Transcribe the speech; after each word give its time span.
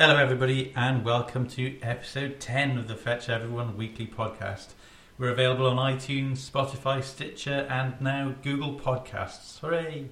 Hello, 0.00 0.14
everybody, 0.16 0.72
and 0.76 1.04
welcome 1.04 1.48
to 1.48 1.76
episode 1.82 2.38
10 2.38 2.78
of 2.78 2.86
the 2.86 2.94
Fetch 2.94 3.28
Everyone 3.28 3.76
weekly 3.76 4.06
podcast. 4.06 4.74
We're 5.18 5.32
available 5.32 5.66
on 5.66 5.92
iTunes, 5.92 6.48
Spotify, 6.48 7.02
Stitcher, 7.02 7.66
and 7.68 8.00
now 8.00 8.36
Google 8.44 8.78
Podcasts. 8.78 9.58
Hooray! 9.58 10.10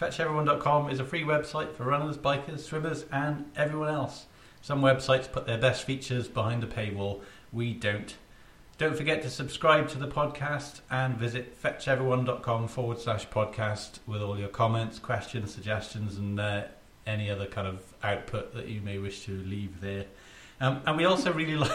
FetchEveryone.com 0.00 0.88
is 0.88 0.98
a 0.98 1.04
free 1.04 1.24
website 1.24 1.74
for 1.74 1.84
runners, 1.84 2.16
bikers, 2.16 2.60
swimmers, 2.60 3.04
and 3.12 3.50
everyone 3.54 3.90
else. 3.90 4.24
Some 4.62 4.80
websites 4.80 5.30
put 5.30 5.46
their 5.46 5.58
best 5.58 5.84
features 5.84 6.26
behind 6.26 6.64
a 6.64 6.66
paywall. 6.66 7.20
We 7.52 7.74
don't. 7.74 8.16
Don't 8.78 8.96
forget 8.96 9.20
to 9.24 9.28
subscribe 9.28 9.88
to 9.88 9.98
the 9.98 10.08
podcast 10.08 10.80
and 10.90 11.18
visit 11.18 11.62
fetcheveryone.com 11.62 12.68
forward 12.68 12.98
slash 12.98 13.28
podcast 13.28 13.98
with 14.06 14.22
all 14.22 14.38
your 14.38 14.48
comments, 14.48 14.98
questions, 14.98 15.52
suggestions, 15.52 16.16
and 16.16 16.40
uh, 16.40 16.62
any 17.08 17.30
other 17.30 17.46
kind 17.46 17.66
of 17.66 17.80
output 18.02 18.54
that 18.54 18.68
you 18.68 18.80
may 18.80 18.98
wish 18.98 19.24
to 19.24 19.32
leave 19.32 19.80
there. 19.80 20.04
Um, 20.60 20.82
and 20.86 20.96
we 20.96 21.04
also 21.04 21.32
really 21.32 21.56
like. 21.56 21.72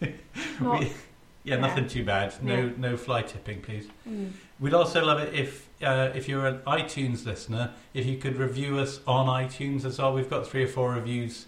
Not- 0.60 0.80
we, 0.80 0.86
yeah, 0.86 1.56
yeah. 1.56 1.60
nothing 1.60 1.88
too 1.88 2.04
bad. 2.04 2.34
No, 2.42 2.54
Yeah. 2.54 2.70
no 2.78 2.96
fly 2.96 3.22
tipping, 3.22 3.60
please. 3.60 3.86
Mm. 4.08 4.32
We'd 4.60 4.72
also 4.74 5.04
love 5.04 5.20
it 5.20 5.34
if, 5.34 5.68
uh, 5.82 6.10
if 6.14 6.28
you're 6.28 6.46
an 6.46 6.58
iTunes 6.66 7.26
listener, 7.26 7.72
if 7.92 8.06
you 8.06 8.16
could 8.16 8.36
review 8.36 8.78
us 8.78 9.00
on 9.06 9.26
iTunes 9.26 9.84
as 9.84 9.98
well. 9.98 10.14
We've 10.14 10.30
got 10.30 10.46
three 10.46 10.64
or 10.64 10.68
four 10.68 10.92
reviews 10.92 11.46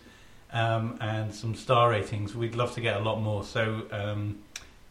um, 0.53 0.99
and 1.01 1.35
some 1.35 1.55
star 1.55 1.91
ratings. 1.91 2.35
We'd 2.35 2.55
love 2.55 2.75
to 2.75 2.81
get 2.81 2.97
a 2.97 3.01
lot 3.01 3.21
more, 3.23 3.45
so 3.45 3.83
um, 3.91 4.41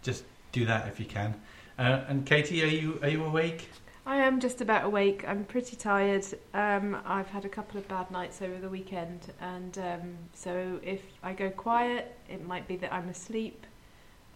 just 0.01 0.23
do 0.51 0.65
that 0.65 0.87
if 0.87 0.99
you 0.99 1.05
can. 1.05 1.35
Uh, 1.77 2.01
and 2.07 2.25
Katie, 2.25 2.63
are 2.63 2.67
you 2.67 2.99
are 3.03 3.09
you 3.09 3.23
awake? 3.25 3.69
I 4.07 4.17
am 4.17 4.39
just 4.39 4.61
about 4.61 4.85
awake. 4.85 5.25
I'm 5.27 5.45
pretty 5.45 5.75
tired. 5.75 6.25
Um, 6.53 6.97
I've 7.05 7.27
had 7.29 7.43
a 7.43 7.49
couple 7.49 7.79
of 7.79 7.87
bad 7.87 8.11
nights 8.11 8.41
over 8.41 8.59
the 8.59 8.69
weekend, 8.69 9.31
and 9.41 9.77
um, 9.79 10.17
so 10.33 10.79
if 10.83 11.01
I 11.23 11.33
go 11.33 11.49
quiet, 11.49 12.15
it 12.29 12.45
might 12.45 12.67
be 12.67 12.75
that 12.77 12.93
I'm 12.93 13.09
asleep. 13.09 13.65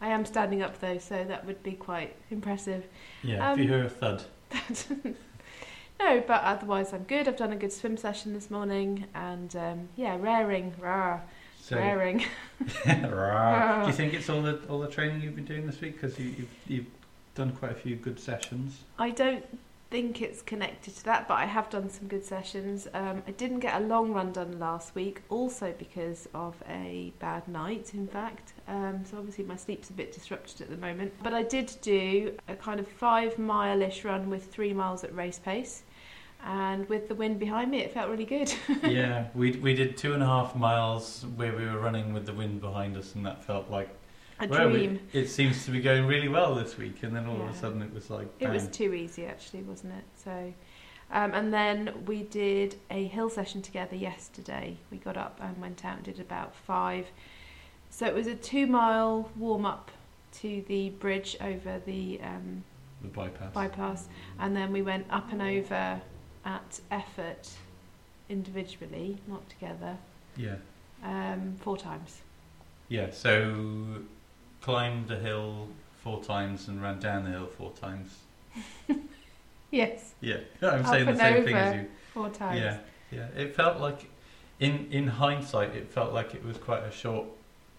I 0.01 0.07
am 0.09 0.25
standing 0.25 0.63
up 0.63 0.79
though, 0.79 0.97
so 0.97 1.23
that 1.23 1.45
would 1.45 1.61
be 1.61 1.73
quite 1.73 2.15
impressive. 2.31 2.85
Yeah. 3.21 3.51
Um, 3.51 3.59
if 3.59 3.65
you 3.65 3.71
hear 3.71 3.85
a 3.85 3.89
thud, 3.89 4.23
no, 5.99 6.23
but 6.25 6.41
otherwise 6.41 6.91
I'm 6.91 7.03
good. 7.03 7.27
I've 7.27 7.37
done 7.37 7.53
a 7.53 7.57
good 7.57 7.73
swim 7.73 7.95
session 7.95 8.33
this 8.33 8.49
morning, 8.49 9.05
and 9.13 9.55
um, 9.55 9.89
yeah, 9.95 10.17
raring, 10.19 10.73
rah, 10.79 11.19
so 11.61 11.75
raring. 11.75 12.25
Rah. 12.87 13.81
do 13.81 13.87
you 13.87 13.93
think 13.93 14.15
it's 14.15 14.29
all 14.29 14.41
the 14.41 14.59
all 14.67 14.79
the 14.79 14.87
training 14.89 15.21
you've 15.21 15.35
been 15.35 15.45
doing 15.45 15.67
this 15.67 15.79
week? 15.79 16.01
Because 16.01 16.17
you, 16.17 16.25
you've 16.29 16.49
you've 16.67 16.85
done 17.39 17.51
quite 17.53 17.71
a 17.71 17.75
few 17.75 17.95
good 17.95 18.19
sessions. 18.19 18.83
I 18.99 19.09
don't 19.11 19.45
think 19.89 20.21
it's 20.21 20.41
connected 20.41 20.95
to 20.97 21.05
that, 21.05 21.27
but 21.27 21.35
I 21.35 21.45
have 21.45 21.69
done 21.69 21.89
some 21.89 22.07
good 22.07 22.23
sessions. 22.23 22.87
Um, 22.93 23.23
I 23.27 23.31
didn't 23.31 23.59
get 23.59 23.81
a 23.81 23.85
long 23.85 24.13
run 24.13 24.33
done 24.33 24.59
last 24.59 24.93
week, 24.93 25.21
also 25.29 25.73
because 25.79 26.27
of 26.35 26.61
a 26.67 27.13
bad 27.19 27.47
night, 27.47 27.93
in 27.93 28.07
fact. 28.07 28.53
Um, 28.67 29.03
so 29.05 29.17
obviously 29.17 29.45
my 29.45 29.55
sleep's 29.55 29.89
a 29.89 29.93
bit 29.93 30.11
disrupted 30.11 30.61
at 30.61 30.69
the 30.69 30.77
moment. 30.77 31.13
But 31.23 31.33
I 31.33 31.43
did 31.43 31.75
do 31.81 32.37
a 32.49 32.55
kind 32.55 32.79
of 32.79 32.87
five 32.87 33.39
mile 33.39 33.81
ish 33.81 34.03
run 34.03 34.29
with 34.29 34.45
three 34.45 34.73
miles 34.73 35.03
at 35.03 35.15
race 35.15 35.39
pace. 35.39 35.83
And 36.45 36.87
with 36.87 37.07
the 37.07 37.15
wind 37.15 37.39
behind 37.39 37.71
me, 37.71 37.79
it 37.79 37.93
felt 37.93 38.09
really 38.09 38.25
good. 38.25 38.53
yeah, 38.83 39.27
we 39.33 39.51
we 39.57 39.73
did 39.73 39.97
two 39.97 40.13
and 40.13 40.23
a 40.23 40.25
half 40.25 40.55
miles 40.55 41.25
where 41.35 41.53
we 41.53 41.65
were 41.65 41.79
running 41.79 42.13
with 42.13 42.25
the 42.25 42.33
wind 42.33 42.61
behind 42.61 42.95
us, 42.95 43.15
and 43.15 43.25
that 43.25 43.43
felt 43.43 43.69
like 43.69 43.89
a 44.39 44.47
well, 44.47 44.69
dream. 44.69 44.99
it 45.13 45.27
seems 45.27 45.65
to 45.65 45.71
be 45.71 45.81
going 45.81 46.05
really 46.05 46.27
well 46.27 46.55
this 46.55 46.77
week, 46.77 47.03
and 47.03 47.15
then 47.15 47.25
all 47.27 47.41
of 47.41 47.49
a 47.49 47.53
sudden 47.55 47.81
it 47.81 47.93
was 47.93 48.09
like 48.09 48.27
It 48.39 48.49
was 48.49 48.67
too 48.67 48.93
easy, 48.93 49.25
actually, 49.25 49.63
wasn't 49.63 49.93
it? 49.93 50.03
So, 50.23 50.53
um, 51.11 51.33
and 51.33 51.53
then 51.53 52.05
we 52.05 52.23
did 52.23 52.75
a 52.89 53.05
hill 53.07 53.29
session 53.29 53.61
together 53.61 53.95
yesterday. 53.95 54.77
We 54.91 54.97
got 54.97 55.17
up 55.17 55.39
and 55.41 55.59
went 55.59 55.83
out 55.83 55.97
and 55.97 56.05
did 56.05 56.19
about 56.19 56.55
five. 56.55 57.07
So 57.89 58.05
it 58.05 58.13
was 58.13 58.27
a 58.27 58.35
two-mile 58.35 59.29
warm-up 59.35 59.91
to 60.35 60.63
the 60.67 60.91
bridge 60.91 61.35
over 61.41 61.81
the 61.85 62.19
um, 62.23 62.63
the 63.01 63.07
bypass. 63.07 63.53
bypass, 63.53 64.07
and 64.39 64.55
then 64.55 64.71
we 64.71 64.81
went 64.81 65.05
up 65.09 65.31
and 65.31 65.41
over 65.41 65.99
at 66.45 66.79
effort 66.91 67.49
individually, 68.29 69.17
not 69.27 69.49
together, 69.49 69.97
Yeah, 70.37 70.55
um, 71.03 71.55
four 71.59 71.77
times. 71.77 72.21
yeah. 72.89 73.09
So 73.11 74.03
climbed 74.61 75.07
the 75.07 75.17
hill 75.17 75.67
four 76.03 76.23
times 76.23 76.67
and 76.67 76.81
ran 76.81 76.99
down 76.99 77.23
the 77.25 77.31
hill 77.31 77.47
four 77.47 77.71
times. 77.71 78.19
Yes, 79.71 80.13
Yeah, 80.19 80.37
I'm 80.63 80.83
Up 80.83 80.87
saying 80.87 81.05
the 81.05 81.11
and 81.11 81.19
same 81.19 81.43
thing 81.43 81.55
as 81.55 81.73
over. 81.73 81.81
you. 81.83 81.87
four 82.13 82.29
times. 82.29 82.59
Yeah, 82.59 82.79
yeah. 83.11 83.27
It 83.39 83.55
felt 83.55 83.79
like, 83.79 84.09
in 84.59 84.87
in 84.91 85.07
hindsight, 85.07 85.75
it 85.75 85.87
felt 85.91 86.11
like 86.11 86.33
it 86.33 86.43
was 86.43 86.57
quite 86.57 86.81
a 86.83 86.91
short 86.91 87.27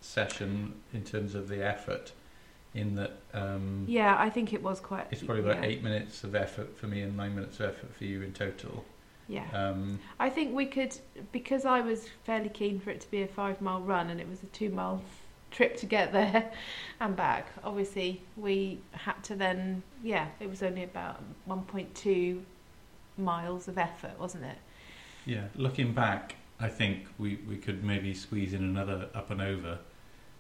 session 0.01 0.75
in 0.95 1.03
terms 1.03 1.35
of 1.35 1.49
the 1.49 1.65
effort. 1.65 2.13
In 2.75 2.95
that, 2.95 3.17
um, 3.35 3.85
Yeah, 3.89 4.15
I 4.17 4.31
think 4.31 4.53
it 4.53 4.63
was 4.63 4.79
quite. 4.79 5.09
it's 5.11 5.21
probably 5.25 5.43
about 5.43 5.65
yeah. 5.65 5.69
eight 5.69 5.83
minutes 5.83 6.23
of 6.23 6.37
effort 6.37 6.79
for 6.79 6.87
me 6.87 7.03
and 7.03 7.17
nine 7.17 7.35
minutes 7.35 7.59
of 7.59 7.71
effort 7.71 7.93
for 7.93 8.05
you 8.05 8.23
in 8.23 8.33
total. 8.33 8.85
Yeah. 9.27 9.47
Um, 9.53 9.99
I 10.21 10.31
think 10.31 10.55
we 10.55 10.67
could, 10.67 10.97
because 11.33 11.65
I 11.65 11.81
was 11.81 12.09
fairly 12.23 12.49
keen 12.49 12.79
for 12.79 12.91
it 12.91 13.01
to 13.01 13.11
be 13.11 13.23
a 13.23 13.27
five 13.27 13.61
mile 13.61 13.81
run 13.81 14.11
and 14.11 14.21
it 14.21 14.29
was 14.29 14.45
a 14.45 14.47
two 14.47 14.71
mile 14.71 15.03
trip 15.51 15.77
to 15.79 15.87
get 15.87 16.13
there 16.13 16.51
and 17.01 17.17
back. 17.17 17.49
Obviously, 17.65 18.23
we 18.37 18.81
had 18.93 19.23
to 19.25 19.35
then, 19.35 19.83
yeah, 20.03 20.29
it 20.41 20.49
was 20.49 20.63
only 20.63 20.85
about 20.85 21.23
1.2 21.49 22.43
miles 23.19 23.69
of 23.69 23.79
effort, 23.79 24.19
wasn't 24.19 24.45
it? 24.45 24.59
Yeah, 25.27 25.45
looking 25.55 25.93
back, 25.93 26.37
I 26.59 26.69
think 26.69 27.07
we, 27.19 27.37
we 27.49 27.57
could 27.57 27.85
maybe 27.85 28.15
squeeze 28.15 28.55
in 28.55 28.63
another 28.63 29.09
up 29.15 29.31
and 29.31 29.41
over. 29.41 29.79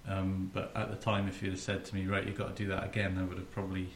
Um, 0.08 0.50
but 0.54 0.72
at 0.74 0.90
the 0.90 0.96
time, 0.96 1.28
if 1.28 1.42
you'd 1.42 1.52
have 1.52 1.60
said 1.60 1.84
to 1.86 1.94
me, 1.94 2.06
right, 2.06 2.26
you've 2.26 2.38
got 2.38 2.56
to 2.56 2.62
do 2.62 2.68
that 2.70 2.84
again, 2.84 3.18
I 3.18 3.24
would 3.24 3.36
have 3.36 3.50
probably 3.52 3.88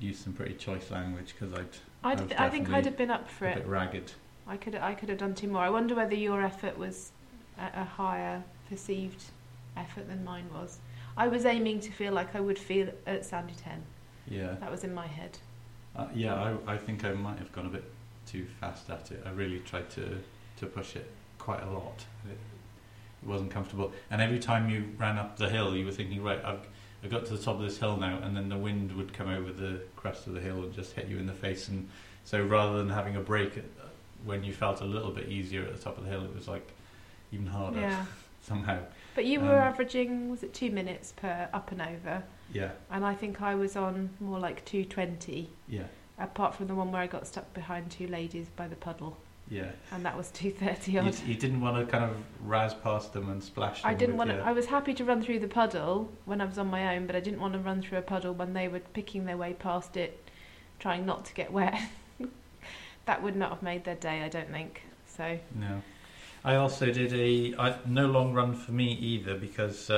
used 0.00 0.24
some 0.24 0.32
pretty 0.32 0.54
choice 0.54 0.90
language 0.90 1.34
because 1.38 1.54
I'd 1.54 1.68
I'd, 2.02 2.32
I 2.32 2.46
I 2.46 2.50
think 2.50 2.70
I'd 2.70 2.86
have 2.86 2.96
been 2.96 3.10
up 3.10 3.28
for 3.28 3.46
a 3.46 3.50
it. 3.50 3.54
bit 3.56 3.66
ragged. 3.66 4.12
I 4.46 4.56
could, 4.56 4.74
I 4.74 4.94
could 4.94 5.10
have 5.10 5.18
done 5.18 5.34
two 5.34 5.48
more. 5.48 5.62
I 5.62 5.70
wonder 5.70 5.94
whether 5.94 6.14
your 6.14 6.42
effort 6.42 6.76
was 6.76 7.12
a, 7.58 7.82
a 7.82 7.84
higher 7.84 8.42
perceived 8.68 9.22
effort 9.76 10.08
than 10.08 10.24
mine 10.24 10.46
was. 10.52 10.78
I 11.16 11.28
was 11.28 11.44
aiming 11.44 11.80
to 11.80 11.90
feel 11.92 12.12
like 12.12 12.34
I 12.34 12.40
would 12.40 12.58
feel 12.58 12.88
at 13.06 13.24
Sandy 13.24 13.54
10. 13.62 13.82
Yeah, 14.28 14.54
That 14.60 14.70
was 14.70 14.84
in 14.84 14.94
my 14.94 15.06
head. 15.06 15.38
uh, 15.96 16.06
yeah. 16.14 16.34
I, 16.66 16.74
I 16.74 16.76
think 16.78 17.04
I 17.04 17.12
might 17.12 17.38
have 17.38 17.50
gone 17.52 17.66
a 17.66 17.70
bit 17.70 17.84
too 18.26 18.46
fast 18.60 18.88
at 18.90 19.10
it. 19.10 19.22
I 19.26 19.30
really 19.30 19.58
tried 19.60 19.90
to 19.90 20.18
to 20.58 20.66
push 20.66 20.94
it 20.94 21.10
quite 21.38 21.62
a 21.62 21.70
lot. 21.70 22.04
It, 22.26 22.36
it 23.22 23.28
wasn't 23.28 23.50
comfortable, 23.50 23.92
and 24.10 24.20
every 24.22 24.38
time 24.38 24.70
you 24.70 24.84
ran 24.98 25.18
up 25.18 25.36
the 25.36 25.48
hill, 25.48 25.74
you 25.76 25.84
were 25.84 25.90
thinking, 25.92 26.22
right, 26.22 26.42
I've 26.44 26.66
I 27.02 27.08
got 27.08 27.24
to 27.26 27.36
the 27.36 27.42
top 27.42 27.56
of 27.56 27.62
this 27.62 27.78
hill 27.78 27.96
now, 27.96 28.18
and 28.22 28.36
then 28.36 28.48
the 28.50 28.58
wind 28.58 28.92
would 28.92 29.12
come 29.12 29.28
over 29.28 29.50
the 29.52 29.80
crest 29.96 30.26
of 30.26 30.34
the 30.34 30.40
hill 30.40 30.62
and 30.62 30.72
just 30.72 30.92
hit 30.92 31.08
you 31.08 31.18
in 31.18 31.26
the 31.26 31.32
face. 31.32 31.68
And 31.68 31.88
so, 32.24 32.42
rather 32.44 32.76
than 32.78 32.90
having 32.90 33.16
a 33.16 33.20
break 33.20 33.56
at, 33.56 33.64
when 34.24 34.44
you 34.44 34.52
felt 34.52 34.80
a 34.82 34.84
little 34.84 35.10
bit 35.10 35.28
easier 35.28 35.62
at 35.64 35.74
the 35.76 35.82
top 35.82 35.96
of 35.98 36.04
the 36.04 36.10
hill, 36.10 36.24
it 36.24 36.34
was 36.34 36.46
like 36.46 36.68
even 37.32 37.46
harder 37.46 37.80
Yeah. 37.80 38.04
Somehow. 38.40 38.78
But 39.14 39.24
you 39.26 39.40
were 39.40 39.56
Um, 39.60 39.68
averaging, 39.68 40.30
was 40.30 40.42
it 40.42 40.54
two 40.54 40.70
minutes 40.70 41.12
per 41.12 41.48
up 41.52 41.72
and 41.72 41.82
over? 41.82 42.22
Yeah, 42.52 42.70
And 42.90 43.04
I 43.04 43.14
think 43.14 43.40
I 43.42 43.54
was 43.54 43.76
on 43.76 44.10
more 44.20 44.38
like 44.38 44.64
220, 44.64 45.50
yeah, 45.68 45.84
apart 46.18 46.54
from 46.54 46.66
the 46.66 46.74
one 46.74 46.90
where 46.90 47.00
I 47.02 47.06
got 47.06 47.26
stuck 47.26 47.52
behind 47.54 47.90
two 47.90 48.06
ladies 48.08 48.48
by 48.56 48.66
the 48.68 48.76
puddle. 48.76 49.16
yeah. 49.48 49.70
And 49.92 50.04
that 50.04 50.16
was 50.16 50.30
230 50.30 50.92
You, 50.92 51.00
odd. 51.00 51.18
you 51.26 51.34
didn't 51.34 51.60
want 51.60 51.76
to 51.76 51.90
kind 51.90 52.04
of 52.04 52.16
razz 52.44 52.72
past 52.74 53.12
them 53.12 53.28
and 53.30 53.42
splash 53.42 53.82
them. 53.82 53.90
I 53.90 53.94
didn't 53.94 54.16
want 54.16 54.30
to, 54.30 54.36
your- 54.36 54.44
I 54.44 54.52
was 54.52 54.66
happy 54.66 54.94
to 54.94 55.04
run 55.04 55.22
through 55.22 55.40
the 55.40 55.48
puddle 55.48 56.10
when 56.24 56.40
I 56.40 56.44
was 56.44 56.56
on 56.58 56.68
my 56.68 56.96
own, 56.96 57.06
but 57.06 57.14
I 57.16 57.20
didn't 57.20 57.40
want 57.40 57.52
to 57.54 57.58
run 57.60 57.82
through 57.82 57.98
a 57.98 58.02
puddle 58.02 58.32
when 58.34 58.52
they 58.52 58.68
were 58.68 58.80
picking 58.80 59.24
their 59.26 59.36
way 59.36 59.52
past 59.54 59.96
it, 59.96 60.24
trying 60.78 61.04
not 61.06 61.24
to 61.26 61.34
get 61.34 61.52
wet. 61.52 61.78
that 63.06 63.22
would 63.22 63.36
not 63.36 63.50
have 63.50 63.62
made 63.62 63.84
their 63.84 63.94
day, 63.96 64.22
I 64.22 64.28
don't 64.28 64.50
think. 64.50 64.82
So, 65.06 65.38
No. 65.54 65.82
I 66.44 66.56
also 66.56 66.90
did 66.90 67.12
a 67.12 67.54
I, 67.58 67.76
no 67.86 68.06
long 68.06 68.32
run 68.32 68.54
for 68.54 68.72
me 68.72 68.92
either 68.94 69.36
because 69.36 69.90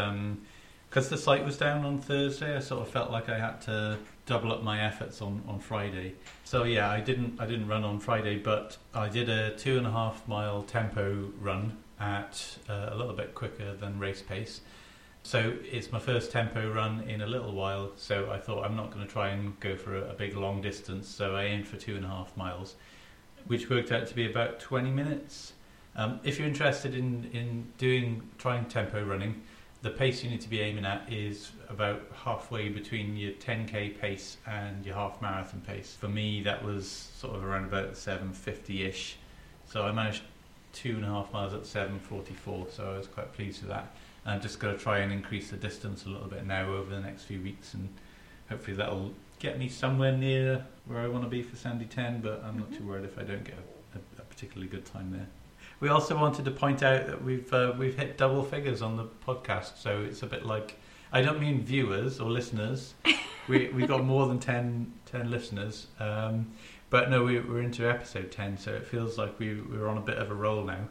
because 0.88 1.08
the 1.08 1.16
site 1.16 1.44
was 1.44 1.56
down 1.56 1.84
on 1.84 2.00
Thursday. 2.00 2.56
I 2.56 2.60
sort 2.60 2.82
of 2.82 2.88
felt 2.88 3.10
like 3.10 3.28
I 3.28 3.38
had 3.38 3.60
to 3.62 3.98
double 4.26 4.52
up 4.52 4.62
my 4.62 4.80
efforts 4.80 5.22
on, 5.22 5.42
on 5.48 5.58
Friday. 5.58 6.14
So 6.44 6.64
yeah, 6.64 6.90
I 6.90 7.00
didn't 7.00 7.40
I 7.40 7.46
didn't 7.46 7.68
run 7.68 7.84
on 7.84 8.00
Friday, 8.00 8.38
but 8.38 8.76
I 8.94 9.08
did 9.08 9.28
a 9.28 9.56
two 9.56 9.78
and 9.78 9.86
a 9.86 9.90
half 9.90 10.26
mile 10.26 10.62
tempo 10.62 11.30
run 11.40 11.76
at 12.00 12.58
uh, 12.68 12.88
a 12.90 12.96
little 12.96 13.14
bit 13.14 13.34
quicker 13.34 13.74
than 13.74 13.98
race 13.98 14.22
pace. 14.22 14.60
So 15.22 15.54
it's 15.62 15.92
my 15.92 16.00
first 16.00 16.32
tempo 16.32 16.72
run 16.72 17.04
in 17.08 17.20
a 17.20 17.26
little 17.26 17.52
while. 17.52 17.92
So 17.96 18.30
I 18.30 18.38
thought 18.38 18.64
I'm 18.64 18.74
not 18.74 18.90
going 18.92 19.06
to 19.06 19.12
try 19.12 19.28
and 19.28 19.58
go 19.60 19.76
for 19.76 19.96
a, 19.96 20.10
a 20.10 20.14
big 20.14 20.36
long 20.36 20.60
distance. 20.60 21.08
So 21.08 21.36
I 21.36 21.44
aimed 21.44 21.68
for 21.68 21.76
two 21.76 21.94
and 21.94 22.04
a 22.04 22.08
half 22.08 22.36
miles, 22.36 22.74
which 23.46 23.70
worked 23.70 23.92
out 23.92 24.08
to 24.08 24.14
be 24.14 24.28
about 24.28 24.58
20 24.58 24.90
minutes. 24.90 25.52
Um, 25.94 26.20
if 26.24 26.38
you're 26.38 26.48
interested 26.48 26.94
in, 26.94 27.28
in 27.32 27.66
doing 27.78 28.22
trying 28.38 28.64
tempo 28.66 29.04
running, 29.04 29.42
the 29.82 29.90
pace 29.90 30.22
you 30.22 30.30
need 30.30 30.40
to 30.42 30.48
be 30.48 30.60
aiming 30.60 30.84
at 30.86 31.12
is 31.12 31.50
about 31.68 32.02
halfway 32.24 32.68
between 32.68 33.16
your 33.16 33.32
10k 33.32 34.00
pace 34.00 34.36
and 34.46 34.86
your 34.86 34.94
half 34.94 35.20
marathon 35.20 35.60
pace. 35.66 35.96
For 36.00 36.08
me, 36.08 36.40
that 36.42 36.62
was 36.64 36.88
sort 36.88 37.34
of 37.34 37.44
around 37.44 37.64
about 37.64 37.96
750 37.96 38.84
ish. 38.84 39.16
So 39.66 39.82
I 39.84 39.92
managed 39.92 40.22
two 40.72 40.94
and 40.96 41.04
a 41.04 41.08
half 41.08 41.32
miles 41.32 41.52
at 41.52 41.62
7:44, 41.66 42.70
so 42.70 42.92
I 42.94 42.96
was 42.98 43.06
quite 43.06 43.32
pleased 43.34 43.60
with 43.62 43.70
that. 43.70 43.94
I'm 44.24 44.40
just 44.40 44.60
going 44.60 44.76
to 44.76 44.82
try 44.82 44.98
and 45.00 45.12
increase 45.12 45.50
the 45.50 45.56
distance 45.56 46.06
a 46.06 46.08
little 46.08 46.28
bit 46.28 46.46
now 46.46 46.72
over 46.72 46.94
the 46.94 47.00
next 47.00 47.24
few 47.24 47.40
weeks, 47.40 47.74
and 47.74 47.88
hopefully 48.48 48.76
that'll 48.76 49.12
get 49.40 49.58
me 49.58 49.68
somewhere 49.68 50.16
near 50.16 50.64
where 50.86 51.00
I 51.00 51.08
want 51.08 51.24
to 51.24 51.28
be 51.30 51.42
for 51.42 51.56
Sandy 51.56 51.86
10. 51.86 52.20
But 52.20 52.42
I'm 52.44 52.58
not 52.58 52.70
Mhm. 52.70 52.78
too 52.78 52.86
worried 52.86 53.04
if 53.04 53.18
I 53.18 53.24
don't 53.24 53.44
get 53.44 53.56
a, 53.94 53.98
a 54.20 54.24
particularly 54.24 54.68
good 54.68 54.86
time 54.86 55.10
there. 55.10 55.26
We 55.82 55.88
also 55.88 56.16
wanted 56.16 56.44
to 56.44 56.52
point 56.52 56.84
out 56.84 57.08
that 57.08 57.24
we've 57.24 57.52
uh, 57.52 57.72
we've 57.76 57.96
hit 57.96 58.16
double 58.16 58.44
figures 58.44 58.82
on 58.82 58.96
the 58.96 59.08
podcast, 59.26 59.78
so 59.78 60.00
it's 60.02 60.22
a 60.22 60.26
bit 60.26 60.46
like 60.46 60.78
I 61.12 61.22
don't 61.22 61.40
mean 61.40 61.64
viewers 61.64 62.20
or 62.20 62.30
listeners. 62.30 62.94
we 63.48 63.68
we 63.70 63.84
got 63.84 64.04
more 64.04 64.28
than 64.28 64.38
10, 64.38 64.92
10 65.06 65.28
listeners, 65.28 65.88
um, 65.98 66.52
but 66.88 67.10
no, 67.10 67.24
we, 67.24 67.40
we're 67.40 67.62
into 67.62 67.90
episode 67.90 68.30
ten, 68.30 68.56
so 68.56 68.72
it 68.72 68.86
feels 68.86 69.18
like 69.18 69.36
we 69.40 69.60
we're 69.60 69.88
on 69.88 69.98
a 69.98 70.00
bit 70.00 70.18
of 70.18 70.30
a 70.30 70.34
roll 70.34 70.62
now. 70.62 70.86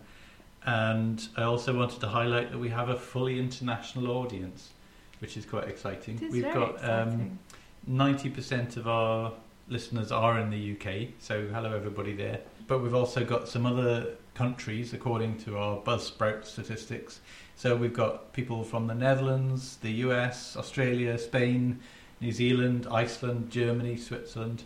And 0.66 1.26
I 1.38 1.44
also 1.44 1.74
wanted 1.74 2.02
to 2.02 2.10
highlight 2.10 2.52
that 2.52 2.60
we 2.60 2.68
have 2.68 2.90
a 2.90 2.98
fully 2.98 3.40
international 3.40 4.12
audience, 4.12 4.72
which 5.20 5.38
is 5.38 5.46
quite 5.46 5.70
exciting. 5.70 6.22
Is 6.22 6.34
We've 6.34 6.54
got 6.54 6.84
um, 6.84 7.40
ninety 7.88 8.30
percent 8.30 8.76
of 8.76 8.90
our 8.90 9.32
listeners 9.70 10.12
are 10.12 10.38
in 10.38 10.50
the 10.50 10.74
UK, 10.74 11.14
so 11.20 11.48
hello 11.48 11.74
everybody 11.74 12.14
there. 12.14 12.42
But 12.68 12.80
we've 12.80 12.94
also 12.94 13.24
got 13.24 13.48
some 13.48 13.66
other 13.66 14.16
countries, 14.34 14.94
according 14.94 15.38
to 15.40 15.58
our 15.58 15.78
Buzzsprout 15.82 16.46
statistics. 16.46 17.20
So 17.56 17.76
we've 17.76 17.94
got 17.94 18.34
people 18.34 18.64
from 18.64 18.88
the 18.88 18.96
Netherlands, 18.96 19.78
the 19.82 19.92
US, 20.08 20.56
Australia, 20.58 21.18
Spain, 21.18 21.80
New 22.20 22.32
Zealand, 22.32 22.88
Iceland, 22.90 23.50
Germany, 23.50 23.98
Switzerland, 23.98 24.64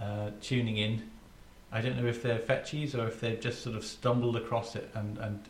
uh, 0.00 0.30
tuning 0.40 0.76
in. 0.76 1.10
I 1.72 1.80
don't 1.80 2.00
know 2.00 2.06
if 2.08 2.22
they're 2.22 2.38
fetchies 2.38 2.94
or 2.96 3.06
if 3.08 3.20
they've 3.20 3.40
just 3.40 3.62
sort 3.62 3.76
of 3.76 3.84
stumbled 3.84 4.36
across 4.36 4.76
it 4.76 4.90
and, 4.94 5.18
and 5.18 5.40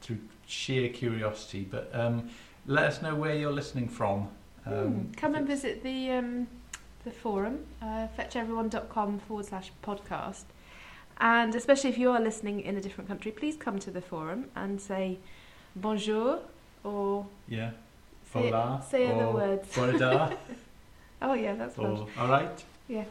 through 0.00 0.18
sheer 0.46 0.88
curiosity. 0.88 1.66
But 1.70 1.90
um, 1.94 2.30
let 2.66 2.84
us 2.84 3.02
know 3.02 3.14
where 3.14 3.34
you're 3.34 3.52
listening 3.52 3.88
from. 3.88 4.28
Um, 4.66 4.72
Hmm, 4.74 5.12
Come 5.12 5.34
and 5.34 5.46
visit 5.46 5.82
the 5.82 6.10
um, 6.12 6.46
the 7.04 7.10
forum, 7.10 7.64
uh, 7.80 8.06
fetcheveryone.com 8.18 9.20
forward 9.20 9.46
slash 9.46 9.72
podcast. 9.82 10.44
And 11.20 11.54
especially 11.54 11.90
if 11.90 11.98
you 11.98 12.10
are 12.10 12.20
listening 12.20 12.60
in 12.60 12.76
a 12.76 12.80
different 12.80 13.08
country, 13.08 13.32
please 13.32 13.56
come 13.56 13.78
to 13.80 13.90
the 13.90 14.00
forum 14.00 14.46
and 14.54 14.80
say 14.80 15.18
bonjour 15.74 16.40
or 16.84 17.26
Yeah. 17.48 17.70
say, 18.32 18.50
Hola. 18.50 18.84
say 18.88 19.06
other 19.06 19.24
or 19.24 19.34
words. 19.34 19.68
Oh, 21.20 21.34
yeah, 21.34 21.54
that's 21.54 21.76
or, 21.76 22.06
all 22.16 22.28
right. 22.28 22.64
Yeah, 22.86 23.02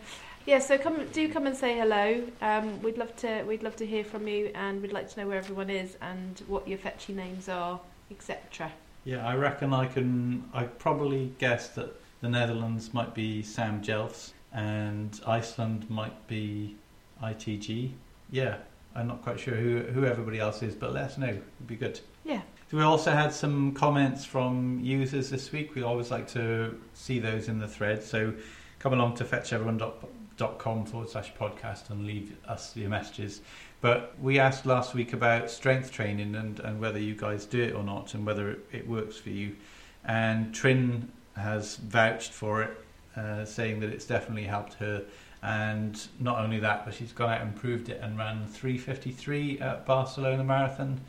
yeah, 0.46 0.60
so 0.60 0.78
come, 0.78 1.06
do 1.12 1.28
come 1.28 1.46
and 1.46 1.58
say 1.58 1.78
hello. 1.78 2.24
Um, 2.42 2.82
we'd 2.82 2.98
love 2.98 3.14
to, 3.18 3.44
we'd 3.44 3.64
love 3.64 3.76
to 3.76 3.86
hear 3.86 4.06
from 4.06 4.30
you, 4.30 4.50
and 4.56 4.82
we'd 4.82 4.94
like 4.94 5.10
to 5.10 5.20
know 5.20 5.28
where 5.28 5.38
everyone 5.38 5.70
is 5.70 5.98
and 6.02 6.42
what 6.48 6.66
your 6.70 6.78
fetchy 6.78 7.12
names 7.12 7.50
are, 7.50 7.82
etc. 8.10 8.72
Yeah, 9.04 9.28
I 9.28 9.36
reckon 9.36 9.74
I 9.74 9.88
can. 9.88 10.50
I 10.54 10.64
probably 10.64 11.34
guess 11.38 11.68
that 11.70 12.00
the 12.22 12.30
Netherlands 12.30 12.94
might 12.94 13.14
be 13.14 13.44
Sam 13.44 13.82
Jelfs 13.82 14.32
and 14.54 15.20
Iceland 15.28 15.90
might 15.90 16.28
be 16.28 16.76
ITG. 17.24 17.92
Yeah, 18.32 18.58
I'm 18.96 19.08
not 19.08 19.22
quite 19.22 19.40
sure 19.40 19.56
who 19.56 19.82
who 19.82 20.06
everybody 20.06 20.40
else 20.40 20.64
is, 20.64 20.76
but 20.76 20.94
let 20.94 21.04
us 21.06 21.18
know. 21.18 21.28
It'd 21.28 21.68
be 21.68 21.76
good. 21.76 22.00
Yeah. 22.24 22.42
So 22.70 22.76
we 22.78 22.84
also 22.84 23.12
had 23.12 23.32
some 23.32 23.72
comments 23.74 24.26
from 24.26 24.82
users 24.82 25.30
this 25.30 25.54
week. 25.54 25.74
We 25.74 25.84
always 25.84 26.12
like 26.12 26.28
to 26.30 26.78
see 26.94 27.20
those 27.20 27.48
in 27.48 27.60
the 27.60 27.68
thread. 27.68 28.04
So 28.04 28.34
come 28.80 28.92
along 28.92 29.16
to 29.16 29.24
fetcheveryone.com 29.24 30.86
forward 30.86 31.10
slash 31.10 31.32
podcast 31.40 31.90
and 31.90 32.06
leave 32.06 32.36
us 32.46 32.76
your 32.76 32.90
messages. 32.90 33.40
But 33.80 34.16
we 34.20 34.38
asked 34.40 34.66
last 34.66 34.94
week 34.94 35.14
about 35.14 35.50
strength 35.50 35.92
training 35.92 36.36
and, 36.36 36.60
and 36.60 36.82
whether 36.82 37.00
you 37.00 37.16
guys 37.16 37.46
do 37.46 37.62
it 37.62 37.74
or 37.74 37.84
not 37.84 38.14
and 38.16 38.26
whether 38.26 38.52
it, 38.52 38.66
it 38.74 38.88
works 38.88 39.16
for 39.16 39.30
you. 39.30 39.56
And 40.04 40.54
Trin 40.54 41.10
has 41.38 41.78
vouched 41.78 42.34
for 42.34 42.64
it, 42.64 42.86
uh, 43.16 43.46
saying 43.46 43.80
that 43.80 43.92
it's 43.92 44.06
definitely 44.06 44.44
helped 44.44 44.74
her. 44.76 45.06
And 45.48 45.98
not 46.20 46.40
only 46.40 46.60
that, 46.60 46.84
but 46.84 46.94
she's 46.94 47.14
gone 47.14 47.30
out 47.30 47.40
and 47.40 47.56
proved 47.56 47.88
it 47.88 48.02
and 48.02 48.18
ran 48.18 48.46
353 48.48 49.60
at 49.60 49.86
Barcelona 49.86 50.44
Marathon 50.44 51.00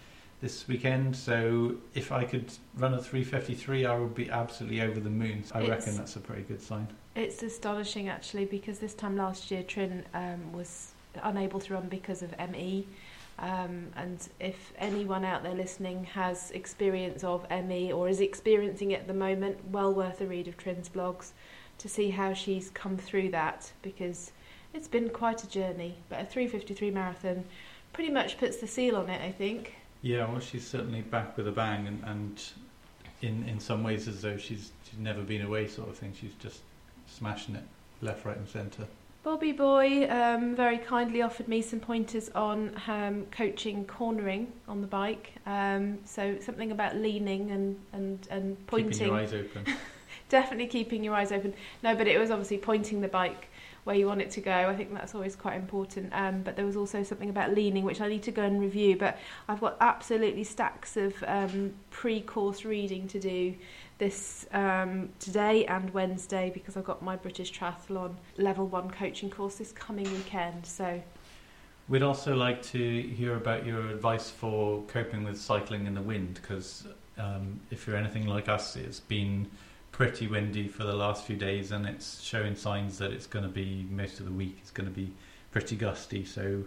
this 0.41 0.69
weekend. 0.69 1.17
So 1.17 1.75
if 1.95 2.13
I 2.13 2.23
could 2.23 2.53
run 2.77 2.95
a 2.95 3.03
353, 3.03 3.85
I 3.85 3.99
would 3.99 4.15
be 4.15 4.31
absolutely 4.31 4.81
over 4.81 5.01
the 5.01 5.11
moon. 5.11 5.43
I 5.53 5.63
It's- 5.63 5.69
reckon 5.69 5.97
that's 5.97 6.15
a 6.15 6.21
pretty 6.21 6.43
good 6.43 6.63
sign. 6.63 6.87
It's 7.17 7.43
astonishing 7.43 8.09
actually 8.09 8.45
because 8.45 8.79
this 8.79 8.95
time 8.95 9.17
last 9.17 9.51
year 9.51 9.65
Trin 9.65 10.05
um, 10.15 10.53
was 10.53 10.93
unable 11.21 11.59
to 11.59 11.75
run 11.75 11.89
because 11.89 12.23
of 12.23 12.33
ME. 12.39 12.87
Um, 13.41 13.89
and 13.97 14.29
if 14.39 14.73
anyone 14.79 15.25
out 15.25 15.43
there 15.43 15.55
listening 15.55 16.05
has 16.05 16.53
experience 16.53 17.25
of 17.25 17.45
ME 17.51 17.93
or 17.93 18.09
is 18.09 18.21
experiencing 18.21 18.93
it 18.93 19.01
at 19.01 19.09
the 19.09 19.15
moment, 19.15 19.59
well 19.73 19.93
worth 19.93 20.21
a 20.21 20.27
read 20.27 20.47
of 20.47 20.57
Trin's 20.57 20.89
blogs 20.89 21.33
to 21.79 21.89
see 21.89 22.11
how 22.11 22.33
she's 22.33 22.71
come 22.71 22.97
through 22.97 23.31
that 23.31 23.73
because 23.83 24.33
it's 24.75 24.89
been 24.89 25.09
quite 25.09 25.43
a 25.45 25.49
journey. 25.49 25.97
But 26.09 26.21
a 26.21 26.25
353 26.25 26.91
marathon 26.91 27.45
pretty 27.93 28.11
much 28.11 28.39
puts 28.39 28.59
the 28.59 28.67
seal 28.67 28.97
on 28.97 29.09
it, 29.09 29.23
I 29.23 29.33
think. 29.33 29.75
Yeah, 30.03 30.31
well, 30.31 30.41
she's 30.41 30.67
certainly 30.67 31.03
back 31.03 31.37
with 31.37 31.49
a 31.49 31.53
bang, 31.53 31.87
and, 31.89 32.03
and 32.05 32.43
in 33.23 33.49
in 33.49 33.59
some 33.59 33.83
ways 33.83 34.07
as 34.07 34.23
though 34.23 34.37
she's 34.37 34.71
she's 34.85 34.99
never 34.99 35.23
been 35.23 35.43
away, 35.43 35.67
sort 35.67 35.89
of 35.89 35.97
thing. 35.97 36.15
She's 36.19 36.35
just 36.39 36.61
smashing 37.07 37.57
it 37.57 37.65
left, 38.01 38.25
right, 38.25 38.37
and 38.37 38.49
centre. 38.49 38.87
Bobby 39.25 39.53
Boy 39.53 40.09
um, 40.09 40.55
very 40.55 40.79
kindly 40.79 41.23
offered 41.23 41.49
me 41.49 41.61
some 41.61 41.81
pointers 41.81 42.31
on 42.31 42.75
um, 42.87 43.27
coaching 43.31 43.85
cornering 43.85 44.53
on 44.69 44.81
the 44.81 44.87
bike. 44.87 45.33
Um, 45.45 45.99
so 46.05 46.39
something 46.41 46.71
about 46.71 46.97
leaning 46.97 47.51
and, 47.51 47.79
and, 47.93 48.27
and 48.31 48.67
pointing. 48.69 48.93
Keeping 48.93 49.07
your 49.09 49.17
eyes 49.17 49.35
open. 49.35 49.65
Definitely 50.29 50.67
keeping 50.67 51.03
your 51.03 51.15
eyes 51.15 51.33
open. 51.33 51.55
No, 51.83 51.95
but 51.95 52.07
it 52.07 52.19
was 52.19 52.31
obviously 52.31 52.59
pointing 52.59 53.01
the 53.01 53.09
bike 53.09 53.49
where 53.85 53.97
you 53.97 54.07
want 54.07 54.21
it 54.21 54.31
to 54.33 54.41
go. 54.41 54.53
I 54.53 54.77
think 54.77 54.93
that's 54.93 55.15
always 55.15 55.35
quite 55.35 55.57
important. 55.57 56.13
Um, 56.13 56.43
but 56.43 56.57
there 56.57 56.67
was 56.67 56.77
also 56.77 57.03
something 57.03 57.31
about 57.31 57.55
leaning, 57.55 57.85
which 57.85 58.01
I 58.01 58.09
need 58.09 58.23
to 58.25 58.31
go 58.31 58.43
and 58.43 58.61
review. 58.61 58.97
But 58.97 59.19
I've 59.49 59.61
got 59.61 59.77
absolutely 59.81 60.45
stacks 60.45 60.97
of 60.97 61.15
um, 61.27 61.73
pre-course 61.91 62.65
reading 62.65 63.09
to 63.09 63.19
do 63.19 63.55
this 63.97 64.47
um, 64.53 65.09
today 65.19 65.65
and 65.67 65.91
Wednesday 65.95 66.51
because 66.53 66.77
I've 66.77 66.85
got 66.85 67.03
my 67.03 67.17
British 67.17 67.53
Triathlon 67.59 68.15
level 68.37 68.67
one 68.67 68.91
coaching 68.91 69.31
course 69.31 69.57
this 69.57 69.73
coming 69.73 70.05
weekend. 70.13 70.67
So 70.67 71.03
We'd 71.89 72.03
also 72.03 72.37
like 72.37 72.63
to 72.65 73.03
hear 73.03 73.37
about 73.37 73.65
your 73.65 73.89
advice 73.89 74.29
for 74.29 74.83
coping 74.89 75.25
with 75.25 75.41
cycling 75.41 75.87
in 75.87 75.95
the 75.95 76.03
wind, 76.03 76.35
because 76.35 76.87
um, 77.17 77.61
if 77.71 77.87
you're 77.87 77.97
anything 77.97 78.27
like 78.27 78.47
us, 78.47 78.77
it's 78.77 79.01
been 79.01 79.49
pretty 79.99 80.29
windy 80.29 80.69
for 80.69 80.85
the 80.85 80.95
last 80.95 81.25
few 81.25 81.35
days, 81.35 81.73
and 81.73 81.85
it's 81.85 82.23
showing 82.23 82.55
signs 82.55 82.99
that 82.99 83.11
it's 83.11 83.27
going 83.27 83.43
to 83.43 83.51
be 83.51 83.85
most 83.91 84.21
of 84.21 84.27
the 84.27 84.33
week. 84.33 84.57
It's 84.61 84.71
going 84.71 84.89
to 84.89 84.95
be 84.95 85.11
pretty 85.51 85.75
gusty. 85.75 86.25
So, 86.25 86.63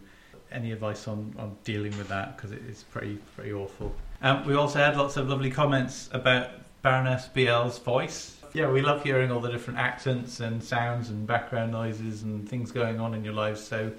any 0.52 0.74
advice 0.74 1.08
on, 1.08 1.34
on 1.40 1.56
dealing 1.64 1.98
with 1.98 2.10
that? 2.10 2.36
Because 2.36 2.52
it 2.52 2.62
is 2.70 2.84
pretty 2.84 3.20
pretty 3.38 3.54
awful. 3.54 3.96
Um, 4.22 4.46
we 4.46 4.54
also 4.56 4.80
had 4.80 4.98
lots 4.98 5.16
of 5.16 5.30
lovely 5.30 5.50
comments 5.50 6.10
about 6.12 6.50
Baroness 6.82 7.30
BL's 7.34 7.80
voice. 7.80 8.36
Yeah, 8.54 8.70
we 8.70 8.82
love 8.82 9.02
hearing 9.02 9.32
all 9.32 9.40
the 9.40 9.50
different 9.50 9.80
accents 9.80 10.42
and 10.42 10.62
sounds 10.62 11.10
and 11.10 11.26
background 11.26 11.72
noises 11.72 12.24
and 12.24 12.48
things 12.50 12.74
going 12.74 13.00
on 13.00 13.14
in 13.14 13.24
your 13.24 13.34
lives. 13.34 13.64
So 13.64 13.94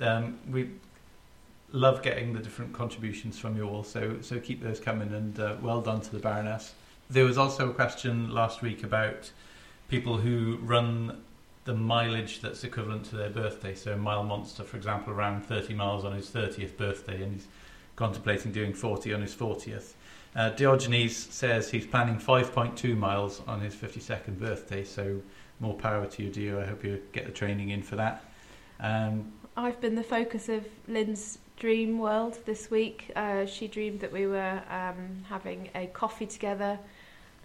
um, 0.00 0.38
we 0.48 0.70
love 1.72 2.04
getting 2.04 2.34
the 2.34 2.38
different 2.38 2.72
contributions 2.72 3.36
from 3.36 3.56
you 3.56 3.64
all, 3.68 3.82
so 3.82 4.18
so 4.20 4.38
keep 4.38 4.62
those 4.62 4.78
coming, 4.78 5.12
and 5.12 5.40
uh, 5.40 5.56
well 5.60 5.80
done 5.80 6.00
to 6.02 6.12
the 6.12 6.20
Baroness. 6.20 6.72
There 7.08 7.24
was 7.24 7.38
also 7.38 7.70
a 7.70 7.74
question 7.74 8.30
last 8.30 8.62
week 8.62 8.82
about 8.82 9.30
people 9.88 10.18
who 10.18 10.58
run 10.62 11.22
the 11.64 11.74
mileage 11.74 12.40
that's 12.40 12.64
equivalent 12.64 13.04
to 13.06 13.16
their 13.16 13.30
birthday. 13.30 13.74
So 13.74 13.96
Mile 13.96 14.24
Monster, 14.24 14.64
for 14.64 14.76
example, 14.76 15.12
ran 15.12 15.40
30 15.40 15.74
miles 15.74 16.04
on 16.04 16.12
his 16.12 16.28
30th 16.30 16.76
birthday, 16.76 17.22
and 17.22 17.34
he's 17.34 17.46
contemplating 17.96 18.52
doing 18.52 18.72
40 18.72 19.14
on 19.14 19.22
his 19.22 19.34
40th. 19.34 19.92
Uh, 20.34 20.50
Diogenes 20.50 21.16
says 21.16 21.70
he's 21.70 21.86
planning 21.86 22.18
5.2 22.18 22.96
miles 22.96 23.40
on 23.46 23.60
his 23.60 23.74
52nd 23.74 24.38
birthday, 24.38 24.84
so 24.84 25.20
more 25.60 25.74
power 25.74 26.06
to 26.06 26.22
you, 26.22 26.30
Dio. 26.30 26.60
I 26.60 26.66
hope 26.66 26.84
you 26.84 27.02
get 27.12 27.26
the 27.26 27.32
training 27.32 27.70
in 27.70 27.82
for 27.82 27.96
that. 27.96 28.24
Um, 28.78 29.32
I've 29.56 29.80
been 29.80 29.94
the 29.94 30.02
focus 30.02 30.50
of 30.50 30.66
Lynn's 30.86 31.38
dream 31.56 31.98
world 31.98 32.38
this 32.44 32.70
week. 32.70 33.10
Uh, 33.16 33.46
she 33.46 33.66
dreamed 33.66 34.00
that 34.00 34.12
we 34.12 34.26
were 34.26 34.60
um, 34.68 35.24
having 35.28 35.70
a 35.74 35.86
coffee 35.86 36.26
together, 36.26 36.78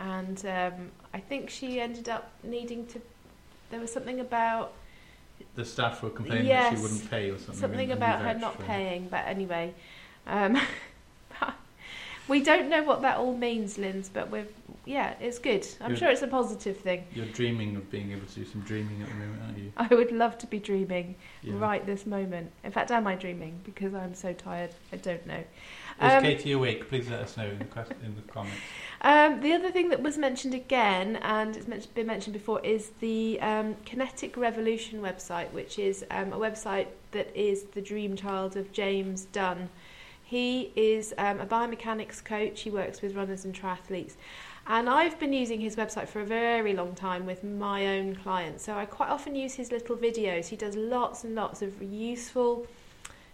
and 0.02 0.46
um, 0.46 0.92
I 1.14 1.20
think 1.20 1.50
she 1.50 1.80
ended 1.80 2.10
up 2.10 2.32
needing 2.44 2.88
to. 2.88 3.02
There 3.70 3.80
was 3.80 3.94
something 3.94 4.20
about 4.20 4.74
the 5.56 5.64
staff 5.64 6.02
were 6.02 6.10
complaining 6.10 6.48
that 6.48 6.76
she 6.76 6.82
wouldn't 6.82 7.10
pay 7.10 7.30
or 7.30 7.38
something. 7.38 7.56
something 7.56 7.92
about 7.92 8.22
her 8.22 8.34
not 8.34 8.60
paying, 8.60 9.08
but 9.10 9.26
anyway. 9.28 9.74
Um, 10.28 10.60
We 12.32 12.42
don't 12.42 12.70
know 12.70 12.82
what 12.84 13.02
that 13.02 13.18
all 13.18 13.36
means, 13.36 13.78
Linz, 13.78 14.08
but 14.08 14.32
we're 14.32 14.46
yeah, 14.86 15.16
it's 15.20 15.38
good. 15.38 15.68
I'm 15.82 15.90
Good. 15.92 16.00
sure 16.00 16.10
it's 16.10 16.22
a 16.22 16.28
positive 16.28 16.78
thing. 16.78 17.06
You're 17.14 17.26
dreaming 17.28 17.76
of 17.76 17.92
being 17.92 18.14
able 18.14 18.26
to 18.26 18.36
do 18.36 18.46
some 18.46 18.62
dreaming 18.62 19.02
at 19.04 19.10
the 19.10 19.16
moment, 19.16 19.42
aren't 19.44 19.58
you? 19.58 19.72
I 19.78 19.94
would 19.94 20.12
love 20.14 20.38
to 20.40 20.48
be 20.48 20.58
dreaming 20.60 21.16
Yeah. 21.44 21.56
right 21.58 21.86
this 21.86 22.06
moment. 22.06 22.52
In 22.64 22.72
fact, 22.72 22.90
am 22.90 23.06
I 23.06 23.16
dreaming? 23.16 23.60
Because 23.66 23.94
I'm 23.94 24.16
so 24.16 24.32
tired. 24.34 24.72
I 24.94 24.96
don't 24.96 25.24
know. 25.28 25.36
Is 26.02 26.14
Um, 26.14 26.24
Katie 26.24 26.54
awake? 26.54 26.88
Please 26.88 27.10
let 27.10 27.20
us 27.20 27.36
know 27.38 27.46
in 27.48 27.60
the, 27.60 27.66
quest- 27.66 27.92
in 28.04 28.16
the 28.16 28.22
comments. 28.32 28.58
Um, 29.02 29.42
the 29.42 29.52
other 29.54 29.70
thing 29.72 29.90
that 29.90 30.02
was 30.02 30.18
mentioned 30.18 30.54
again, 30.56 31.18
and 31.18 31.58
it's 31.58 31.68
men- 31.68 31.84
been 31.94 32.08
mentioned 32.08 32.34
before, 32.34 32.60
is 32.66 32.92
the 33.02 33.40
um, 33.42 33.76
Kinetic 33.86 34.36
Revolution 34.38 35.02
website, 35.02 35.52
which 35.52 35.78
is 35.78 36.06
um, 36.10 36.32
a 36.34 36.38
website 36.38 36.88
that 37.12 37.30
is 37.36 37.64
the 37.76 37.82
dream 37.82 38.16
child 38.16 38.56
of 38.56 38.72
James 38.72 39.26
Dunne. 39.26 39.70
He 40.32 40.72
is 40.78 41.14
um, 41.18 41.42
a 41.42 41.46
biomechanics 41.46 42.24
coach. 42.24 42.62
He 42.62 42.70
works 42.70 43.02
with 43.02 43.18
runners 43.18 43.44
and 43.44 43.54
triathletes. 43.54 44.14
And 44.66 44.90
I've 44.90 45.20
been 45.20 45.34
using 45.34 45.60
his 45.60 45.76
website 45.76 46.08
for 46.08 46.22
a 46.22 46.26
very 46.26 46.72
long 46.72 46.96
time 46.96 47.26
with 47.26 47.44
my 47.44 47.98
own 47.98 48.16
clients. 48.16 48.64
So 48.64 48.78
I 48.78 48.86
quite 48.86 49.10
often 49.10 49.36
use 49.36 49.56
his 49.56 49.74
little 49.74 49.98
videos. 49.98 50.48
He 50.48 50.56
does 50.56 50.78
lots 50.78 51.26
and 51.26 51.36
lots 51.36 51.62
of 51.62 51.84
useful 51.84 52.66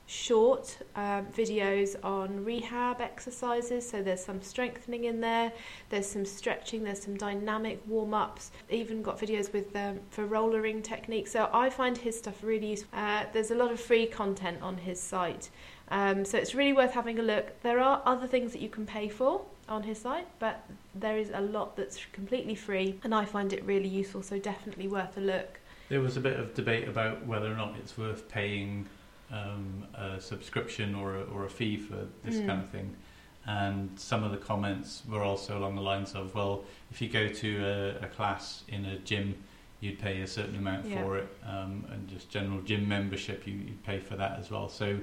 short 0.08 0.78
um, 0.96 1.28
videos 1.28 1.96
on 2.04 2.44
rehab 2.44 3.00
exercises. 3.00 3.88
So 3.88 4.02
there's 4.02 4.26
some 4.26 4.42
strengthening 4.42 5.04
in 5.04 5.22
there, 5.22 5.52
there's 5.90 6.08
some 6.08 6.26
stretching, 6.26 6.84
there's 6.84 7.04
some 7.04 7.16
dynamic 7.16 7.80
warm 7.86 8.16
ups. 8.16 8.50
Even 8.72 9.04
got 9.04 9.20
videos 9.20 9.54
with 9.54 9.76
um, 9.76 10.00
for 10.10 10.26
rollering 10.26 10.82
techniques. 10.82 11.32
So 11.32 11.48
I 11.54 11.70
find 11.70 11.96
his 11.96 12.18
stuff 12.18 12.42
really 12.42 12.72
useful. 12.72 12.98
Uh, 12.98 13.26
there's 13.34 13.52
a 13.52 13.56
lot 13.56 13.72
of 13.72 13.80
free 13.80 14.08
content 14.08 14.64
on 14.64 14.78
his 14.78 15.00
site. 15.00 15.52
Um, 15.90 16.26
so 16.26 16.38
it's 16.38 16.54
really 16.54 16.74
worth 16.74 16.92
having 16.92 17.20
a 17.20 17.24
look. 17.24 17.62
There 17.62 17.80
are 17.80 18.02
other 18.06 18.28
things 18.28 18.52
that 18.52 18.62
you 18.62 18.70
can 18.70 18.86
pay 18.86 19.08
for 19.08 19.42
on 19.70 19.84
his 19.84 20.00
site, 20.00 20.28
but 20.40 20.64
there 20.96 21.18
is 21.18 21.32
a 21.34 21.42
lot 21.42 21.76
that's 21.76 22.00
completely 22.12 22.56
free, 22.56 23.00
and 23.04 23.14
I 23.16 23.26
find 23.26 23.54
it 23.54 23.64
really 23.64 23.88
useful. 23.88 24.22
So 24.22 24.38
definitely 24.38 24.88
worth 24.88 25.18
a 25.18 25.22
look. 25.22 25.60
There 25.90 26.02
was 26.02 26.18
a 26.18 26.20
bit 26.22 26.38
of 26.40 26.54
debate 26.54 26.88
about 26.88 27.26
whether 27.26 27.50
or 27.52 27.56
not 27.56 27.76
it's 27.78 27.98
worth 27.98 28.28
paying 28.28 28.88
um, 29.32 29.86
a 29.94 30.20
subscription 30.20 30.94
or 30.96 31.16
a, 31.16 31.22
or 31.24 31.46
a 31.46 31.50
fee 31.50 31.78
for 31.78 32.08
this 32.24 32.36
Mm. 32.38 32.48
kind 32.48 32.64
of 32.64 32.70
thing. 32.70 32.96
And 33.46 33.98
some 33.98 34.26
of 34.26 34.32
the 34.32 34.38
comments 34.38 35.04
were 35.10 35.22
also 35.24 35.58
along 35.58 35.76
the 35.76 35.82
lines 35.82 36.14
of, 36.16 36.36
well, 36.36 36.66
if 36.92 37.02
you 37.02 37.08
go 37.08 37.30
to 37.30 37.66
a, 38.02 38.06
a 38.06 38.08
class 38.08 38.64
in 38.68 38.84
a 38.84 38.98
gym, 39.00 39.36
you'd 39.80 40.00
pay 40.00 40.20
a 40.22 40.28
certain 40.28 40.58
amount 40.58 40.86
Yeah. 40.86 41.02
for 41.04 41.18
it, 41.20 41.30
um, 41.46 41.86
and 41.92 42.10
just 42.10 42.30
general 42.30 42.60
gym 42.62 42.88
membership, 42.90 43.48
you, 43.48 43.54
you'd 43.54 43.84
pay 43.86 44.00
for 44.00 44.18
that 44.18 44.38
as 44.38 44.52
well. 44.52 44.68
So, 44.68 45.00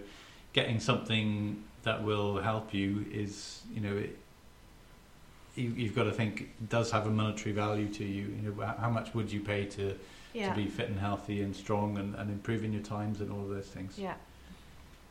getting 0.55 0.81
something 0.81 1.63
that 1.83 2.03
will 2.03 2.41
help 2.41 2.73
you 2.73 3.05
is, 3.13 3.61
you 3.75 3.83
know, 3.83 3.95
it, 3.95 4.17
you, 5.55 5.69
you've 5.77 5.95
got 5.95 6.05
to 6.05 6.13
think 6.13 6.41
it 6.43 6.69
does 6.71 6.91
have 6.91 7.07
a 7.07 7.11
monetary 7.11 7.53
value 7.53 7.89
to 7.89 8.05
you. 8.05 8.35
You 8.43 8.51
know, 8.51 8.75
how 8.79 8.89
much 8.89 9.13
would 9.15 9.31
you 9.31 9.41
pay 9.41 9.67
to 9.67 9.95
Yeah. 10.33 10.49
to 10.49 10.57
be 10.57 10.67
fit 10.67 10.89
and 10.89 10.99
healthy 10.99 11.43
and 11.43 11.55
strong 11.55 11.99
and, 11.99 12.15
and 12.15 12.31
improving 12.31 12.73
your 12.73 12.83
times 12.83 13.21
and 13.21 13.31
all 13.31 13.43
of 13.43 13.51
those 13.51 13.67
things. 13.67 13.99
Yeah. 13.99 14.15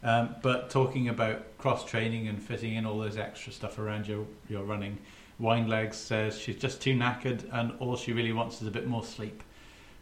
Um, 0.04 0.36
but 0.42 0.70
talking 0.70 1.08
about 1.08 1.58
cross 1.58 1.86
training 1.86 2.28
and 2.28 2.42
fitting 2.42 2.76
in 2.76 2.86
all 2.86 2.98
those 2.98 3.16
extra 3.18 3.54
stuff 3.54 3.80
around 3.80 4.06
your, 4.08 4.26
your 4.50 4.64
running, 4.64 4.98
Winelegs 5.40 5.94
says 5.94 6.38
she's 6.38 6.58
just 6.58 6.82
too 6.82 6.94
knackered 6.94 7.44
and 7.54 7.72
all 7.80 7.96
she 7.96 8.12
really 8.12 8.34
wants 8.34 8.62
is 8.62 8.68
a 8.68 8.72
bit 8.72 8.86
more 8.88 9.04
sleep. 9.04 9.42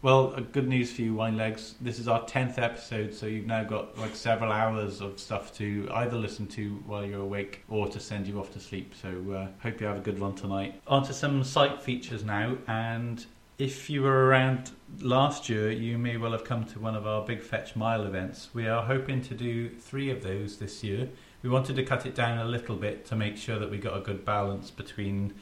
Well, 0.02 0.34
uh, 0.36 0.40
good 0.40 0.66
news 0.66 0.92
for 0.92 1.02
you, 1.02 1.14
Winelegs. 1.14 1.74
This 1.80 2.00
is 2.00 2.08
our 2.08 2.24
10th 2.26 2.58
episode, 2.58 3.14
so 3.14 3.26
you've 3.26 3.46
now 3.46 3.62
got 3.62 3.96
like 3.96 4.16
several 4.16 4.50
hours 4.50 5.00
of 5.00 5.20
stuff 5.20 5.56
to 5.58 5.88
either 5.94 6.16
listen 6.16 6.48
to 6.48 6.82
while 6.86 7.06
you're 7.06 7.20
awake 7.20 7.62
or 7.68 7.86
to 7.86 8.00
send 8.00 8.26
you 8.26 8.40
off 8.40 8.52
to 8.54 8.58
sleep. 8.58 8.94
So, 9.00 9.08
uh, 9.30 9.46
hope 9.62 9.80
you 9.80 9.86
have 9.86 9.98
a 9.98 10.00
good 10.00 10.18
one 10.18 10.34
tonight. 10.34 10.82
On 10.88 11.04
to 11.04 11.14
some 11.14 11.44
site 11.44 11.80
features 11.80 12.24
now, 12.24 12.56
and 12.66 13.24
if 13.58 13.88
you 13.88 14.02
were 14.02 14.26
around 14.26 14.72
last 15.02 15.48
year, 15.48 15.70
you 15.70 15.98
may 15.98 16.16
well 16.16 16.32
have 16.32 16.42
come 16.42 16.64
to 16.64 16.80
one 16.80 16.96
of 16.96 17.06
our 17.06 17.24
Big 17.24 17.40
Fetch 17.40 17.76
Mile 17.76 18.04
events. 18.04 18.48
We 18.52 18.66
are 18.66 18.82
hoping 18.82 19.22
to 19.22 19.34
do 19.34 19.68
three 19.68 20.10
of 20.10 20.24
those 20.24 20.56
this 20.56 20.82
year. 20.82 21.10
We 21.44 21.48
wanted 21.48 21.76
to 21.76 21.84
cut 21.84 22.06
it 22.06 22.16
down 22.16 22.38
a 22.38 22.44
little 22.44 22.74
bit 22.74 23.06
to 23.06 23.14
make 23.14 23.36
sure 23.36 23.60
that 23.60 23.70
we 23.70 23.78
got 23.78 23.96
a 23.96 24.00
good 24.00 24.24
balance 24.24 24.72
between, 24.72 25.34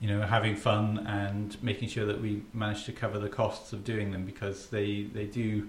you 0.00 0.08
know, 0.08 0.22
having 0.22 0.54
fun 0.54 1.04
and 1.06 1.60
making 1.62 1.88
sure 1.88 2.06
that 2.06 2.20
we 2.20 2.42
manage 2.52 2.84
to 2.84 2.92
cover 2.92 3.18
the 3.18 3.28
costs 3.28 3.72
of 3.72 3.84
doing 3.84 4.12
them 4.12 4.24
because 4.24 4.66
they, 4.66 5.02
they 5.12 5.24
do 5.24 5.68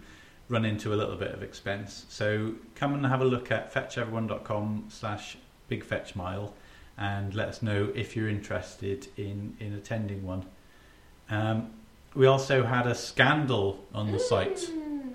run 0.50 0.66
into 0.66 0.94
a 0.94 0.96
little 0.96 1.16
bit 1.16 1.32
of 1.32 1.42
expense. 1.42 2.06
So 2.10 2.54
come 2.76 2.94
and 2.94 3.06
have 3.06 3.22
a 3.22 3.26
look 3.26 3.52
at 3.52 3.74
fetcheveryone.com 3.74 4.86
slash 4.90 5.38
Big 5.68 5.84
Fetch 5.84 6.16
Mile 6.16 6.54
and 6.98 7.34
let 7.34 7.48
us 7.48 7.62
know 7.62 7.92
if 7.96 8.16
you're 8.16 8.30
interested 8.30 9.08
in, 9.18 9.56
in 9.60 9.74
attending 9.74 10.26
one. 10.26 10.46
Um, 11.30 11.72
we 12.14 12.26
also 12.26 12.64
had 12.64 12.88
a 12.88 12.96
scandal 12.96 13.86
on 13.94 14.12
the 14.12 14.20
site. 14.20 14.58
Mm, 14.58 15.14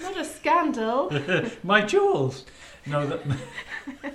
not 0.00 0.16
a 0.16 0.24
scandal. 0.24 1.12
My 1.62 1.82
jewels. 1.82 2.44
No, 2.86 3.06
that, 3.06 3.20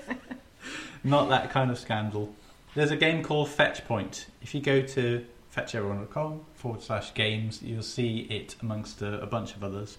not 1.04 1.30
that 1.30 1.52
kind 1.52 1.72
of 1.72 1.78
scandal. 1.78 2.34
There's 2.74 2.92
a 2.92 2.96
game 2.96 3.22
called 3.22 3.50
Fetch 3.50 3.84
Point. 3.86 4.28
If 4.42 4.56
you 4.56 4.62
go 4.62 4.82
to 4.82 5.26
fetcheveryone.com 5.54 6.46
forward 6.54 6.82
slash 6.82 7.14
games, 7.14 7.62
you'll 7.62 7.84
see 7.84 8.20
it 8.30 8.56
amongst 8.62 9.02
a, 9.02 9.22
a 9.22 9.26
bunch 9.26 9.58
of 9.58 9.64
others. 9.64 9.98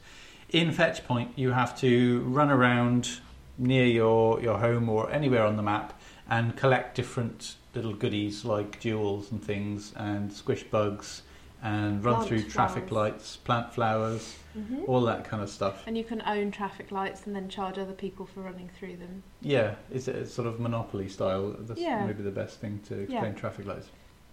In 0.48 0.72
Fetch 0.72 1.04
Point, 1.04 1.32
you 1.36 1.50
have 1.50 1.78
to 1.80 2.20
run 2.20 2.50
around 2.50 3.20
near 3.58 3.84
your, 3.84 4.40
your 4.40 4.56
home 4.56 4.88
or 4.88 5.10
anywhere 5.12 5.44
on 5.44 5.56
the 5.56 5.62
map 5.62 6.00
and 6.30 6.56
collect 6.56 6.94
different 6.94 7.56
little 7.74 7.92
goodies 7.92 8.42
like 8.42 8.80
jewels 8.80 9.30
and 9.30 9.44
things 9.44 9.92
and 9.96 10.32
squish 10.32 10.62
bugs 10.62 11.24
and 11.62 12.04
run 12.04 12.16
Plant 12.16 12.28
through 12.28 12.42
traffic 12.50 12.88
flowers. 12.88 13.12
lights, 13.12 13.36
plant 13.36 13.72
flowers, 13.72 14.36
hmm 14.54 14.82
all 14.86 15.00
that 15.02 15.24
kind 15.24 15.42
of 15.42 15.48
stuff. 15.48 15.82
And 15.86 15.96
you 15.96 16.04
can 16.04 16.20
own 16.26 16.50
traffic 16.50 16.90
lights 16.90 17.26
and 17.26 17.34
then 17.36 17.48
charge 17.48 17.78
other 17.78 17.92
people 17.92 18.26
for 18.26 18.40
running 18.40 18.68
through 18.78 18.96
them. 18.96 19.22
Yeah, 19.40 19.76
is 19.90 20.08
it 20.08 20.26
sort 20.28 20.48
of 20.48 20.58
monopoly 20.58 21.08
style? 21.08 21.54
That's 21.60 21.80
Yeah. 21.80 22.04
maybe 22.04 22.22
the 22.22 22.30
best 22.32 22.60
thing 22.60 22.80
to 22.88 22.96
Yeah. 22.96 23.02
explain 23.02 23.34
traffic 23.34 23.66
lights. 23.66 23.88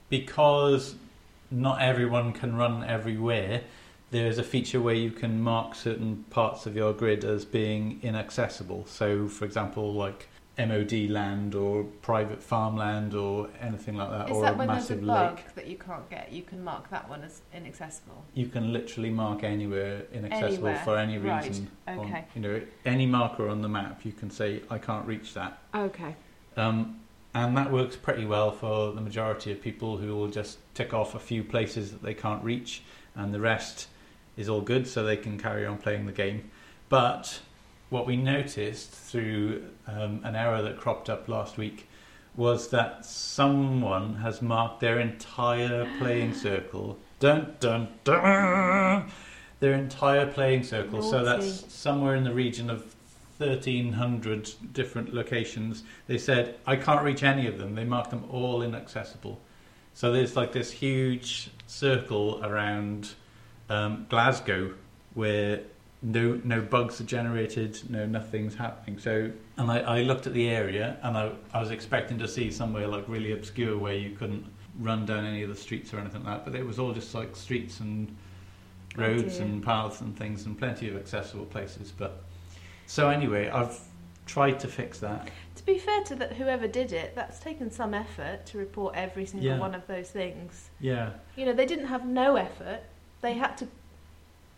Because 0.09 0.95
not 1.51 1.81
everyone 1.81 2.33
can 2.33 2.55
run 2.55 2.83
everywhere, 2.83 3.61
there's 4.11 4.39
a 4.39 4.43
feature 4.43 4.81
where 4.81 4.95
you 4.95 5.11
can 5.11 5.39
mark 5.41 5.75
certain 5.75 6.23
parts 6.31 6.65
of 6.65 6.75
your 6.75 6.93
grid 6.93 7.23
as 7.23 7.45
being 7.45 7.99
inaccessible. 8.01 8.85
So, 8.87 9.27
for 9.27 9.45
example, 9.45 9.93
like 9.93 10.28
MOD 10.59 11.09
land 11.09 11.55
or 11.55 11.83
private 12.01 12.43
farmland 12.43 13.15
or 13.15 13.49
anything 13.61 13.95
like 13.95 14.09
that, 14.09 14.29
Is 14.29 14.35
or 14.37 14.41
that 14.43 14.53
a 14.53 14.57
when 14.57 14.67
there's 14.67 14.89
a 14.89 14.95
massive 14.95 15.07
bug 15.07 15.35
lake. 15.37 15.55
that 15.55 15.67
you 15.67 15.77
can't 15.77 16.09
get? 16.09 16.31
You 16.31 16.41
can 16.43 16.63
mark 16.63 16.89
that 16.89 17.07
one 17.09 17.23
as 17.23 17.41
inaccessible. 17.53 18.23
You 18.33 18.47
can 18.47 18.73
literally 18.73 19.09
mark 19.09 19.43
anywhere 19.43 20.03
inaccessible 20.13 20.67
Anywhere, 20.67 20.81
for 20.83 20.97
any 20.97 21.17
right, 21.17 21.45
reason. 21.47 21.69
on- 21.87 21.99
okay. 21.99 22.25
you 22.35 22.41
know, 22.41 22.61
any 22.85 23.05
marker 23.05 23.47
on 23.47 23.61
the 23.61 23.69
map, 23.69 24.05
you 24.05 24.11
can 24.11 24.29
say, 24.29 24.61
I 24.69 24.77
can't 24.77 25.07
reach 25.07 25.33
that. 25.33 25.59
Okay. 25.73 26.15
Um, 26.57 26.99
and 27.33 27.55
that 27.55 27.71
works 27.71 27.95
pretty 27.95 28.25
well 28.25 28.51
for 28.51 28.91
the 28.91 29.01
majority 29.01 29.51
of 29.51 29.61
people 29.61 29.97
who 29.97 30.15
will 30.15 30.27
just 30.29 30.57
tick 30.73 30.93
off 30.93 31.15
a 31.15 31.19
few 31.19 31.43
places 31.43 31.91
that 31.91 32.01
they 32.01 32.13
can't 32.13 32.43
reach, 32.43 32.81
and 33.15 33.33
the 33.33 33.39
rest 33.39 33.87
is 34.35 34.49
all 34.49 34.61
good, 34.61 34.87
so 34.87 35.03
they 35.03 35.17
can 35.17 35.37
carry 35.37 35.65
on 35.65 35.77
playing 35.77 36.05
the 36.05 36.11
game. 36.11 36.49
But 36.89 37.39
what 37.89 38.05
we 38.05 38.15
noticed 38.15 38.91
through 38.91 39.63
um, 39.87 40.21
an 40.23 40.35
error 40.35 40.61
that 40.61 40.77
cropped 40.77 41.09
up 41.09 41.27
last 41.27 41.57
week 41.57 41.87
was 42.35 42.69
that 42.69 43.05
someone 43.05 44.15
has 44.15 44.41
marked 44.41 44.79
their 44.79 44.99
entire 44.99 45.89
playing 45.97 46.33
circle. 46.45 46.97
Dun 47.19 47.55
dun 47.59 47.89
dun! 48.03 49.11
Their 49.59 49.73
entire 49.73 50.31
playing 50.31 50.63
circle. 50.63 51.01
So 51.01 51.25
that's 51.25 51.73
somewhere 51.73 52.15
in 52.15 52.23
the 52.23 52.33
region 52.33 52.69
of 52.69 52.95
1,300 53.39 54.51
different 54.73 55.13
locations. 55.13 55.83
They 56.07 56.17
said, 56.17 56.55
I 56.65 56.75
can't 56.75 57.03
reach 57.03 57.23
any 57.23 57.47
of 57.47 57.57
them. 57.57 57.75
They 57.75 57.83
marked 57.83 58.11
them 58.11 58.25
all 58.31 58.61
inaccessible. 58.61 59.39
So 59.93 60.13
there's 60.13 60.35
like 60.35 60.53
this 60.53 60.71
huge 60.71 61.49
circle 61.67 62.43
around 62.43 63.13
um, 63.69 64.05
Glasgow 64.09 64.73
where 65.13 65.61
no 66.01 66.39
no 66.43 66.61
bugs 66.61 67.01
are 67.01 67.05
generated, 67.05 67.79
no 67.89 68.05
nothing's 68.05 68.55
happening. 68.55 68.99
So 68.99 69.31
and 69.57 69.69
I, 69.71 69.79
I 69.79 70.01
looked 70.01 70.27
at 70.27 70.33
the 70.33 70.49
area 70.49 70.97
and 71.03 71.17
I, 71.17 71.31
I 71.53 71.59
was 71.59 71.71
expecting 71.71 72.17
to 72.19 72.27
see 72.27 72.51
somewhere 72.51 72.87
like 72.87 73.07
really 73.07 73.33
obscure 73.33 73.77
where 73.77 73.93
you 73.95 74.15
couldn't 74.15 74.45
run 74.79 75.05
down 75.05 75.25
any 75.25 75.43
of 75.43 75.49
the 75.49 75.55
streets 75.55 75.93
or 75.93 75.99
anything 75.99 76.23
like 76.23 76.45
that, 76.45 76.51
but 76.51 76.59
it 76.59 76.65
was 76.65 76.79
all 76.79 76.93
just 76.93 77.13
like 77.13 77.35
streets 77.35 77.81
and 77.81 78.15
roads 78.95 79.39
and 79.39 79.63
paths 79.63 80.01
and 80.01 80.17
things 80.17 80.45
and 80.45 80.57
plenty 80.57 80.87
of 80.89 80.95
accessible 80.95 81.45
places. 81.45 81.91
But 81.91 82.23
so 82.87 83.09
anyway, 83.09 83.49
I've 83.49 83.77
tried 84.25 84.59
to 84.61 84.67
fix 84.67 84.99
that. 84.99 85.29
To 85.55 85.65
be 85.65 85.77
fair 85.77 86.01
to 86.05 86.15
that, 86.15 86.33
whoever 86.33 86.67
did 86.67 86.93
it, 86.93 87.13
that's 87.13 87.39
taken 87.39 87.69
some 87.71 87.93
effort 87.93 88.45
to 88.47 88.57
report 88.57 88.95
every 88.95 89.25
single 89.25 89.49
Yeah. 89.49 89.59
one 89.59 89.75
of 89.75 89.85
those 89.87 90.09
things. 90.09 90.69
Yeah, 90.79 91.11
You 91.35 91.45
know, 91.45 91.53
they 91.53 91.65
didn't 91.65 91.87
have 91.87 92.05
no 92.05 92.35
effort. 92.37 92.79
They 93.21 93.33
had 93.33 93.57
to 93.57 93.67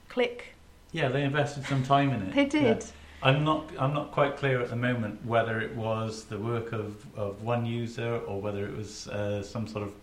click. 0.08 0.51
Yeah, 0.92 1.10
they 1.10 1.24
invested 1.24 1.66
some 1.66 1.84
time 1.84 2.12
in 2.12 2.22
it. 2.24 2.34
They 2.34 2.46
did. 2.46 2.86
I'm 3.24 3.44
not. 3.44 3.70
I'm 3.78 3.94
not 3.94 4.12
quite 4.12 4.36
clear 4.38 4.62
at 4.62 4.70
the 4.70 4.76
moment 4.76 5.24
whether 5.26 5.62
it 5.62 5.76
was 5.76 6.26
the 6.26 6.40
work 6.40 6.72
of, 6.72 7.06
of 7.16 7.44
one 7.44 7.66
user 7.66 8.18
or 8.28 8.42
whether 8.42 8.66
it 8.66 8.76
was 8.76 9.08
uh, 9.08 9.44
some 9.44 9.68
sort 9.68 9.84
of 9.84 9.94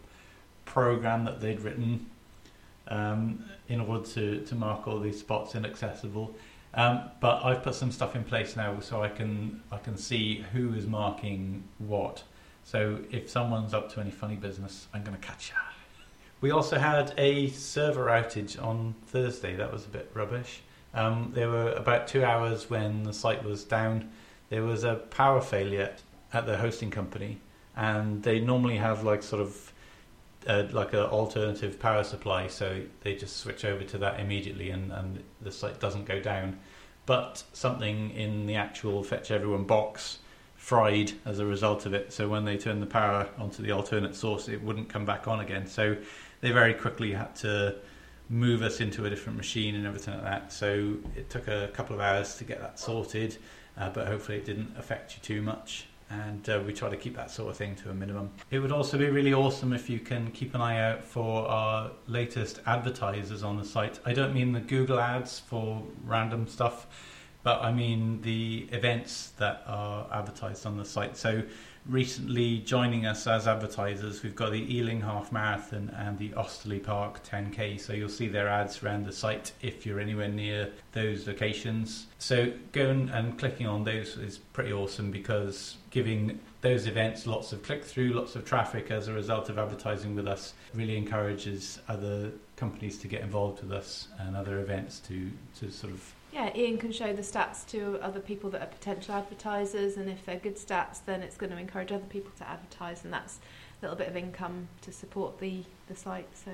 program 0.64 1.24
that 1.24 1.40
they'd 1.40 1.60
written 1.60 2.06
um, 2.88 3.44
in 3.68 3.80
order 3.80 4.04
to, 4.04 4.44
to 4.44 4.54
mark 4.54 4.86
all 4.86 5.00
these 5.00 5.18
spots 5.18 5.54
inaccessible. 5.54 6.34
Um, 6.74 7.10
but 7.20 7.44
I've 7.44 7.62
put 7.62 7.74
some 7.74 7.90
stuff 7.90 8.14
in 8.14 8.24
place 8.24 8.54
now 8.54 8.78
so 8.80 9.02
I 9.02 9.08
can 9.08 9.62
I 9.72 9.78
can 9.78 9.96
see 9.96 10.44
who 10.52 10.74
is 10.74 10.86
marking 10.86 11.64
what. 11.78 12.22
So 12.64 13.00
if 13.10 13.30
someone's 13.30 13.72
up 13.72 13.92
to 13.94 14.00
any 14.00 14.10
funny 14.10 14.36
business, 14.36 14.86
I'm 14.92 15.02
going 15.02 15.16
to 15.18 15.26
catch 15.26 15.50
you. 15.50 15.56
We 16.40 16.50
also 16.52 16.78
had 16.78 17.14
a 17.16 17.48
server 17.48 18.06
outage 18.06 18.62
on 18.62 18.94
Thursday. 19.06 19.56
That 19.56 19.72
was 19.72 19.86
a 19.86 19.88
bit 19.88 20.10
rubbish. 20.14 20.60
Um, 20.94 21.32
there 21.34 21.48
were 21.48 21.72
about 21.72 22.08
two 22.08 22.24
hours 22.24 22.70
when 22.70 23.04
the 23.04 23.12
site 23.12 23.44
was 23.44 23.64
down. 23.64 24.10
There 24.48 24.62
was 24.62 24.84
a 24.84 24.94
power 24.94 25.40
failure 25.40 25.94
at 26.32 26.46
the 26.46 26.56
hosting 26.56 26.90
company, 26.90 27.38
and 27.76 28.22
they 28.22 28.40
normally 28.40 28.76
have 28.76 29.04
like 29.04 29.22
sort 29.22 29.42
of 29.42 29.72
uh, 30.46 30.64
like 30.70 30.92
an 30.92 31.00
alternative 31.00 31.78
power 31.78 32.04
supply, 32.04 32.46
so 32.46 32.80
they 33.02 33.14
just 33.14 33.36
switch 33.38 33.64
over 33.64 33.84
to 33.84 33.98
that 33.98 34.20
immediately, 34.20 34.70
and, 34.70 34.92
and 34.92 35.22
the 35.42 35.52
site 35.52 35.78
doesn't 35.80 36.06
go 36.06 36.20
down. 36.20 36.58
But 37.06 37.42
something 37.52 38.10
in 38.10 38.46
the 38.46 38.56
actual 38.56 39.02
Fetch 39.02 39.30
Everyone 39.30 39.64
box 39.64 40.18
fried 40.56 41.12
as 41.24 41.38
a 41.38 41.46
result 41.46 41.86
of 41.86 41.94
it. 41.94 42.12
So 42.12 42.28
when 42.28 42.44
they 42.44 42.58
turned 42.58 42.82
the 42.82 42.86
power 42.86 43.28
onto 43.38 43.62
the 43.62 43.70
alternate 43.70 44.14
source, 44.14 44.48
it 44.48 44.62
wouldn't 44.62 44.88
come 44.88 45.06
back 45.06 45.26
on 45.26 45.40
again. 45.40 45.66
So 45.66 45.96
they 46.40 46.50
very 46.50 46.74
quickly 46.74 47.12
had 47.12 47.34
to 47.36 47.76
move 48.28 48.62
us 48.62 48.80
into 48.80 49.06
a 49.06 49.10
different 49.10 49.36
machine 49.36 49.74
and 49.74 49.86
everything 49.86 50.14
like 50.14 50.24
that. 50.24 50.52
So 50.52 50.96
it 51.16 51.30
took 51.30 51.48
a 51.48 51.70
couple 51.72 51.94
of 51.94 52.00
hours 52.00 52.36
to 52.36 52.44
get 52.44 52.60
that 52.60 52.78
sorted, 52.78 53.38
uh, 53.76 53.90
but 53.90 54.06
hopefully 54.06 54.38
it 54.38 54.44
didn't 54.44 54.74
affect 54.76 55.16
you 55.16 55.22
too 55.22 55.42
much. 55.42 55.86
And 56.10 56.48
uh, 56.48 56.62
we 56.64 56.72
try 56.72 56.88
to 56.88 56.96
keep 56.96 57.14
that 57.16 57.30
sort 57.30 57.50
of 57.50 57.56
thing 57.56 57.76
to 57.76 57.90
a 57.90 57.94
minimum. 57.94 58.30
It 58.50 58.60
would 58.60 58.72
also 58.72 58.96
be 58.96 59.10
really 59.10 59.34
awesome 59.34 59.74
if 59.74 59.90
you 59.90 59.98
can 59.98 60.30
keep 60.30 60.54
an 60.54 60.62
eye 60.62 60.78
out 60.80 61.04
for 61.04 61.46
our 61.46 61.90
latest 62.06 62.60
advertisers 62.66 63.42
on 63.42 63.58
the 63.58 63.64
site. 63.64 64.00
I 64.06 64.14
don't 64.14 64.32
mean 64.32 64.52
the 64.52 64.60
Google 64.60 64.98
ads 64.98 65.38
for 65.38 65.82
random 66.04 66.46
stuff, 66.48 66.86
but 67.42 67.62
I 67.62 67.72
mean 67.72 68.22
the 68.22 68.68
events 68.72 69.32
that 69.36 69.62
are 69.66 70.06
advertised 70.10 70.64
on 70.64 70.78
the 70.78 70.84
site. 70.84 71.16
So 71.16 71.42
recently 71.88 72.58
joining 72.58 73.06
us 73.06 73.26
as 73.26 73.48
advertisers, 73.48 74.22
we've 74.22 74.36
got 74.36 74.52
the 74.52 74.76
Ealing 74.76 75.00
Half 75.00 75.32
Marathon 75.32 75.90
and 75.96 76.18
the 76.18 76.30
Osterley 76.34 76.78
Park 76.78 77.24
10K. 77.24 77.80
So 77.80 77.94
you'll 77.94 78.08
see 78.10 78.28
their 78.28 78.48
ads 78.48 78.82
around 78.82 79.06
the 79.06 79.12
site 79.12 79.52
if 79.62 79.86
you're 79.86 79.98
anywhere 79.98 80.28
near 80.28 80.70
those 80.92 81.26
locations. 81.26 82.06
So 82.18 82.52
going 82.72 83.08
and 83.08 83.38
clicking 83.38 83.66
on 83.66 83.84
those 83.84 84.16
is 84.18 84.38
pretty 84.38 84.72
awesome 84.72 85.10
because 85.10 85.76
giving 85.90 86.38
those 86.60 86.86
events 86.86 87.26
lots 87.26 87.52
of 87.52 87.62
click 87.62 87.84
through, 87.84 88.10
lots 88.10 88.36
of 88.36 88.44
traffic 88.44 88.90
as 88.90 89.08
a 89.08 89.12
result 89.12 89.48
of 89.48 89.58
advertising 89.58 90.14
with 90.14 90.28
us 90.28 90.54
really 90.74 90.96
encourages 90.96 91.78
other 91.88 92.30
companies 92.56 92.98
to 92.98 93.08
get 93.08 93.22
involved 93.22 93.62
with 93.62 93.72
us 93.72 94.08
and 94.18 94.36
other 94.36 94.60
events 94.60 94.98
to, 94.98 95.30
to 95.58 95.70
sort 95.70 95.92
of 95.92 96.12
Yeah, 96.32 96.54
Ian 96.54 96.78
can 96.78 96.92
show 96.92 97.12
the 97.12 97.22
stats 97.22 97.66
to 97.68 97.98
other 98.02 98.20
people 98.20 98.50
that 98.50 98.62
are 98.62 98.66
potential 98.66 99.14
advertisers, 99.14 99.96
and 99.96 100.08
if 100.10 100.24
they're 100.26 100.38
good 100.38 100.56
stats, 100.56 100.98
then 101.04 101.22
it's 101.22 101.36
going 101.36 101.50
to 101.50 101.58
encourage 101.58 101.90
other 101.90 102.04
people 102.04 102.30
to 102.38 102.48
advertise, 102.48 103.04
and 103.04 103.12
that's 103.12 103.38
a 103.80 103.84
little 103.84 103.96
bit 103.96 104.08
of 104.08 104.16
income 104.16 104.68
to 104.82 104.92
support 104.92 105.38
the, 105.40 105.62
the 105.88 105.96
site. 105.96 106.28
So, 106.36 106.50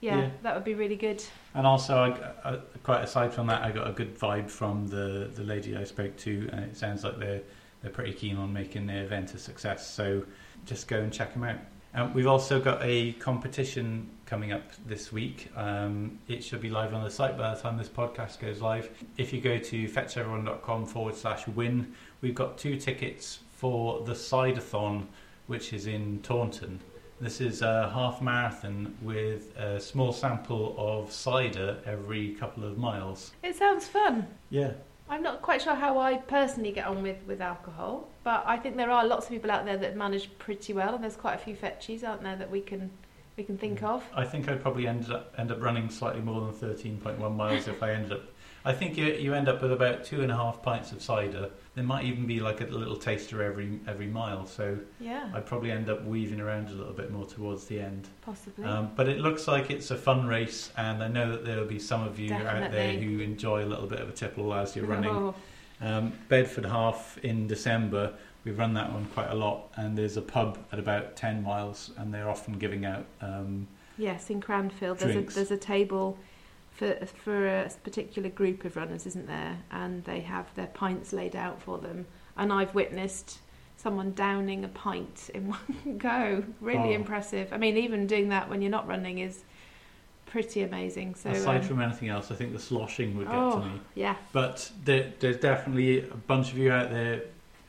yeah, 0.00 0.18
Yeah. 0.18 0.30
that 0.42 0.54
would 0.54 0.64
be 0.64 0.74
really 0.74 0.96
good. 0.96 1.24
And 1.54 1.66
also, 1.66 1.96
I, 1.96 2.50
I, 2.50 2.56
quite 2.82 3.02
aside 3.02 3.32
from 3.32 3.46
that, 3.46 3.62
I 3.62 3.70
got 3.70 3.88
a 3.88 3.92
good 3.92 4.18
vibe 4.18 4.50
from 4.50 4.86
the, 4.88 5.30
the 5.34 5.42
lady 5.42 5.76
I 5.76 5.84
spoke 5.84 6.16
to, 6.18 6.48
and 6.52 6.64
it 6.64 6.76
sounds 6.76 7.04
like 7.04 7.18
they're 7.18 7.42
they're 7.80 7.92
pretty 7.92 8.12
keen 8.12 8.36
on 8.36 8.52
making 8.52 8.86
their 8.88 9.04
event 9.04 9.34
a 9.34 9.38
success. 9.38 9.88
So 9.88 10.24
just 10.66 10.88
go 10.88 10.98
and 10.98 11.12
check 11.12 11.32
them 11.32 11.44
out. 11.44 11.58
Um, 11.98 12.14
we've 12.14 12.28
also 12.28 12.60
got 12.60 12.78
a 12.80 13.12
competition 13.14 14.08
coming 14.24 14.52
up 14.52 14.62
this 14.86 15.10
week. 15.10 15.50
Um, 15.56 16.20
it 16.28 16.44
should 16.44 16.60
be 16.60 16.70
live 16.70 16.94
on 16.94 17.02
the 17.02 17.10
site 17.10 17.36
by 17.36 17.52
the 17.52 17.60
time 17.60 17.76
this 17.76 17.88
podcast 17.88 18.38
goes 18.38 18.60
live. 18.60 18.88
If 19.16 19.32
you 19.32 19.40
go 19.40 19.58
to 19.58 19.88
fetcheveryone.com 19.88 20.86
forward 20.86 21.16
slash 21.16 21.48
win, 21.48 21.92
we've 22.20 22.36
got 22.36 22.56
two 22.56 22.76
tickets 22.76 23.40
for 23.50 24.04
the 24.04 24.12
Cideathon, 24.12 25.06
which 25.48 25.72
is 25.72 25.88
in 25.88 26.20
Taunton. 26.22 26.78
This 27.20 27.40
is 27.40 27.62
a 27.62 27.90
half 27.92 28.22
marathon 28.22 28.96
with 29.02 29.56
a 29.56 29.80
small 29.80 30.12
sample 30.12 30.76
of 30.78 31.10
cider 31.10 31.78
every 31.84 32.36
couple 32.36 32.62
of 32.62 32.78
miles. 32.78 33.32
It 33.42 33.56
sounds 33.56 33.88
fun. 33.88 34.28
Yeah. 34.50 34.74
I'm 35.10 35.22
not 35.22 35.40
quite 35.40 35.62
sure 35.62 35.74
how 35.74 35.98
I 35.98 36.18
personally 36.18 36.70
get 36.70 36.86
on 36.86 37.02
with, 37.02 37.16
with 37.26 37.40
alcohol, 37.40 38.08
but 38.24 38.44
I 38.46 38.58
think 38.58 38.76
there 38.76 38.90
are 38.90 39.06
lots 39.06 39.26
of 39.26 39.32
people 39.32 39.50
out 39.50 39.64
there 39.64 39.78
that 39.78 39.96
manage 39.96 40.30
pretty 40.38 40.74
well, 40.74 40.94
and 40.94 41.02
there's 41.02 41.16
quite 41.16 41.34
a 41.34 41.38
few 41.38 41.56
fetchies, 41.56 42.06
aren't 42.06 42.22
there, 42.22 42.36
that 42.36 42.50
we 42.50 42.60
can 42.60 42.90
we 43.38 43.44
can 43.44 43.56
think 43.56 43.82
of. 43.82 44.04
I 44.14 44.24
think 44.24 44.48
I'd 44.50 44.60
probably 44.60 44.86
end 44.86 45.10
up 45.10 45.32
end 45.38 45.50
up 45.50 45.62
running 45.62 45.88
slightly 45.88 46.20
more 46.20 46.40
than 46.42 46.52
thirteen 46.52 46.98
point 46.98 47.18
one 47.18 47.36
miles 47.36 47.68
if 47.68 47.82
I 47.82 47.92
ended 47.92 48.12
up. 48.12 48.22
I 48.64 48.72
think 48.72 48.98
you 48.98 49.06
you 49.06 49.32
end 49.32 49.48
up 49.48 49.62
with 49.62 49.72
about 49.72 50.04
two 50.04 50.20
and 50.22 50.30
a 50.32 50.36
half 50.36 50.60
pints 50.62 50.90
of 50.92 51.00
cider. 51.00 51.48
There 51.76 51.84
might 51.84 52.04
even 52.04 52.26
be 52.26 52.40
like 52.40 52.60
a 52.60 52.64
little 52.64 52.96
taster 52.96 53.42
every 53.42 53.78
every 53.86 54.08
mile, 54.08 54.44
so 54.44 54.76
Yeah, 54.98 55.30
I'd 55.32 55.46
probably 55.46 55.70
end 55.70 55.88
up 55.88 56.04
weaving 56.04 56.40
around 56.40 56.68
a 56.68 56.72
little 56.72 56.92
bit 56.92 57.12
more 57.12 57.24
towards 57.24 57.66
the 57.66 57.80
end. 57.80 58.08
possibly. 58.20 58.64
Um, 58.66 58.90
but 58.96 59.08
it 59.08 59.20
looks 59.20 59.46
like 59.46 59.70
it's 59.70 59.90
a 59.92 59.96
fun 59.96 60.26
race, 60.26 60.72
and 60.76 61.02
I 61.02 61.08
know 61.08 61.30
that 61.30 61.44
there 61.46 61.58
will 61.58 61.66
be 61.68 61.78
some 61.78 62.02
of 62.02 62.18
you 62.18 62.34
out 62.34 62.72
there 62.72 62.92
who 62.94 63.20
enjoy 63.20 63.64
a 63.64 63.68
little 63.72 63.86
bit 63.86 64.00
of 64.00 64.08
a 64.08 64.12
tipple 64.12 64.52
as 64.52 64.74
you're 64.74 64.86
running. 64.96 65.10
Oh, 65.10 65.34
Um, 65.80 66.12
Bedford 66.28 66.66
Half 66.66 67.18
in 67.22 67.46
December, 67.46 68.12
we've 68.48 68.58
run 68.58 68.72
that 68.74 68.90
one 68.92 69.04
quite 69.14 69.30
a 69.30 69.34
lot, 69.34 69.70
and 69.76 69.96
there's 69.96 70.16
a 70.16 70.22
pub 70.22 70.58
at 70.72 70.78
about 70.78 71.16
10 71.16 71.42
miles, 71.42 71.90
and 71.98 72.12
they're 72.12 72.28
often 72.30 72.54
giving 72.58 72.84
out. 72.86 73.04
Um, 73.20 73.68
yes, 73.98 74.30
in 74.30 74.40
Cranfield, 74.40 74.98
there's 74.98 75.16
a, 75.16 75.20
there's 75.34 75.50
a 75.50 75.56
table 75.56 76.18
for 76.72 76.94
for 77.24 77.46
a 77.46 77.70
particular 77.84 78.28
group 78.30 78.64
of 78.64 78.76
runners, 78.76 79.06
isn't 79.06 79.26
there? 79.26 79.58
And 79.70 80.02
they 80.04 80.20
have 80.20 80.46
their 80.54 80.68
pints 80.68 81.12
laid 81.12 81.36
out 81.36 81.60
for 81.60 81.78
them. 81.78 82.06
And 82.36 82.52
I've 82.52 82.74
witnessed 82.74 83.40
someone 83.76 84.12
downing 84.14 84.64
a 84.64 84.68
pint 84.68 85.30
in 85.34 85.48
one 85.56 85.98
go. 85.98 86.42
Really 86.60 86.90
Oh. 86.90 87.00
impressive. 87.00 87.52
I 87.52 87.58
mean, 87.58 87.76
even 87.76 88.06
doing 88.06 88.28
that 88.30 88.48
when 88.48 88.62
you're 88.62 88.70
not 88.70 88.86
running 88.88 89.18
is 89.18 89.44
pretty 90.26 90.62
amazing. 90.62 91.14
So 91.16 91.30
aside 91.30 91.60
um, 91.62 91.66
from 91.68 91.80
anything 91.82 92.08
else, 92.08 92.30
I 92.30 92.34
think 92.34 92.52
the 92.52 92.58
sloshing 92.58 93.16
would 93.18 93.26
get 93.26 93.36
Oh. 93.36 93.60
to 93.60 93.66
me. 93.66 93.80
yeah, 93.94 94.16
But 94.32 94.70
there, 94.84 95.12
there's 95.20 95.38
definitely 95.38 96.00
a 96.08 96.14
bunch 96.26 96.52
of 96.52 96.58
you 96.58 96.70
out 96.72 96.90
there 96.90 97.22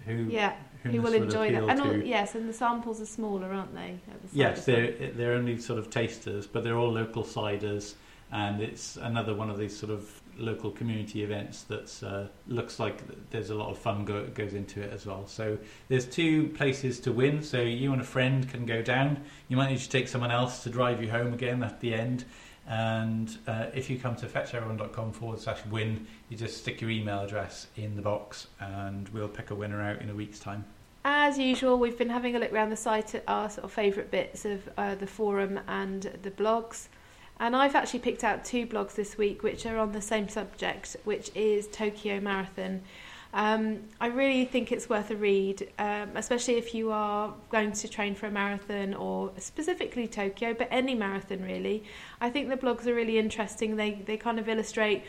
who, 0.05 0.13
yeah, 0.29 0.55
who 0.83 1.01
will 1.01 1.13
enjoy 1.13 1.51
that. 1.51 1.63
And 1.63 1.81
all, 1.81 1.95
yes, 1.95 2.35
and 2.35 2.47
the 2.47 2.53
samples 2.53 3.01
are 3.01 3.05
smaller, 3.05 3.51
aren't 3.53 3.73
they? 3.75 3.99
the 4.07 4.37
Yes, 4.37 4.65
they're 4.65 5.11
they're 5.11 5.33
only 5.33 5.57
sort 5.57 5.79
of 5.79 5.89
tasters, 5.89 6.47
but 6.47 6.63
they're 6.63 6.77
all 6.77 6.91
local 6.91 7.23
ciders, 7.23 7.95
and 8.31 8.61
it's 8.61 8.97
another 8.97 9.33
one 9.33 9.49
of 9.49 9.57
these 9.57 9.77
sort 9.77 9.91
of 9.91 10.21
local 10.37 10.71
community 10.71 11.23
events 11.23 11.63
that 11.63 12.03
uh, 12.03 12.27
looks 12.47 12.79
like 12.79 13.01
there's 13.29 13.49
a 13.49 13.55
lot 13.55 13.69
of 13.69 13.77
fun 13.77 14.05
go, 14.05 14.25
goes 14.27 14.53
into 14.53 14.81
it 14.81 14.91
as 14.93 15.05
well. 15.05 15.27
So 15.27 15.57
there's 15.89 16.05
two 16.05 16.47
places 16.49 16.99
to 17.01 17.11
win. 17.11 17.43
So 17.43 17.61
you 17.61 17.91
and 17.91 18.01
a 18.01 18.05
friend 18.05 18.49
can 18.49 18.65
go 18.65 18.81
down. 18.81 19.21
You 19.49 19.57
might 19.57 19.69
need 19.69 19.79
to 19.79 19.89
take 19.89 20.07
someone 20.07 20.31
else 20.31 20.63
to 20.63 20.69
drive 20.69 21.03
you 21.03 21.11
home 21.11 21.33
again 21.33 21.61
at 21.61 21.79
the 21.81 21.93
end. 21.93 22.25
And 22.69 23.35
uh, 23.47 23.65
if 23.73 23.89
you 23.89 23.97
come 23.97 24.15
to 24.17 24.27
fetcheveryone.com 24.27 25.11
forward 25.11 25.39
slash 25.39 25.65
win, 25.65 26.05
you 26.29 26.37
just 26.37 26.57
stick 26.57 26.79
your 26.81 26.91
email 26.91 27.21
address 27.21 27.67
in 27.75 27.95
the 27.95 28.01
box, 28.03 28.47
and 28.59 29.09
we'll 29.09 29.27
pick 29.27 29.49
a 29.49 29.55
winner 29.55 29.81
out 29.81 30.01
in 30.01 30.09
a 30.09 30.13
week's 30.13 30.39
time. 30.39 30.63
As 31.03 31.39
usual, 31.39 31.79
we've 31.79 31.97
been 31.97 32.09
having 32.09 32.35
a 32.35 32.39
look 32.39 32.53
around 32.53 32.69
the 32.69 32.75
site 32.75 33.15
at 33.15 33.23
our 33.27 33.49
sort 33.49 33.63
of 33.63 33.71
favourite 33.71 34.11
bits 34.11 34.45
of 34.45 34.69
uh, 34.77 34.93
the 34.95 35.07
forum 35.07 35.59
and 35.67 36.03
the 36.21 36.29
blogs. 36.29 36.89
And 37.39 37.55
I've 37.55 37.73
actually 37.73 37.99
picked 37.99 38.23
out 38.23 38.45
two 38.45 38.67
blogs 38.67 38.95
this 38.95 39.17
week 39.17 39.41
which 39.41 39.65
are 39.65 39.77
on 39.77 39.93
the 39.93 40.01
same 40.01 40.27
subject, 40.27 40.97
which 41.05 41.31
is 41.33 41.67
Tokyo 41.67 42.19
Marathon. 42.19 42.81
Um, 43.31 43.81
I 44.01 44.07
really 44.07 44.45
think 44.45 44.71
it's 44.71 44.89
worth 44.89 45.11
a 45.11 45.15
read, 45.15 45.71
um, 45.77 46.09
especially 46.15 46.55
if 46.55 46.73
you 46.73 46.91
are 46.91 47.33
going 47.51 47.73
to 47.73 47.87
train 47.87 48.15
for 48.15 48.25
a 48.25 48.31
marathon 48.31 48.95
or 48.95 49.31
specifically 49.37 50.07
Tokyo, 50.07 50.55
but 50.55 50.67
any 50.71 50.95
marathon 50.95 51.43
really. 51.43 51.83
I 52.19 52.31
think 52.31 52.49
the 52.49 52.57
blogs 52.57 52.87
are 52.87 52.95
really 52.95 53.19
interesting. 53.19 53.75
They 53.75 54.01
they 54.05 54.17
kind 54.17 54.39
of 54.39 54.49
illustrate 54.49 55.03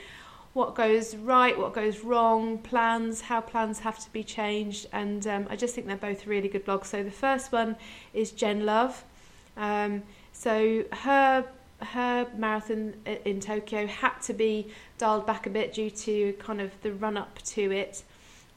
what 0.53 0.75
goes 0.75 1.17
right, 1.17 1.57
what 1.57 1.73
goes 1.73 2.01
wrong, 2.01 2.59
plans, 2.59 3.23
how 3.23 3.41
plans 3.41 3.79
have 3.81 3.99
to 4.01 4.13
be 4.13 4.23
changed, 4.23 4.87
and 4.93 5.27
um, 5.27 5.47
I 5.49 5.57
just 5.57 5.75
think 5.75 5.87
they're 5.87 5.97
both 5.97 6.27
really 6.27 6.49
good 6.49 6.67
blogs. 6.67 6.87
So 6.87 7.03
the 7.03 7.11
first 7.11 7.53
one 7.53 7.77
is 8.13 8.33
Jen 8.33 8.67
Love. 8.67 9.03
Um, 9.57 10.03
so 10.33 10.85
her 10.93 11.47
her 11.83 12.27
marathon 12.37 12.95
in 13.25 13.41
Tokyo 13.41 13.87
had 13.87 14.21
to 14.21 14.35
be 14.35 14.71
dialed 14.99 15.27
back 15.27 15.47
a 15.47 15.51
bit 15.51 15.73
due 15.73 15.91
to 15.91 16.35
kind 16.35 16.61
of 16.61 16.71
the 16.83 16.93
run 16.93 17.17
up 17.17 17.41
to 17.43 17.73
it. 17.73 18.03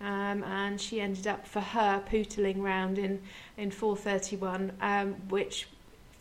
Um, 0.01 0.43
and 0.43 0.79
she 0.79 0.99
ended 0.99 1.27
up 1.27 1.47
for 1.47 1.61
her 1.61 2.03
pootling 2.09 2.61
round 2.61 2.97
in 2.97 3.21
in 3.57 3.71
4:31, 3.71 4.71
um, 4.81 5.13
which 5.29 5.67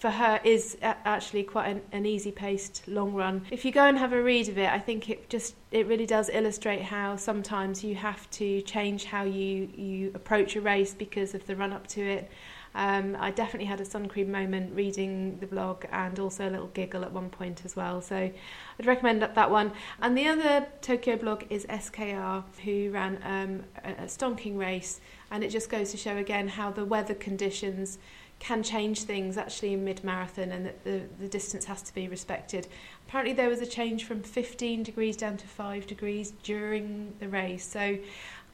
for 0.02 0.10
her 0.10 0.40
is 0.42 0.76
actually 0.82 1.44
quite 1.44 1.68
an, 1.68 1.80
an 1.92 2.04
easy 2.04 2.32
paced 2.32 2.82
long 2.88 3.14
run. 3.14 3.40
If 3.52 3.64
you 3.64 3.70
go 3.70 3.84
and 3.84 3.96
have 3.96 4.12
a 4.12 4.20
read 4.20 4.48
of 4.48 4.58
it, 4.58 4.68
I 4.68 4.80
think 4.80 5.08
it 5.08 5.30
just 5.30 5.54
it 5.70 5.86
really 5.86 6.06
does 6.06 6.28
illustrate 6.28 6.82
how 6.82 7.14
sometimes 7.14 7.84
you 7.84 7.94
have 7.94 8.28
to 8.32 8.62
change 8.62 9.04
how 9.04 9.22
you 9.22 9.68
you 9.76 10.10
approach 10.14 10.56
a 10.56 10.60
race 10.60 10.92
because 10.92 11.34
of 11.34 11.46
the 11.46 11.54
run 11.54 11.72
up 11.72 11.86
to 11.88 12.00
it. 12.00 12.30
Um, 12.74 13.16
I 13.20 13.30
definitely 13.30 13.66
had 13.66 13.80
a 13.80 13.84
sun 13.84 14.08
cream 14.08 14.30
moment 14.32 14.74
reading 14.74 15.38
the 15.38 15.46
blog 15.46 15.84
and 15.92 16.18
also 16.18 16.48
a 16.48 16.50
little 16.50 16.68
giggle 16.68 17.04
at 17.04 17.12
one 17.12 17.28
point 17.28 17.62
as 17.64 17.76
well. 17.76 18.00
So 18.00 18.16
I'd 18.16 18.86
recommend 18.86 19.20
that, 19.22 19.34
that 19.34 19.50
one. 19.50 19.72
And 20.00 20.16
the 20.16 20.26
other 20.28 20.66
Tokyo 20.80 21.16
blog 21.16 21.44
is 21.50 21.66
SKR, 21.66 22.44
who 22.64 22.90
ran 22.90 23.18
um, 23.24 23.64
a, 23.84 24.04
a 24.04 24.06
stonking 24.06 24.56
race, 24.56 25.00
and 25.30 25.44
it 25.44 25.50
just 25.50 25.68
goes 25.68 25.90
to 25.90 25.96
show 25.96 26.16
again 26.16 26.48
how 26.48 26.70
the 26.70 26.84
weather 26.84 27.14
conditions 27.14 27.98
can 28.38 28.60
change 28.62 29.02
things 29.02 29.36
actually 29.36 29.72
in 29.72 29.84
mid 29.84 30.02
marathon 30.02 30.50
and 30.50 30.66
that 30.66 30.82
the, 30.82 31.02
the 31.20 31.28
distance 31.28 31.64
has 31.66 31.80
to 31.82 31.94
be 31.94 32.08
respected. 32.08 32.66
Apparently, 33.06 33.32
there 33.32 33.48
was 33.48 33.60
a 33.60 33.66
change 33.66 34.04
from 34.04 34.20
15 34.20 34.82
degrees 34.82 35.16
down 35.16 35.36
to 35.36 35.46
5 35.46 35.86
degrees 35.86 36.32
during 36.42 37.12
the 37.20 37.28
race. 37.28 37.64
So, 37.64 37.98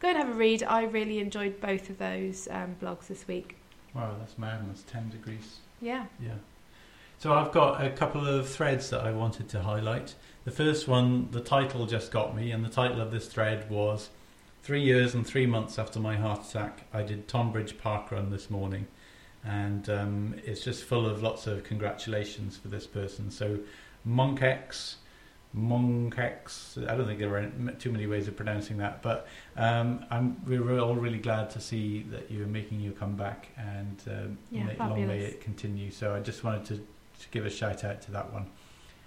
go 0.00 0.09
and 0.09 0.18
have 0.18 0.28
a 0.28 0.35
read. 0.35 0.62
I 0.62 0.85
really 0.85 1.20
enjoyed 1.20 1.61
both 1.61 1.88
of 1.88 1.96
those 1.96 2.48
um, 2.50 2.76
blogs 2.83 3.07
this 3.07 3.26
week. 3.26 3.57
Wow, 3.98 4.14
that's 4.18 4.38
madness 4.38 4.84
10 4.87 5.11
degrees. 5.11 5.58
Yeah. 5.80 6.06
Yeah. 6.22 6.37
So, 7.18 7.32
I've 7.32 7.50
got 7.50 7.84
a 7.84 7.90
couple 7.90 8.26
of 8.26 8.48
threads 8.48 8.90
that 8.90 9.00
I 9.00 9.11
wanted 9.11 9.48
to 9.50 9.62
highlight. 9.62 10.14
The 10.44 10.52
first 10.52 10.87
one, 10.87 11.28
the 11.32 11.40
title 11.40 11.84
just 11.84 12.12
got 12.12 12.37
me, 12.37 12.52
and 12.52 12.64
the 12.64 12.68
title 12.70 13.00
of 13.00 13.11
this 13.11 13.26
thread 13.26 13.68
was 13.68 14.08
Three 14.62 14.82
years 14.82 15.14
and 15.14 15.26
three 15.26 15.46
months 15.46 15.78
after 15.78 15.98
my 15.98 16.16
heart 16.16 16.46
attack, 16.46 16.82
I 16.92 17.02
did 17.02 17.26
Tonbridge 17.26 17.78
Park 17.78 18.11
Run 18.12 18.30
this 18.30 18.50
morning 18.50 18.87
and 19.44 19.88
um, 19.88 20.34
it's 20.44 20.62
just 20.62 20.84
full 20.84 21.06
of 21.06 21.22
lots 21.22 21.46
of 21.46 21.64
congratulations 21.64 22.58
for 22.58 22.68
this 22.68 22.87
person. 22.87 23.30
So, 23.30 23.61
Monkex, 24.06 24.96
Monkex. 25.58 26.88
I 26.88 26.96
don't 26.96 27.06
think 27.06 27.18
there 27.18 27.36
are 27.36 27.50
too 27.78 27.90
many 27.90 28.06
ways 28.06 28.28
of 28.28 28.36
pronouncing 28.36 28.78
that, 28.78 29.02
but 29.02 29.26
um, 29.56 30.04
I'm, 30.10 30.40
we're 30.46 30.78
all 30.78 30.94
really 30.94 31.18
glad 31.18 31.50
to 31.50 31.60
see 31.60 32.02
that 32.10 32.30
you're 32.30 32.46
making 32.46 32.80
your 32.80 32.92
comeback, 32.92 33.48
and 33.56 34.02
um, 34.06 34.38
yeah, 34.50 34.64
may, 34.64 34.76
long 34.76 35.06
may 35.06 35.18
it 35.20 35.40
continue. 35.40 35.90
So, 35.90 36.14
I 36.14 36.20
just 36.20 36.44
wanted 36.44 36.64
to, 36.66 36.76
to 36.76 37.28
give 37.30 37.44
a 37.44 37.50
shout 37.50 37.84
out 37.84 38.00
to 38.02 38.10
that 38.12 38.32
one. 38.32 38.46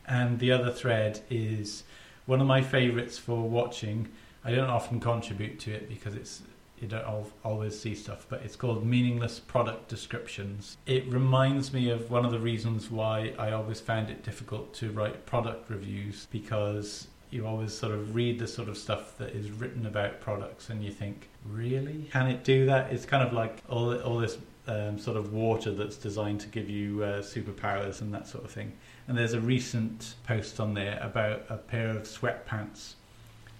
And 0.07 0.39
the 0.39 0.51
other 0.51 0.71
thread 0.71 1.21
is 1.29 1.83
one 2.25 2.41
of 2.41 2.47
my 2.47 2.61
favourites 2.61 3.17
for 3.17 3.47
watching. 3.47 4.09
I 4.43 4.51
don't 4.51 4.69
often 4.69 4.99
contribute 4.99 5.59
to 5.61 5.71
it 5.71 5.87
because 5.87 6.15
it's 6.15 6.41
you 6.81 6.87
don't 6.87 7.05
always 7.43 7.79
see 7.79 7.93
stuff, 7.93 8.25
but 8.27 8.41
it's 8.43 8.55
called 8.55 8.85
Meaningless 8.85 9.39
Product 9.39 9.87
Descriptions. 9.87 10.77
It 10.85 11.07
reminds 11.07 11.71
me 11.73 11.89
of 11.89 12.09
one 12.09 12.25
of 12.25 12.31
the 12.31 12.39
reasons 12.39 12.89
why 12.89 13.33
I 13.37 13.51
always 13.51 13.79
found 13.79 14.09
it 14.09 14.23
difficult 14.23 14.73
to 14.75 14.91
write 14.91 15.25
product 15.25 15.69
reviews 15.69 16.27
because 16.31 17.07
you 17.29 17.47
always 17.47 17.73
sort 17.73 17.93
of 17.93 18.13
read 18.13 18.39
the 18.39 18.47
sort 18.47 18.67
of 18.67 18.77
stuff 18.77 19.17
that 19.17 19.29
is 19.29 19.51
written 19.51 19.85
about 19.85 20.19
products 20.19 20.69
and 20.69 20.83
you 20.83 20.91
think, 20.91 21.29
really? 21.45 22.09
Can 22.11 22.27
it 22.27 22.43
do 22.43 22.65
that? 22.65 22.91
It's 22.91 23.05
kind 23.05 23.23
of 23.23 23.31
like 23.31 23.63
all, 23.69 23.95
all 24.01 24.17
this 24.17 24.37
um, 24.67 24.99
sort 24.99 25.17
of 25.17 25.33
water 25.33 25.71
that's 25.71 25.97
designed 25.97 26.41
to 26.41 26.47
give 26.47 26.69
you 26.69 27.03
uh, 27.03 27.21
superpowers 27.21 28.01
and 28.01 28.13
that 28.13 28.27
sort 28.27 28.43
of 28.43 28.51
thing. 28.51 28.73
And 29.07 29.17
there's 29.17 29.33
a 29.33 29.41
recent 29.41 30.15
post 30.25 30.59
on 30.59 30.73
there 30.73 30.99
about 31.01 31.45
a 31.49 31.57
pair 31.57 31.89
of 31.89 32.03
sweatpants, 32.03 32.93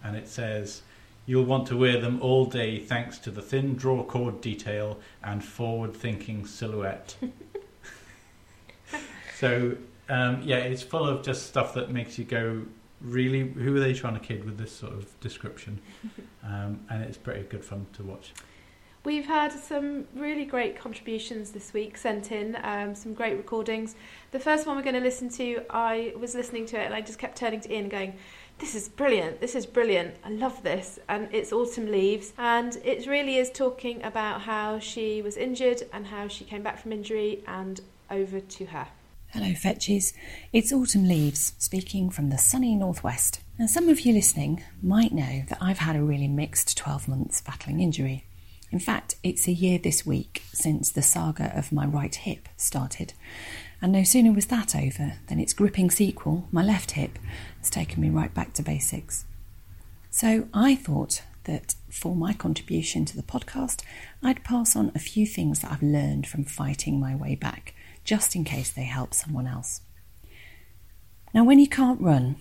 and 0.03 0.15
it 0.15 0.27
says, 0.27 0.81
You'll 1.25 1.45
want 1.45 1.67
to 1.67 1.77
wear 1.77 1.99
them 1.99 2.21
all 2.21 2.45
day 2.45 2.79
thanks 2.79 3.17
to 3.19 3.31
the 3.31 3.41
thin 3.41 3.75
draw 3.75 4.03
cord 4.03 4.41
detail 4.41 4.99
and 5.23 5.43
forward 5.43 5.95
thinking 5.95 6.45
silhouette. 6.45 7.15
so, 9.37 9.77
um, 10.09 10.41
yeah, 10.43 10.57
it's 10.57 10.81
full 10.81 11.07
of 11.07 11.23
just 11.23 11.47
stuff 11.47 11.73
that 11.75 11.91
makes 11.91 12.17
you 12.17 12.25
go, 12.25 12.63
really, 13.01 13.47
who 13.47 13.75
are 13.75 13.79
they 13.79 13.93
trying 13.93 14.15
to 14.15 14.19
kid 14.19 14.45
with 14.45 14.57
this 14.57 14.71
sort 14.71 14.93
of 14.93 15.19
description? 15.19 15.79
Um, 16.43 16.79
and 16.89 17.03
it's 17.03 17.19
pretty 17.19 17.43
good 17.43 17.63
fun 17.63 17.85
to 17.93 18.03
watch. 18.03 18.33
We've 19.03 19.25
had 19.25 19.51
some 19.51 20.05
really 20.15 20.45
great 20.45 20.79
contributions 20.79 21.49
this 21.49 21.73
week 21.73 21.97
sent 21.97 22.31
in, 22.31 22.55
um, 22.61 22.93
some 22.93 23.15
great 23.15 23.35
recordings. 23.35 23.95
The 24.29 24.39
first 24.39 24.67
one 24.67 24.75
we're 24.75 24.83
going 24.83 24.95
to 24.95 25.01
listen 25.01 25.27
to, 25.29 25.63
I 25.71 26.13
was 26.15 26.35
listening 26.35 26.67
to 26.67 26.79
it 26.79 26.85
and 26.85 26.93
I 26.93 27.01
just 27.01 27.17
kept 27.17 27.35
turning 27.35 27.61
to 27.61 27.73
Ian 27.73 27.89
going, 27.89 28.13
this 28.61 28.75
is 28.75 28.87
brilliant, 28.87 29.41
this 29.41 29.55
is 29.55 29.65
brilliant, 29.65 30.13
I 30.23 30.29
love 30.29 30.61
this. 30.61 30.99
And 31.09 31.27
it's 31.33 31.51
Autumn 31.51 31.91
Leaves, 31.91 32.31
and 32.37 32.77
it 32.85 33.07
really 33.07 33.37
is 33.37 33.49
talking 33.49 34.01
about 34.03 34.41
how 34.41 34.77
she 34.77 35.21
was 35.23 35.35
injured 35.35 35.81
and 35.91 36.05
how 36.05 36.27
she 36.27 36.45
came 36.45 36.61
back 36.61 36.77
from 36.77 36.93
injury, 36.93 37.43
and 37.47 37.81
over 38.11 38.39
to 38.39 38.65
her. 38.67 38.87
Hello, 39.29 39.53
Fetches. 39.55 40.13
It's 40.53 40.71
Autumn 40.71 41.07
Leaves, 41.07 41.53
speaking 41.57 42.09
from 42.11 42.29
the 42.29 42.37
sunny 42.37 42.75
northwest. 42.75 43.41
Now, 43.57 43.65
some 43.65 43.89
of 43.89 44.01
you 44.01 44.13
listening 44.13 44.63
might 44.81 45.11
know 45.11 45.43
that 45.49 45.57
I've 45.59 45.79
had 45.79 45.95
a 45.95 46.03
really 46.03 46.27
mixed 46.27 46.77
12 46.77 47.07
months 47.07 47.41
battling 47.41 47.79
injury. 47.79 48.25
In 48.71 48.79
fact, 48.79 49.15
it's 49.23 49.47
a 49.47 49.53
year 49.53 49.79
this 49.79 50.05
week 50.05 50.43
since 50.53 50.91
the 50.91 51.01
saga 51.01 51.51
of 51.57 51.71
my 51.71 51.85
right 51.85 52.13
hip 52.13 52.47
started. 52.57 53.13
And 53.81 53.91
no 53.91 54.03
sooner 54.03 54.31
was 54.31 54.45
that 54.47 54.75
over 54.75 55.13
than 55.27 55.39
its 55.39 55.53
gripping 55.53 55.89
sequel, 55.89 56.47
my 56.51 56.63
left 56.63 56.91
hip, 56.91 57.17
has 57.59 57.69
taken 57.69 58.01
me 58.01 58.09
right 58.09 58.33
back 58.33 58.53
to 58.53 58.61
basics. 58.61 59.25
So 60.11 60.47
I 60.53 60.75
thought 60.75 61.23
that 61.45 61.73
for 61.89 62.15
my 62.15 62.33
contribution 62.33 63.05
to 63.05 63.15
the 63.15 63.23
podcast, 63.23 63.81
I'd 64.21 64.43
pass 64.43 64.75
on 64.75 64.91
a 64.93 64.99
few 64.99 65.25
things 65.25 65.59
that 65.59 65.71
I've 65.71 65.81
learned 65.81 66.27
from 66.27 66.43
fighting 66.43 66.99
my 66.99 67.15
way 67.15 67.33
back, 67.33 67.73
just 68.03 68.35
in 68.35 68.43
case 68.43 68.69
they 68.69 68.83
help 68.83 69.13
someone 69.13 69.47
else. 69.47 69.81
Now, 71.33 71.43
when 71.43 71.59
you 71.59 71.67
can't 71.67 72.01
run, 72.01 72.35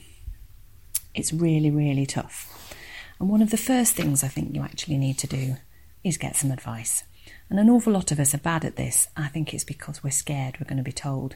it's 1.15 1.33
really, 1.33 1.71
really 1.71 2.07
tough. 2.07 2.75
And 3.19 3.29
one 3.29 3.41
of 3.41 3.51
the 3.51 3.57
first 3.57 3.95
things 3.95 4.23
I 4.23 4.29
think 4.29 4.55
you 4.55 4.63
actually 4.63 4.99
need 4.99 5.17
to 5.19 5.27
do 5.27 5.57
is 6.03 6.19
get 6.19 6.37
some 6.37 6.51
advice. 6.51 7.05
And 7.51 7.59
an 7.59 7.69
awful 7.69 7.93
lot 7.93 8.13
of 8.13 8.21
us 8.21 8.33
are 8.33 8.39
bad 8.39 8.65
at 8.65 8.77
this. 8.77 9.09
I 9.17 9.27
think 9.27 9.53
it's 9.53 9.65
because 9.65 10.05
we're 10.05 10.11
scared 10.11 10.57
we're 10.59 10.69
going 10.69 10.77
to 10.77 10.85
be 10.85 10.93
told, 10.93 11.35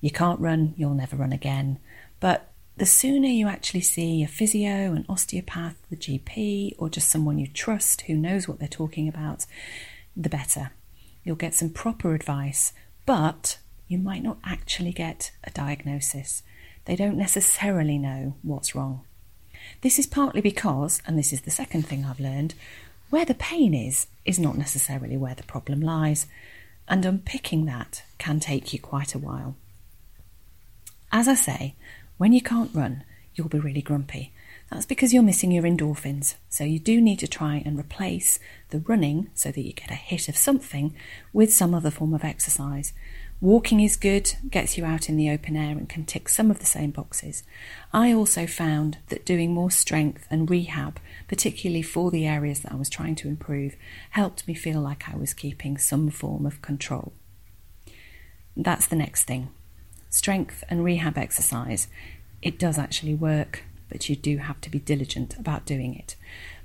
you 0.00 0.10
can't 0.10 0.38
run, 0.38 0.74
you'll 0.76 0.94
never 0.94 1.16
run 1.16 1.32
again. 1.32 1.78
But 2.20 2.52
the 2.76 2.84
sooner 2.84 3.28
you 3.28 3.48
actually 3.48 3.80
see 3.80 4.22
a 4.22 4.28
physio, 4.28 4.92
an 4.92 5.06
osteopath, 5.08 5.76
the 5.88 5.96
GP, 5.96 6.74
or 6.78 6.90
just 6.90 7.08
someone 7.08 7.38
you 7.38 7.46
trust 7.46 8.02
who 8.02 8.14
knows 8.14 8.46
what 8.46 8.58
they're 8.58 8.68
talking 8.68 9.08
about, 9.08 9.46
the 10.14 10.28
better. 10.28 10.72
You'll 11.24 11.36
get 11.36 11.54
some 11.54 11.70
proper 11.70 12.14
advice, 12.14 12.74
but 13.06 13.58
you 13.88 13.96
might 13.96 14.22
not 14.22 14.38
actually 14.44 14.92
get 14.92 15.32
a 15.44 15.50
diagnosis. 15.50 16.42
They 16.84 16.96
don't 16.96 17.16
necessarily 17.16 17.96
know 17.96 18.34
what's 18.42 18.74
wrong. 18.74 19.04
This 19.80 19.98
is 19.98 20.06
partly 20.06 20.42
because, 20.42 21.00
and 21.06 21.18
this 21.18 21.32
is 21.32 21.42
the 21.42 21.50
second 21.50 21.86
thing 21.86 22.04
I've 22.04 22.20
learned, 22.20 22.54
where 23.10 23.24
the 23.24 23.34
pain 23.34 23.74
is, 23.74 24.06
is 24.24 24.38
not 24.38 24.58
necessarily 24.58 25.16
where 25.16 25.34
the 25.34 25.42
problem 25.44 25.80
lies, 25.80 26.26
and 26.88 27.04
unpicking 27.04 27.64
that 27.66 28.02
can 28.18 28.40
take 28.40 28.72
you 28.72 28.78
quite 28.78 29.14
a 29.14 29.18
while. 29.18 29.56
As 31.12 31.28
I 31.28 31.34
say, 31.34 31.74
when 32.18 32.32
you 32.32 32.40
can't 32.40 32.74
run, 32.74 33.04
you'll 33.34 33.48
be 33.48 33.58
really 33.58 33.82
grumpy. 33.82 34.32
That's 34.70 34.86
because 34.86 35.12
you're 35.12 35.22
missing 35.22 35.52
your 35.52 35.64
endorphins, 35.64 36.34
so 36.48 36.64
you 36.64 36.78
do 36.78 37.00
need 37.00 37.18
to 37.20 37.28
try 37.28 37.62
and 37.64 37.78
replace 37.78 38.38
the 38.70 38.80
running 38.80 39.30
so 39.34 39.52
that 39.52 39.62
you 39.62 39.72
get 39.72 39.90
a 39.90 39.94
hit 39.94 40.28
of 40.28 40.36
something 40.36 40.94
with 41.32 41.52
some 41.52 41.74
other 41.74 41.90
form 41.90 42.14
of 42.14 42.24
exercise. 42.24 42.92
Walking 43.44 43.80
is 43.80 43.96
good, 43.96 44.36
gets 44.48 44.78
you 44.78 44.86
out 44.86 45.10
in 45.10 45.18
the 45.18 45.28
open 45.28 45.54
air 45.54 45.72
and 45.72 45.86
can 45.86 46.06
tick 46.06 46.30
some 46.30 46.50
of 46.50 46.60
the 46.60 46.64
same 46.64 46.92
boxes. 46.92 47.42
I 47.92 48.10
also 48.10 48.46
found 48.46 48.96
that 49.08 49.26
doing 49.26 49.52
more 49.52 49.70
strength 49.70 50.26
and 50.30 50.48
rehab, 50.48 50.98
particularly 51.28 51.82
for 51.82 52.10
the 52.10 52.26
areas 52.26 52.60
that 52.60 52.72
I 52.72 52.76
was 52.76 52.88
trying 52.88 53.16
to 53.16 53.28
improve, 53.28 53.76
helped 54.12 54.48
me 54.48 54.54
feel 54.54 54.80
like 54.80 55.10
I 55.10 55.16
was 55.18 55.34
keeping 55.34 55.76
some 55.76 56.08
form 56.08 56.46
of 56.46 56.62
control. 56.62 57.12
That's 58.56 58.86
the 58.86 58.96
next 58.96 59.24
thing. 59.24 59.50
Strength 60.08 60.64
and 60.70 60.82
rehab 60.82 61.18
exercise. 61.18 61.88
It 62.40 62.58
does 62.58 62.78
actually 62.78 63.14
work, 63.14 63.64
but 63.90 64.08
you 64.08 64.16
do 64.16 64.38
have 64.38 64.62
to 64.62 64.70
be 64.70 64.78
diligent 64.78 65.36
about 65.36 65.66
doing 65.66 65.94
it. 65.94 66.16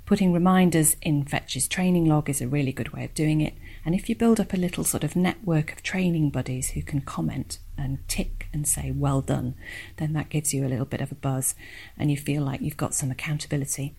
Putting 0.06 0.32
reminders 0.32 0.96
in 1.02 1.26
Fetch's 1.26 1.68
training 1.68 2.06
log 2.06 2.30
is 2.30 2.40
a 2.40 2.48
really 2.48 2.72
good 2.72 2.94
way 2.94 3.04
of 3.04 3.14
doing 3.14 3.42
it. 3.42 3.56
And 3.86 3.96
if 3.96 4.10
you 4.10 4.16
build 4.16 4.40
up 4.40 4.54
a 4.54 4.58
little 4.58 4.84
sort 4.84 5.04
of 5.04 5.16
network 5.16 5.72
of 5.72 5.84
training 5.84 6.30
buddies 6.30 6.72
who 6.72 6.82
can 6.82 7.02
comment 7.02 7.60
and 7.78 8.00
tick 8.08 8.48
and 8.54 8.68
say, 8.68 8.92
well 8.92 9.22
done, 9.22 9.56
then 9.98 10.14
that 10.14 10.30
gives 10.30 10.54
you 10.54 10.66
a 10.66 10.70
little 10.70 10.86
bit 10.86 11.02
of 11.02 11.12
a 11.12 11.16
buzz 11.16 11.56
and 11.98 12.12
you 12.12 12.18
feel 12.18 12.44
like 12.44 12.62
you've 12.62 12.78
got 12.78 12.94
some 12.94 13.10
accountability. 13.10 13.96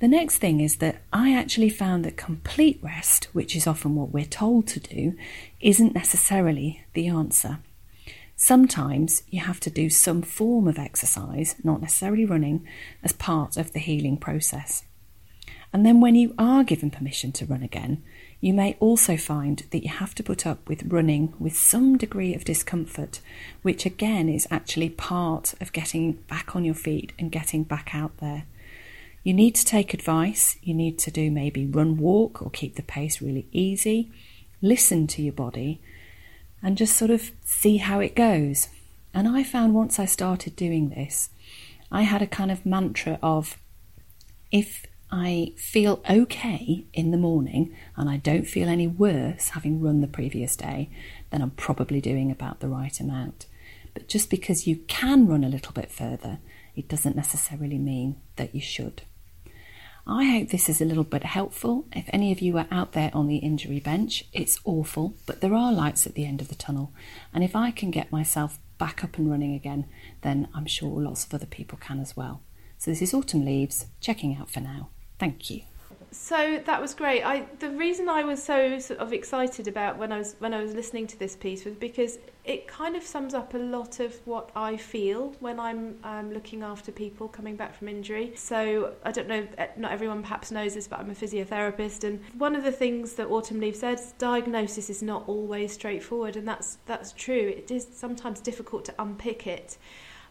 The 0.00 0.08
next 0.08 0.36
thing 0.38 0.60
is 0.60 0.76
that 0.76 1.02
I 1.12 1.34
actually 1.34 1.70
found 1.70 2.04
that 2.04 2.16
complete 2.16 2.78
rest, 2.82 3.24
which 3.32 3.56
is 3.56 3.66
often 3.66 3.96
what 3.96 4.12
we're 4.12 4.24
told 4.24 4.68
to 4.68 4.80
do, 4.80 5.14
isn't 5.60 5.94
necessarily 5.94 6.84
the 6.92 7.08
answer. 7.08 7.58
Sometimes 8.36 9.24
you 9.28 9.40
have 9.40 9.58
to 9.58 9.70
do 9.70 9.90
some 9.90 10.22
form 10.22 10.68
of 10.68 10.78
exercise, 10.78 11.56
not 11.64 11.80
necessarily 11.80 12.24
running, 12.24 12.64
as 13.02 13.10
part 13.10 13.56
of 13.56 13.72
the 13.72 13.80
healing 13.80 14.16
process. 14.16 14.84
And 15.72 15.84
then 15.84 16.00
when 16.00 16.14
you 16.14 16.34
are 16.38 16.64
given 16.64 16.90
permission 16.90 17.32
to 17.32 17.46
run 17.46 17.62
again, 17.62 18.02
You 18.40 18.54
may 18.54 18.76
also 18.78 19.16
find 19.16 19.64
that 19.70 19.82
you 19.82 19.88
have 19.88 20.14
to 20.14 20.22
put 20.22 20.46
up 20.46 20.68
with 20.68 20.92
running 20.92 21.34
with 21.40 21.56
some 21.56 21.98
degree 21.98 22.34
of 22.34 22.44
discomfort, 22.44 23.20
which 23.62 23.84
again 23.84 24.28
is 24.28 24.46
actually 24.50 24.90
part 24.90 25.54
of 25.60 25.72
getting 25.72 26.12
back 26.12 26.54
on 26.54 26.64
your 26.64 26.74
feet 26.74 27.12
and 27.18 27.32
getting 27.32 27.64
back 27.64 27.94
out 27.94 28.16
there. 28.18 28.44
You 29.24 29.34
need 29.34 29.56
to 29.56 29.64
take 29.64 29.92
advice. 29.92 30.56
You 30.62 30.72
need 30.72 31.00
to 31.00 31.10
do 31.10 31.32
maybe 31.32 31.66
run 31.66 31.96
walk 31.96 32.40
or 32.40 32.50
keep 32.50 32.76
the 32.76 32.82
pace 32.82 33.20
really 33.20 33.48
easy. 33.50 34.12
Listen 34.62 35.08
to 35.08 35.22
your 35.22 35.32
body 35.32 35.80
and 36.62 36.76
just 36.76 36.96
sort 36.96 37.10
of 37.10 37.32
see 37.44 37.78
how 37.78 37.98
it 37.98 38.14
goes. 38.14 38.68
And 39.12 39.26
I 39.26 39.42
found 39.42 39.74
once 39.74 39.98
I 39.98 40.04
started 40.04 40.54
doing 40.54 40.90
this, 40.90 41.30
I 41.90 42.02
had 42.02 42.22
a 42.22 42.26
kind 42.26 42.52
of 42.52 42.64
mantra 42.64 43.18
of 43.20 43.58
if 44.52 44.86
I 45.10 45.54
feel 45.56 46.02
okay 46.08 46.84
in 46.92 47.10
the 47.10 47.16
morning 47.16 47.74
and 47.96 48.10
I 48.10 48.18
don't 48.18 48.46
feel 48.46 48.68
any 48.68 48.86
worse 48.86 49.50
having 49.50 49.80
run 49.80 50.00
the 50.00 50.06
previous 50.06 50.54
day, 50.54 50.90
then 51.30 51.40
I'm 51.40 51.52
probably 51.52 52.00
doing 52.00 52.30
about 52.30 52.60
the 52.60 52.68
right 52.68 52.98
amount. 53.00 53.46
But 53.94 54.08
just 54.08 54.28
because 54.28 54.66
you 54.66 54.76
can 54.86 55.26
run 55.26 55.44
a 55.44 55.48
little 55.48 55.72
bit 55.72 55.90
further, 55.90 56.38
it 56.76 56.88
doesn't 56.88 57.16
necessarily 57.16 57.78
mean 57.78 58.16
that 58.36 58.54
you 58.54 58.60
should. 58.60 59.02
I 60.06 60.24
hope 60.24 60.48
this 60.48 60.68
is 60.68 60.80
a 60.80 60.86
little 60.86 61.04
bit 61.04 61.24
helpful. 61.24 61.86
If 61.92 62.08
any 62.08 62.32
of 62.32 62.40
you 62.40 62.56
are 62.56 62.66
out 62.70 62.92
there 62.92 63.10
on 63.12 63.26
the 63.28 63.36
injury 63.36 63.80
bench, 63.80 64.24
it's 64.32 64.60
awful, 64.64 65.14
but 65.26 65.40
there 65.40 65.54
are 65.54 65.72
lights 65.72 66.06
at 66.06 66.14
the 66.14 66.24
end 66.24 66.40
of 66.40 66.48
the 66.48 66.54
tunnel. 66.54 66.92
And 67.34 67.44
if 67.44 67.54
I 67.56 67.70
can 67.70 67.90
get 67.90 68.12
myself 68.12 68.58
back 68.78 69.02
up 69.04 69.18
and 69.18 69.30
running 69.30 69.54
again, 69.54 69.86
then 70.22 70.48
I'm 70.54 70.66
sure 70.66 71.00
lots 71.00 71.24
of 71.24 71.34
other 71.34 71.46
people 71.46 71.78
can 71.78 71.98
as 72.00 72.16
well. 72.16 72.40
So 72.78 72.90
this 72.90 73.02
is 73.02 73.12
Autumn 73.12 73.44
Leaves, 73.44 73.86
checking 74.00 74.36
out 74.36 74.50
for 74.50 74.60
now. 74.60 74.88
Thank 75.18 75.50
you. 75.50 75.62
So 76.10 76.62
that 76.64 76.80
was 76.80 76.94
great. 76.94 77.22
I 77.22 77.46
the 77.58 77.68
reason 77.70 78.08
I 78.08 78.24
was 78.24 78.42
so 78.42 78.78
sort 78.78 78.98
of 78.98 79.12
excited 79.12 79.68
about 79.68 79.98
when 79.98 80.10
I 80.10 80.18
was 80.18 80.36
when 80.38 80.54
I 80.54 80.62
was 80.62 80.72
listening 80.72 81.06
to 81.08 81.18
this 81.18 81.36
piece 81.36 81.66
was 81.66 81.74
because 81.74 82.18
it 82.48 82.66
kind 82.66 82.96
of 82.96 83.02
sums 83.02 83.34
up 83.34 83.52
a 83.52 83.58
lot 83.58 84.00
of 84.00 84.14
what 84.26 84.50
I 84.56 84.78
feel 84.78 85.34
when 85.40 85.60
I'm 85.60 85.98
um, 86.02 86.32
looking 86.32 86.62
after 86.62 86.90
people 86.90 87.28
coming 87.28 87.56
back 87.56 87.74
from 87.74 87.88
injury. 87.88 88.32
So 88.36 88.94
I 89.04 89.12
don't 89.12 89.28
know, 89.28 89.46
eh, 89.58 89.66
not 89.76 89.92
everyone 89.92 90.22
perhaps 90.22 90.50
knows 90.50 90.72
this, 90.74 90.88
but 90.88 90.98
I'm 90.98 91.10
a 91.10 91.14
physiotherapist, 91.14 92.04
and 92.04 92.24
one 92.38 92.56
of 92.56 92.64
the 92.64 92.72
things 92.72 93.12
that 93.14 93.26
Autumn 93.26 93.60
Leaf 93.60 93.76
said, 93.76 94.00
diagnosis 94.16 94.88
is 94.88 95.02
not 95.02 95.28
always 95.28 95.74
straightforward, 95.74 96.36
and 96.36 96.48
that's 96.48 96.78
that's 96.86 97.12
true. 97.12 97.52
It 97.54 97.70
is 97.70 97.86
sometimes 97.92 98.40
difficult 98.40 98.86
to 98.86 98.94
unpick 98.98 99.46
it. 99.46 99.76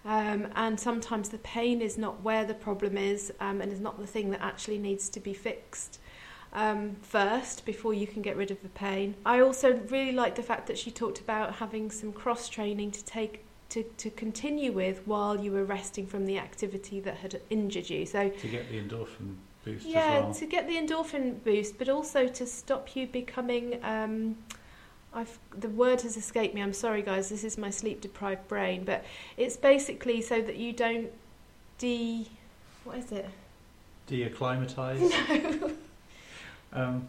Um, 0.08 0.48
and 0.56 0.80
sometimes 0.80 1.28
the 1.28 1.38
pain 1.40 1.82
is 1.82 1.98
not 1.98 2.24
where 2.24 2.46
the 2.46 2.54
problem 2.54 2.98
is 2.98 3.34
um, 3.42 3.60
and 3.60 3.74
is 3.74 3.82
not 3.82 4.00
the 4.00 4.08
thing 4.08 4.32
that 4.32 4.42
actually 4.42 4.78
needs 4.78 5.10
to 5.10 5.20
be 5.20 5.34
fixed 5.34 6.00
um, 6.54 6.96
first 7.02 7.66
before 7.66 7.94
you 7.94 8.08
can 8.08 8.22
get 8.22 8.38
rid 8.38 8.50
of 8.50 8.62
the 8.62 8.70
pain. 8.70 9.16
I 9.26 9.42
also 9.42 9.74
really 9.90 10.14
like 10.14 10.36
the 10.36 10.44
fact 10.44 10.68
that 10.68 10.78
she 10.78 10.92
talked 10.92 11.20
about 11.20 11.56
having 11.56 11.92
some 11.92 12.14
cross 12.14 12.48
training 12.48 12.92
to 12.92 13.04
take 13.04 13.44
to, 13.70 13.84
to 13.84 14.10
continue 14.12 14.72
with 14.72 15.06
while 15.06 15.38
you 15.38 15.52
were 15.52 15.66
resting 15.66 16.08
from 16.08 16.26
the 16.26 16.38
activity 16.38 17.02
that 17.02 17.18
had 17.18 17.42
injured 17.50 17.90
you. 17.90 18.06
So 18.06 18.30
to 18.30 18.48
get 18.48 18.70
the 18.70 18.80
endorphin 18.80 19.36
boost 19.66 19.86
yeah, 19.86 20.22
well. 20.22 20.34
to 20.34 20.46
get 20.46 20.68
the 20.68 20.76
endorphin 20.76 21.44
boost, 21.44 21.78
but 21.78 21.90
also 21.90 22.28
to 22.28 22.46
stop 22.46 22.96
you 22.96 23.08
becoming 23.08 23.84
um, 23.84 24.38
I've, 25.14 25.40
the 25.58 25.70
word 25.70 26.02
has 26.02 26.18
escaped 26.18 26.54
me. 26.54 26.62
I'm 26.62 26.74
sorry, 26.74 27.02
guys. 27.02 27.30
This 27.30 27.44
is 27.44 27.58
my 27.58 27.70
sleep 27.70 28.02
deprived 28.02 28.48
brain, 28.48 28.84
but 28.84 29.06
it's 29.36 29.58
basically 29.58 30.22
so 30.22 30.42
that 30.42 30.58
you 30.58 30.74
don't 30.74 31.10
de. 31.78 32.28
What 32.84 32.98
is 32.98 33.12
it? 33.12 33.30
De-acclimatise. 34.08 35.12
No. 36.74 36.84
um, 36.84 37.08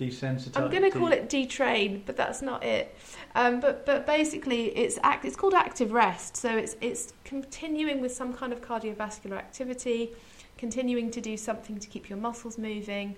desensitize. 0.00 0.60
I'm 0.60 0.68
going 0.68 0.82
to 0.82 0.90
call 0.90 1.12
it 1.12 1.28
detrain, 1.28 2.02
but 2.04 2.16
that's 2.16 2.42
not 2.42 2.64
it. 2.64 2.92
Um, 3.36 3.60
but 3.60 3.86
but 3.86 4.04
basically, 4.04 4.76
it's 4.76 4.98
act. 5.04 5.24
It's 5.24 5.36
called 5.36 5.54
active 5.54 5.92
rest. 5.92 6.36
So 6.36 6.56
it's 6.56 6.76
it's 6.80 7.12
continuing 7.24 8.00
with 8.00 8.12
some 8.12 8.32
kind 8.32 8.52
of 8.52 8.60
cardiovascular 8.60 9.36
activity, 9.36 10.10
continuing 10.58 11.10
to 11.12 11.20
do 11.20 11.36
something 11.36 11.78
to 11.78 11.86
keep 11.88 12.08
your 12.08 12.18
muscles 12.18 12.58
moving 12.58 13.14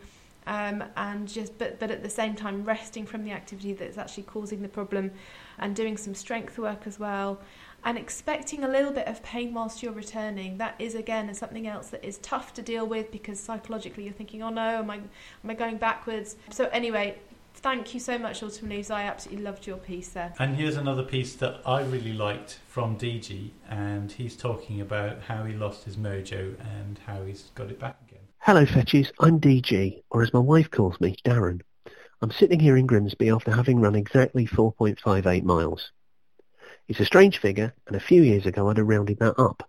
um, 0.47 0.85
and 0.97 1.29
just 1.29 1.59
but 1.59 1.79
but 1.79 1.91
at 1.91 2.03
the 2.03 2.11
same 2.11 2.35
time 2.35 2.65
resting 2.65 3.07
from 3.07 3.25
the 3.25 3.33
activity 3.33 3.73
that's 3.73 3.99
actually 3.99 4.25
causing 4.25 4.63
the 4.63 4.69
problem 4.69 5.11
and 5.59 5.75
doing 5.75 5.97
some 5.97 6.15
strength 6.15 6.59
work 6.59 6.87
as 6.87 6.99
well 6.99 7.41
and 7.85 7.97
expecting 7.97 8.65
a 8.65 8.69
little 8.69 8.91
bit 8.91 9.07
of 9.07 9.23
pain 9.23 9.55
whilst 9.55 9.83
you're 9.83 9.93
returning. 9.93 10.59
That 10.59 10.75
is 10.79 10.95
again 10.95 11.33
something 11.35 11.67
else 11.67 11.89
that 11.89 12.05
is 12.05 12.19
tough 12.19 12.55
to 12.55 12.63
deal 12.63 12.87
with 12.87 13.11
because 13.13 13.39
psychologically 13.39 14.05
you're 14.05 14.13
thinking 14.13 14.43
oh 14.43 14.51
no 14.51 14.79
am 14.79 14.91
I 14.91 14.97
am 14.97 15.51
I 15.51 15.55
going 15.55 15.79
backwards? 15.79 16.37
So 16.51 16.67
anyway 16.67 17.19
thank 17.57 17.95
you 17.95 18.01
so 18.01 18.19
much 18.19 18.43
Autumn 18.43 18.69
Leaves. 18.69 18.91
I 18.91 19.03
absolutely 19.05 19.45
loved 19.45 19.67
your 19.67 19.79
piece 19.79 20.11
there. 20.11 20.33
And 20.39 20.57
here's 20.57 20.77
another 20.77 21.03
piece 21.03 21.35
that 21.37 21.61
I 21.67 21.83
really 21.83 22.13
liked 22.13 22.59
from 22.69 22.99
DG, 22.99 23.51
and 23.69 24.13
he's 24.13 24.37
talking 24.37 24.81
about 24.81 25.23
how 25.23 25.45
he 25.45 25.55
lost 25.55 25.85
his 25.85 25.97
mojo 25.97 26.55
and 26.79 27.01
how 27.07 27.25
he's 27.25 27.51
got 27.55 27.71
it 27.71 27.81
back. 27.81 27.97
Hello 28.47 28.65
Fetches. 28.65 29.11
I'm 29.19 29.41
DG, 29.41 30.05
or 30.09 30.23
as 30.23 30.33
my 30.33 30.39
wife 30.39 30.71
calls 30.71 31.01
me, 31.01 31.17
Darren. 31.25 31.63
I'm 32.23 32.31
sitting 32.31 32.61
here 32.61 32.77
in 32.77 32.87
Grimsby 32.87 33.29
after 33.29 33.51
having 33.51 33.81
run 33.81 33.97
exactly 33.97 34.47
4.58 34.47 35.43
miles. 35.43 35.91
It's 36.87 37.01
a 37.01 37.05
strange 37.05 37.39
figure, 37.39 37.75
and 37.89 37.97
a 37.97 38.01
few 38.01 38.23
years 38.23 38.47
ago 38.47 38.69
I'd 38.69 38.77
have 38.77 38.87
rounded 38.87 39.19
that 39.19 39.37
up. 39.37 39.69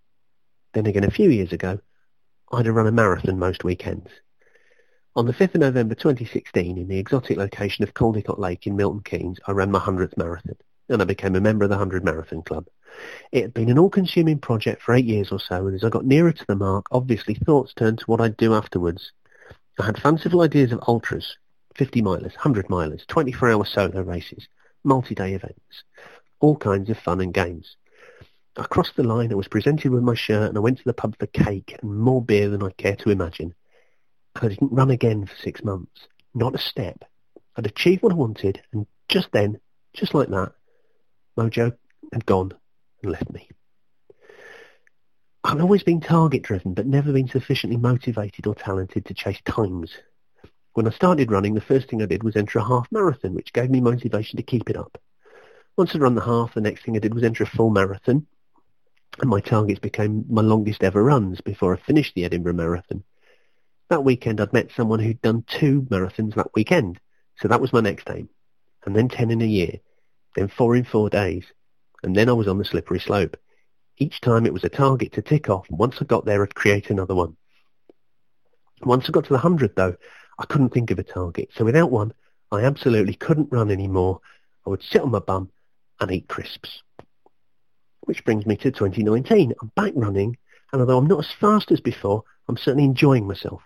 Then 0.76 0.86
again, 0.86 1.06
a 1.06 1.10
few 1.10 1.32
years 1.32 1.54
ago, 1.54 1.80
I'd 2.52 2.68
have 2.68 2.76
run 2.76 2.86
a 2.86 2.92
marathon 2.92 3.40
most 3.40 3.64
weekends. 3.64 4.12
On 5.16 5.26
the 5.26 5.34
5th 5.34 5.56
of 5.56 5.62
November 5.62 5.96
2016, 5.96 6.78
in 6.78 6.88
the 6.88 7.00
exotic 7.00 7.36
location 7.36 7.84
of 7.84 7.96
Caldecotte 7.96 8.38
Lake 8.38 8.68
in 8.68 8.76
Milton 8.76 9.02
Keynes, 9.02 9.40
I 9.48 9.54
ran 9.54 9.72
my 9.72 9.80
100th 9.80 10.16
marathon, 10.18 10.56
and 10.90 11.02
I 11.02 11.06
became 11.06 11.36
a 11.36 11.42
member 11.42 11.66
of 11.66 11.70
the 11.70 11.76
100 11.76 12.04
Marathon 12.04 12.42
Club. 12.42 12.68
It 13.32 13.42
had 13.44 13.54
been 13.54 13.70
an 13.70 13.78
all-consuming 13.78 14.40
project 14.40 14.82
for 14.82 14.94
eight 14.94 15.06
years 15.06 15.32
or 15.32 15.40
so, 15.40 15.68
and 15.68 15.76
as 15.76 15.84
I 15.84 15.90
got 15.90 16.06
nearer 16.06 16.32
to 16.32 16.46
the 16.48 16.56
mark, 16.56 16.86
obviously 16.92 17.36
thoughts 17.36 17.74
turned 17.74 18.00
to 18.00 18.06
what 18.06 18.22
I'd 18.22 18.38
do 18.38 18.54
afterwards. 18.54 19.12
I 19.80 19.86
had 19.86 20.02
fanciful 20.02 20.42
ideas 20.42 20.72
of 20.72 20.80
ultras, 20.88 21.38
50 21.76 22.02
milers, 22.02 22.34
100 22.34 22.68
milers, 22.68 23.06
24-hour 23.06 23.66
solo 23.66 24.02
races, 24.02 24.48
multi-day 24.84 25.34
events, 25.34 25.84
all 26.40 26.56
kinds 26.56 26.90
of 26.90 26.98
fun 26.98 27.22
and 27.22 27.34
games. 27.34 27.76
I 28.56 28.64
crossed 28.64 28.96
the 28.96 29.04
line, 29.04 29.32
I 29.32 29.36
was 29.36 29.48
presented 29.48 29.92
with 29.92 30.02
my 30.02 30.16
shirt, 30.16 30.50
and 30.50 30.58
I 30.58 30.62
went 30.62 30.80
to 30.80 30.84
the 30.84 30.94
pub 30.94 31.16
for 31.20 31.28
cake 31.28 31.78
and 31.80 32.00
more 32.00 32.24
beer 32.24 32.50
than 32.50 32.64
I'd 32.64 32.78
care 32.78 32.96
to 32.96 33.12
imagine. 33.12 33.54
I 34.36 34.48
didn't 34.48 34.74
run 34.74 34.90
again 34.90 35.26
for 35.28 35.36
six 35.36 35.64
months. 35.64 36.08
Not 36.34 36.56
a 36.56 36.60
step. 36.60 37.04
I'd 37.56 37.68
achieved 37.68 38.02
what 38.02 38.14
I 38.14 38.16
wanted, 38.16 38.62
and 38.72 38.88
just 39.10 39.32
then, 39.32 39.60
just 39.94 40.16
like 40.16 40.30
that, 40.30 40.54
Mojo 41.38 41.76
had 42.12 42.26
gone 42.26 42.54
and 43.04 43.12
left 43.12 43.32
me. 43.32 43.48
I've 45.44 45.62
always 45.62 45.84
been 45.84 46.02
target 46.02 46.44
driven, 46.44 46.74
but 46.74 46.88
never 46.88 47.14
been 47.14 47.28
sufficiently 47.28 47.78
motivated 47.78 48.48
or 48.48 48.56
talented 48.56 49.06
to 49.06 49.14
chase 49.14 49.40
times. 49.46 49.94
When 50.74 50.88
I 50.88 50.92
started 50.92 51.32
running, 51.32 51.54
the 51.54 51.62
first 51.62 51.90
thing 51.90 52.02
I 52.02 52.06
did 52.06 52.24
was 52.24 52.36
enter 52.36 52.60
a 52.60 52.68
half 52.68 52.88
marathon, 52.92 53.34
which 53.34 53.54
gave 53.54 53.70
me 53.70 53.80
motivation 53.80 54.38
to 54.38 54.44
keep 54.44 54.70
it 54.70 54.76
up. 54.76 54.98
Once 55.78 55.96
I'd 55.96 56.02
run 56.02 56.16
the 56.16 56.22
half, 56.22 56.54
the 56.54 56.62
next 56.62 56.84
thing 56.84 56.96
I 56.96 57.00
did 57.00 57.14
was 57.14 57.24
enter 57.24 57.44
a 57.44 57.48
full 57.48 57.70
marathon, 57.70 58.28
and 59.20 59.30
my 59.30 59.40
targets 59.40 59.80
became 59.80 60.26
my 60.30 60.42
longest 60.42 60.84
ever 60.84 61.04
runs 61.04 61.40
before 61.42 61.74
I 61.74 61.80
finished 61.80 62.14
the 62.16 62.26
Edinburgh 62.26 62.54
Marathon. 62.54 63.04
That 63.90 64.04
weekend 64.04 64.42
I'd 64.42 64.54
met 64.54 64.72
someone 64.76 65.00
who'd 65.00 65.22
done 65.22 65.44
two 65.48 65.84
marathons 65.90 66.36
that 66.36 66.54
weekend, 66.56 67.00
so 67.38 67.48
that 67.48 67.62
was 67.62 67.72
my 67.72 67.80
next 67.80 68.10
aim. 68.10 68.30
And 68.86 68.96
then 68.96 69.08
ten 69.08 69.32
in 69.32 69.42
a 69.42 69.46
year, 69.46 69.80
then 70.36 70.48
four 70.48 70.76
in 70.76 70.84
four 70.84 71.10
days, 71.10 71.46
and 72.04 72.16
then 72.16 72.30
I 72.30 72.34
was 72.34 72.48
on 72.48 72.58
the 72.58 72.66
slippery 72.66 73.00
slope. 73.00 73.38
Each 73.98 74.22
time 74.22 74.46
it 74.46 74.54
was 74.54 74.64
a 74.64 74.70
target 74.70 75.14
to 75.14 75.22
tick 75.22 75.50
off, 75.50 75.70
and 75.70 75.80
once 75.80 75.98
I 76.00 76.06
got 76.06 76.26
there 76.26 76.44
I'd 76.44 76.56
create 76.56 76.90
another 76.90 77.16
one. 77.16 77.36
Once 78.82 79.08
I 79.08 79.12
got 79.12 79.26
to 79.26 79.34
the 79.34 79.40
hundred 79.40 79.76
though, 79.76 79.96
I 80.38 80.46
couldn't 80.46 80.70
think 80.70 80.92
of 80.92 81.00
a 81.00 81.04
target, 81.04 81.50
so 81.56 81.66
without 81.66 81.92
one, 81.92 82.14
I 82.52 82.62
absolutely 82.62 83.16
couldn't 83.16 83.52
run 83.52 83.72
anymore. 83.72 84.22
I 84.66 84.70
would 84.70 84.84
sit 84.84 85.02
on 85.02 85.12
my 85.12 85.20
bum 85.20 85.50
and 86.00 86.12
eat 86.12 86.28
crisps. 86.28 86.84
Which 88.02 88.24
brings 88.24 88.46
me 88.46 88.56
to 88.58 88.72
2019. 88.72 89.54
I'm 89.62 89.72
back 89.76 89.94
running, 89.96 90.38
and 90.72 90.82
although 90.82 90.98
I'm 90.98 91.08
not 91.08 91.26
as 91.26 91.32
fast 91.40 91.72
as 91.72 91.82
before, 91.82 92.24
I'm 92.48 92.58
certainly 92.58 92.86
enjoying 92.86 93.28
myself. 93.28 93.62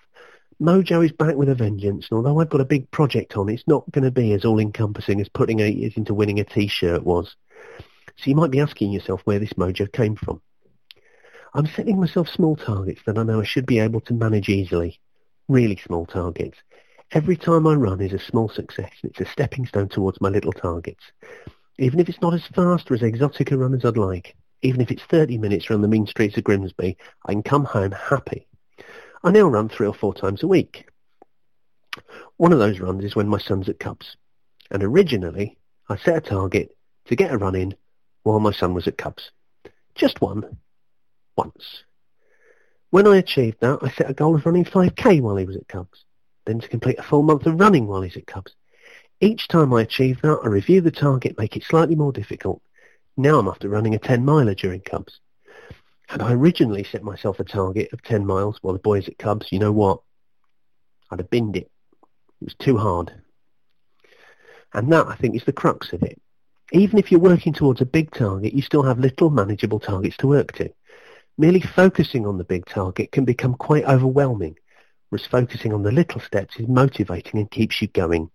Mojo 0.62 1.04
is 1.04 1.12
back 1.12 1.36
with 1.38 1.50
a 1.50 1.56
vengeance, 1.56 2.08
and 2.12 2.17
although 2.17 2.39
I've 2.39 2.52
got 2.52 2.62
a 2.62 2.65
big 2.65 2.91
project 2.91 3.36
on, 3.36 3.50
it's 3.50 3.65
not 3.65 3.89
going 3.89 4.04
to 4.04 4.12
be 4.12 4.32
as 4.34 4.45
all-encompassing 4.45 5.19
as 5.19 5.28
putting 5.28 5.60
eight 5.60 5.76
years 5.76 5.97
into 5.97 6.13
winning 6.13 6.39
a 6.39 6.43
T-shirt 6.43 7.02
was. 7.04 7.36
So 8.15 8.30
you 8.30 8.36
might 8.36 8.52
be 8.52 8.60
asking 8.60 8.91
yourself 8.91 9.21
where 9.24 9.39
this 9.39 9.54
mojo 9.54 9.91
came 9.91 10.15
from. 10.15 10.39
I'm 11.56 11.65
setting 11.65 12.00
myself 12.00 12.30
small 12.30 12.56
targets 12.56 13.02
that 13.08 13.17
I 13.17 13.24
know 13.24 13.41
I 13.41 13.43
should 13.43 13.65
be 13.65 13.80
able 13.80 14.02
to 14.02 14.13
manage 14.13 14.50
easily. 14.50 15.00
Really 15.47 15.78
small 15.78 16.06
targets. 16.06 16.60
Every 17.12 17.38
time 17.38 17.65
I 17.65 17.74
run 17.74 18.00
is 18.00 18.13
a 18.13 18.19
small 18.19 18.47
success. 18.47 18.91
and 19.02 19.10
It's 19.12 19.28
a 19.28 19.32
stepping 19.32 19.65
stone 19.65 19.89
towards 19.89 20.21
my 20.21 20.30
little 20.30 20.54
targets. 20.54 21.04
Even 21.80 22.00
if 22.00 22.08
it's 22.08 22.21
not 22.21 22.36
as 22.36 22.45
fast 22.45 22.91
or 22.91 22.93
as 22.93 23.02
exotic 23.02 23.50
a 23.50 23.58
run 23.58 23.74
as 23.74 23.84
I'd 23.84 23.97
like, 23.97 24.36
even 24.62 24.80
if 24.80 24.91
it's 24.91 25.02
30 25.02 25.39
minutes 25.39 25.71
around 25.71 25.82
the 25.82 25.88
mean 25.88 26.06
streets 26.06 26.38
of 26.38 26.43
Grimsby, 26.43 26.97
I 27.26 27.32
can 27.32 27.41
come 27.41 27.65
home 27.65 27.93
happy. 27.93 28.45
I 29.24 29.32
now 29.32 29.48
run 29.48 29.70
three 29.70 29.88
or 29.88 29.94
four 29.94 30.14
times 30.14 30.42
a 30.42 30.48
week. 30.48 30.88
One 32.38 32.54
of 32.54 32.60
those 32.60 32.80
runs 32.80 33.04
is 33.04 33.16
when 33.16 33.28
my 33.28 33.38
son's 33.38 33.70
at 33.70 33.80
Cubs. 33.80 34.18
And 34.72 34.84
originally, 34.84 35.58
I 35.90 35.98
set 35.98 36.18
a 36.18 36.22
target 36.22 36.76
to 37.06 37.16
get 37.16 37.32
a 37.32 37.38
run 37.38 37.56
in 37.56 37.76
while 38.24 38.40
my 38.40 38.52
son 38.52 38.74
was 38.74 38.88
at 38.88 38.98
Cubs. 38.98 39.32
Just 39.94 40.22
one. 40.22 40.58
Once. 41.36 41.84
When 42.90 43.06
I 43.06 43.18
achieved 43.18 43.58
that, 43.62 43.80
I 43.82 43.90
set 43.92 44.10
a 44.10 44.14
goal 44.14 44.36
of 44.36 44.46
running 44.46 44.66
5k 44.66 45.22
while 45.22 45.36
he 45.36 45.46
was 45.46 45.56
at 45.56 45.68
Cubs. 45.68 46.04
Then 46.46 46.60
to 46.60 46.68
complete 46.68 46.98
a 46.98 47.04
full 47.04 47.22
month 47.22 47.46
of 47.46 47.60
running 47.60 47.86
while 47.86 48.02
he's 48.02 48.18
at 48.18 48.26
Cubs. 48.26 48.56
Each 49.20 49.48
time 49.48 49.72
I 49.72 49.82
achieve 49.82 50.22
that, 50.22 50.40
I 50.44 50.48
review 50.48 50.82
the 50.82 50.90
target, 50.90 51.38
make 51.38 51.56
it 51.56 51.64
slightly 51.64 51.96
more 51.96 52.12
difficult. 52.12 52.62
Now 53.18 53.38
I'm 53.38 53.48
after 53.48 53.70
running 53.70 53.94
a 53.94 54.00
10 54.00 54.26
miler 54.26 54.56
during 54.56 54.82
Cubs. 54.82 55.20
Had 56.12 56.21
I 56.21 56.34
originally 56.34 56.84
set 56.84 57.06
myself 57.06 57.39
a 57.39 57.45
target 57.45 57.93
of 57.93 58.02
10 58.02 58.26
miles 58.26 58.58
while 58.60 58.74
the 58.74 58.82
boys 58.82 59.08
at 59.08 59.17
Cubs, 59.17 59.50
you 59.50 59.60
know 59.60 59.71
what? 59.71 60.02
I'd 61.10 61.19
have 61.19 61.30
binned 61.30 61.56
it. 61.56 61.71
It 62.41 62.43
was 62.43 62.56
too 62.56 62.76
hard. 62.76 63.13
And 64.74 64.91
that, 64.91 65.08
I 65.08 65.15
think, 65.15 65.38
is 65.38 65.45
the 65.45 65.54
crux 65.54 65.93
of 65.93 66.04
it. 66.04 66.21
Even 66.74 67.00
if 67.00 67.12
you're 67.13 67.21
working 67.21 67.54
towards 67.54 67.80
a 67.80 67.86
big 67.86 68.12
target, 68.12 68.52
you 68.52 68.62
still 68.62 68.84
have 68.84 69.00
little 69.00 69.30
manageable 69.30 69.80
targets 69.80 70.17
to 70.17 70.28
work 70.28 70.52
to. 70.58 70.69
Merely 71.38 71.62
focusing 71.62 72.28
on 72.28 72.38
the 72.38 72.43
big 72.43 72.65
target 72.65 73.13
can 73.13 73.24
become 73.24 73.54
quite 73.54 73.86
overwhelming, 73.86 74.58
whereas 75.08 75.26
focusing 75.26 75.71
on 75.71 75.82
the 75.82 75.93
little 75.93 76.19
steps 76.19 76.58
is 76.58 76.67
motivating 76.67 77.39
and 77.39 77.50
keeps 77.50 77.82
you 77.82 77.88
going. 77.88 78.30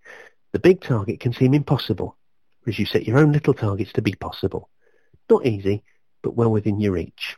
The 0.52 0.60
big 0.60 0.80
target 0.80 1.20
can 1.20 1.34
seem 1.34 1.52
impossible, 1.52 2.16
whereas 2.62 2.78
you 2.78 2.86
set 2.86 3.06
your 3.06 3.18
own 3.18 3.32
little 3.32 3.52
targets 3.52 3.92
to 3.92 4.00
be 4.00 4.14
possible. 4.14 4.70
Not 5.28 5.44
easy, 5.44 5.84
but 6.22 6.36
well 6.36 6.50
within 6.50 6.80
your 6.80 6.92
reach. 6.92 7.36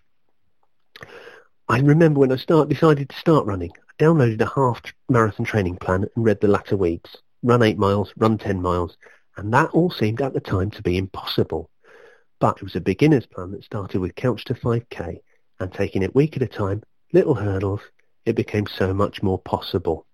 I 1.70 1.81
remember 1.81 2.20
when 2.20 2.33
I 2.33 2.37
start, 2.37 2.70
decided 2.70 3.11
to 3.11 3.16
start 3.16 3.44
running, 3.44 3.72
I 3.76 4.02
downloaded 4.02 4.40
a 4.40 4.46
half 4.46 4.81
marathon 5.11 5.44
training 5.44 5.76
plan 5.76 6.07
and 6.16 6.24
read 6.24 6.40
the 6.40 6.48
latter 6.48 6.78
weeks. 6.78 7.14
Run 7.42 7.62
8 7.62 7.76
miles, 7.76 8.11
run 8.16 8.38
10 8.38 8.62
miles, 8.62 8.96
and 9.37 9.52
that 9.52 9.68
all 9.72 9.90
seemed 9.90 10.22
at 10.22 10.33
the 10.33 10.40
time 10.40 10.70
to 10.70 10.83
be 10.83 10.96
impossible. 10.96 11.68
But 12.40 12.57
it 12.57 12.62
was 12.62 12.74
a 12.74 12.81
beginner's 12.81 13.26
plan 13.26 13.50
that 13.50 13.64
started 13.64 14.00
with 14.00 14.14
couch 14.14 14.44
to 14.46 14.54
5k, 14.54 15.18
and 15.61 15.70
taking 15.70 16.02
it 16.02 16.14
week 16.14 16.37
at 16.37 16.42
a 16.42 16.48
time, 16.48 16.83
little 17.12 17.35
hurdles, 17.35 17.83
it 18.24 18.35
became 18.35 18.66
so 18.66 18.94
much 18.94 19.22
more 19.22 19.38
possible. 19.38 20.07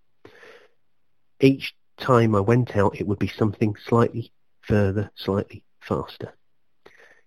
Each 1.38 1.72
time 1.98 2.34
I 2.34 2.40
went 2.40 2.76
out, 2.76 3.00
it 3.00 3.06
would 3.06 3.20
be 3.20 3.28
something 3.28 3.76
slightly 3.76 4.32
further, 4.62 5.08
slightly 5.14 5.62
faster. 5.80 6.34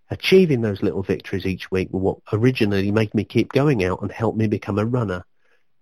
Achieving 0.10 0.62
those 0.62 0.82
little 0.82 1.04
victories 1.04 1.46
each 1.46 1.70
week 1.70 1.90
were 1.92 2.00
what 2.00 2.20
originally 2.32 2.92
made 2.92 3.14
me 3.14 3.26
keep 3.26 3.52
going 3.52 3.84
out 3.84 4.02
and 4.02 4.12
helped 4.12 4.38
me 4.38 4.48
become 4.48 4.80
a 4.80 4.86
runner 4.86 5.26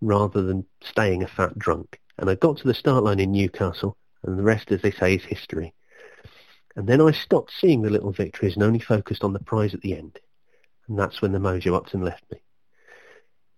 rather 0.02 0.42
than 0.42 0.66
staying 0.82 1.22
a 1.22 1.28
fat 1.28 1.58
drunk. 1.60 2.00
And 2.18 2.30
I 2.30 2.36
got 2.36 2.58
to 2.58 2.68
the 2.68 2.74
start 2.74 3.04
line 3.04 3.20
in 3.20 3.32
Newcastle, 3.32 3.98
and 4.24 4.38
the 4.38 4.44
rest, 4.44 4.72
as 4.72 4.82
they 4.82 4.92
say, 4.92 5.16
is 5.16 5.24
history. 5.24 5.74
And 6.76 6.88
then 6.88 7.02
I 7.02 7.12
stopped 7.12 7.52
seeing 7.52 7.84
the 7.84 7.90
little 7.90 8.12
victories 8.12 8.56
and 8.56 8.64
only 8.64 8.80
focused 8.80 9.24
on 9.24 9.34
the 9.34 9.40
prize 9.40 9.74
at 9.74 9.82
the 9.82 9.96
end. 9.96 10.20
And 10.88 10.98
that's 10.98 11.22
when 11.22 11.32
the 11.32 11.40
mojo 11.40 11.76
upped 11.76 11.94
and 11.94 12.04
left 12.04 12.24
me. 12.32 12.40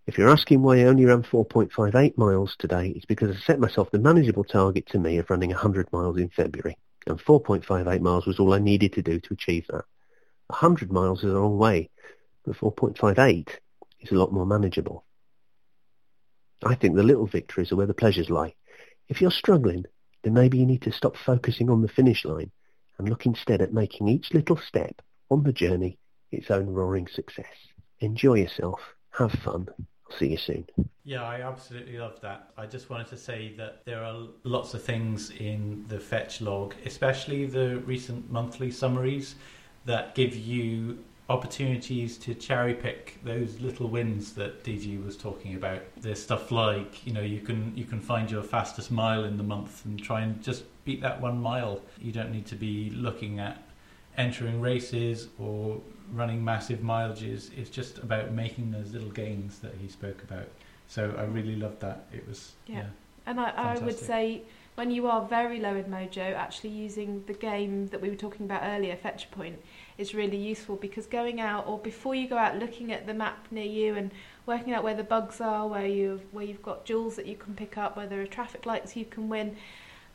If 0.06 0.18
you're 0.18 0.30
asking 0.30 0.62
why 0.62 0.80
I 0.80 0.84
only 0.84 1.06
ran 1.06 1.24
4.58 1.24 2.18
miles 2.18 2.56
today, 2.58 2.94
it's 2.96 3.06
because 3.06 3.36
I 3.36 3.40
set 3.40 3.60
myself 3.60 3.92
the 3.92 4.00
manageable 4.00 4.44
target 4.44 4.86
to 4.88 5.00
me 5.00 5.18
of 5.18 5.30
running 5.30 5.50
100 5.50 5.92
miles 5.92 6.18
in 6.18 6.30
February. 6.30 6.78
And 7.08 7.20
4.58 7.20 8.02
miles 8.02 8.26
was 8.26 8.40
all 8.40 8.54
I 8.54 8.60
needed 8.60 8.94
to 8.94 9.02
do 9.02 9.20
to 9.20 9.34
achieve 9.34 9.66
that. 9.70 9.86
100 10.48 10.92
miles 10.92 11.20
is 11.24 11.32
a 11.32 11.40
long 11.40 11.58
way, 11.58 11.90
but 12.46 12.56
4.58 12.56 13.50
is 14.00 14.12
a 14.12 14.16
lot 14.16 14.32
more 14.32 14.46
manageable. 14.46 15.04
I 16.64 16.76
think 16.76 16.96
the 16.96 17.04
little 17.04 17.28
victories 17.28 17.72
are 17.72 17.76
where 17.76 17.86
the 17.86 17.94
pleasures 17.94 18.30
lie. 18.30 18.56
If 19.10 19.22
you're 19.22 19.32
struggling, 19.32 19.86
then 20.24 20.34
maybe 20.34 20.58
you 20.58 20.66
need 20.66 20.82
to 20.84 20.92
stop 20.92 21.16
focusing 21.18 21.70
on 21.70 21.82
the 21.82 21.88
finish 21.88 22.26
line 22.26 22.52
and 22.98 23.10
look 23.10 23.26
instead 23.26 23.62
at 23.62 23.74
making 23.74 24.08
each 24.08 24.34
little 24.34 24.58
step 24.58 25.02
on 25.30 25.44
the 25.44 25.54
journey 25.54 26.00
its 26.32 26.50
own 26.50 26.68
roaring 26.68 27.08
success. 27.08 27.46
Enjoy 28.00 28.36
yourself. 28.36 28.80
Have 29.12 29.32
fun. 29.32 29.68
I'll 29.80 30.18
see 30.18 30.28
you 30.28 30.38
soon. 30.38 30.66
Yeah, 31.04 31.24
I 31.24 31.42
absolutely 31.42 31.98
love 31.98 32.20
that. 32.22 32.50
I 32.58 32.66
just 32.66 32.90
wanted 32.90 33.08
to 33.08 33.18
say 33.18 33.54
that 33.58 33.86
there 33.86 34.04
are 34.04 34.28
lots 34.44 34.74
of 34.74 34.84
things 34.84 35.32
in 35.32 35.86
the 35.88 36.00
fetch 36.00 36.42
log, 36.42 36.76
especially 36.86 37.46
the 37.46 37.78
recent 37.80 38.32
monthly 38.32 38.72
summaries 38.72 39.36
that 39.88 40.15
give 40.15 40.36
you 40.36 41.00
opportunities 41.30 42.17
to 42.17 42.34
cherry 42.34 42.73
pick 42.73 43.19
those 43.23 43.60
little 43.60 43.89
wins 43.89 44.34
that 44.34 44.63
DG 44.63 45.04
was 45.04 45.17
talking 45.17 45.56
about. 45.56 45.82
There's 45.97 46.21
stuff 46.21 46.52
like, 46.52 47.06
you 47.06 47.13
know, 47.13 47.21
you 47.21 47.41
can 47.41 47.76
you 47.76 47.86
can 47.86 48.00
find 48.00 48.30
your 48.30 48.43
fastest 48.43 48.91
mile 48.91 49.23
in 49.26 49.38
the 49.38 49.43
month 49.43 49.84
and 49.86 50.02
try 50.02 50.21
and 50.21 50.41
just 50.41 50.63
beat 50.86 51.02
that 51.02 51.19
one 51.19 51.41
mile. 51.41 51.82
You 52.00 52.12
don't 52.12 52.32
need 52.32 52.45
to 52.47 52.56
be 52.56 52.91
looking 52.91 53.39
at 53.39 53.62
entering 54.17 54.62
races 54.62 55.28
or 55.39 55.82
running 56.13 56.43
massive 56.43 56.80
mileages. 56.80 57.50
It's 57.58 57.69
just 57.69 57.97
about 57.97 58.32
making 58.32 58.71
those 58.71 58.93
little 58.93 59.10
gains 59.10 59.60
that 59.60 59.73
he 59.82 59.88
spoke 59.89 60.23
about. 60.23 60.47
So 60.88 61.13
I 61.17 61.23
really 61.23 61.56
loved 61.56 61.82
that. 61.82 62.06
It 62.13 62.28
was 62.28 62.54
yeah. 62.67 62.76
yeah 62.76 62.86
and 63.28 63.41
I, 63.41 63.50
I 63.50 63.80
would 63.80 64.00
say 64.00 64.41
when 64.78 64.92
you 64.92 65.08
are 65.08 65.26
very 65.26 65.60
low 65.60 65.76
in 65.76 65.86
mojo, 65.86 66.36
actually 66.36 66.70
using 66.70 67.24
the 67.26 67.34
game 67.34 67.88
that 67.88 68.00
we 68.00 68.12
were 68.12 68.16
talking 68.16 68.46
about 68.46 68.62
earlier, 68.63 68.96
Fetch 68.96 69.32
Point, 69.32 69.60
is 69.98 70.13
really 70.13 70.38
useful 70.38 70.76
because 70.76 71.08
going 71.08 71.42
out 71.42 71.66
or 71.66 71.80
before 71.80 72.13
you 72.13 72.28
go 72.28 72.38
out 72.38 72.60
looking 72.60 72.94
at 72.94 73.08
the 73.08 73.13
map 73.13 73.48
near 73.50 73.66
you 73.66 73.96
and 73.96 74.12
working 74.46 74.74
out 74.74 74.84
where 74.84 74.94
the 74.94 75.04
bugs 75.04 75.42
are, 75.42 75.68
where 75.68 75.88
you've 75.88 76.22
where 76.32 76.46
you've 76.46 76.62
got 76.62 76.86
jewels 76.86 77.16
that 77.16 77.26
you 77.26 77.36
can 77.36 77.56
pick 77.56 77.76
up, 77.76 77.98
where 77.98 78.06
there 78.06 78.22
are 78.22 78.28
traffic 78.28 78.68
lights 78.68 78.96
you 78.96 79.06
can 79.06 79.30
win, 79.30 79.56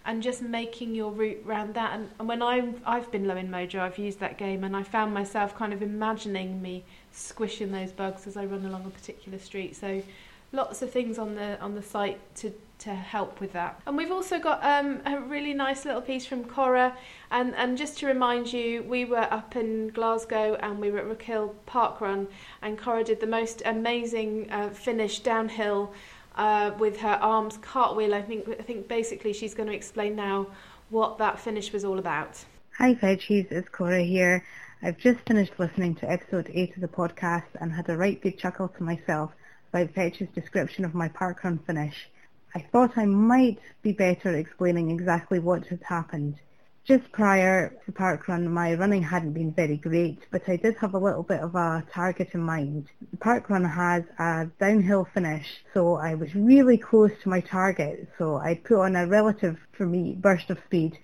and 0.06 0.22
just 0.22 0.42
making 0.42 0.94
your 0.94 1.10
route 1.10 1.42
around 1.44 1.74
that. 1.74 1.94
And, 1.98 2.10
and 2.20 2.28
when 2.28 2.40
I've 2.40 2.80
I've 2.86 3.10
been 3.10 3.26
low 3.26 3.36
in 3.36 3.48
mojo, 3.48 3.80
I've 3.80 3.98
used 3.98 4.20
that 4.20 4.38
game 4.38 4.62
and 4.62 4.76
I 4.76 4.84
found 4.84 5.12
myself 5.12 5.56
kind 5.56 5.72
of 5.72 5.82
imagining 5.82 6.62
me 6.62 6.84
squishing 7.10 7.72
those 7.72 7.90
bugs 7.90 8.28
as 8.28 8.36
I 8.36 8.44
run 8.44 8.64
along 8.64 8.86
a 8.86 8.90
particular 8.90 9.40
street. 9.40 9.74
So 9.74 10.04
lots 10.52 10.82
of 10.82 10.90
things 10.90 11.18
on 11.18 11.34
the 11.34 11.58
on 11.60 11.74
the 11.74 11.82
site 11.82 12.18
to 12.36 12.52
to 12.82 12.94
help 12.94 13.40
with 13.40 13.52
that. 13.52 13.80
And 13.86 13.96
we've 13.96 14.10
also 14.10 14.40
got 14.40 14.62
um, 14.64 15.00
a 15.06 15.20
really 15.20 15.54
nice 15.54 15.84
little 15.84 16.00
piece 16.00 16.26
from 16.26 16.44
Cora. 16.44 16.96
And, 17.30 17.54
and 17.54 17.78
just 17.78 17.98
to 17.98 18.06
remind 18.06 18.52
you, 18.52 18.82
we 18.82 19.04
were 19.04 19.28
up 19.32 19.54
in 19.54 19.90
Glasgow 19.90 20.56
and 20.60 20.80
we 20.80 20.90
were 20.90 20.98
at 20.98 21.04
Rouken 21.04 21.26
Glen 21.26 21.50
Park 21.66 22.00
Run, 22.00 22.26
and 22.60 22.76
Cora 22.76 23.04
did 23.04 23.20
the 23.20 23.26
most 23.26 23.62
amazing 23.64 24.50
uh, 24.50 24.70
finish 24.70 25.20
downhill 25.20 25.92
uh, 26.34 26.72
with 26.78 26.98
her 26.98 27.18
arms 27.22 27.56
cartwheel. 27.58 28.14
I 28.14 28.22
think 28.22 28.48
I 28.48 28.62
think 28.62 28.88
basically 28.88 29.32
she's 29.32 29.54
going 29.54 29.68
to 29.68 29.74
explain 29.74 30.16
now 30.16 30.48
what 30.90 31.18
that 31.18 31.38
finish 31.38 31.72
was 31.72 31.84
all 31.84 31.98
about. 31.98 32.44
Hi, 32.78 32.94
Fetchies, 32.94 33.52
it's 33.52 33.68
Cora 33.68 34.02
here. 34.02 34.44
I've 34.82 34.98
just 34.98 35.20
finished 35.20 35.52
listening 35.58 35.94
to 35.96 36.10
episode 36.10 36.50
8 36.52 36.74
of 36.74 36.80
the 36.80 36.88
podcast 36.88 37.46
and 37.60 37.72
had 37.72 37.88
a 37.88 37.96
right 37.96 38.20
big 38.20 38.38
chuckle 38.38 38.68
to 38.68 38.82
myself 38.82 39.30
about 39.72 39.94
Fetch's 39.94 40.28
description 40.34 40.84
of 40.84 40.94
my 40.94 41.08
parkrun 41.08 41.64
finish. 41.64 42.10
I 42.54 42.60
thought 42.60 42.98
I 42.98 43.06
might 43.06 43.58
be 43.82 43.92
better 43.92 44.36
explaining 44.36 44.90
exactly 44.90 45.38
what 45.38 45.66
had 45.66 45.82
happened. 45.82 46.36
Just 46.84 47.10
prior 47.12 47.72
to 47.86 47.92
parkrun, 47.92 48.48
my 48.48 48.74
running 48.74 49.02
hadn't 49.02 49.32
been 49.32 49.52
very 49.52 49.78
great, 49.78 50.18
but 50.30 50.46
I 50.48 50.56
did 50.56 50.76
have 50.76 50.92
a 50.92 50.98
little 50.98 51.22
bit 51.22 51.40
of 51.40 51.54
a 51.54 51.84
target 51.90 52.30
in 52.34 52.42
mind. 52.42 52.88
The 53.12 53.16
parkrun 53.16 53.64
has 53.72 54.02
a 54.18 54.50
downhill 54.60 55.08
finish, 55.14 55.46
so 55.72 55.94
I 55.94 56.16
was 56.16 56.34
really 56.34 56.76
close 56.76 57.12
to 57.22 57.28
my 57.28 57.40
target, 57.40 58.08
so 58.18 58.36
I 58.36 58.56
put 58.56 58.80
on 58.82 58.96
a 58.96 59.06
relative, 59.06 59.58
for 59.72 59.86
me, 59.86 60.16
burst 60.20 60.50
of 60.50 60.58
speed 60.66 60.98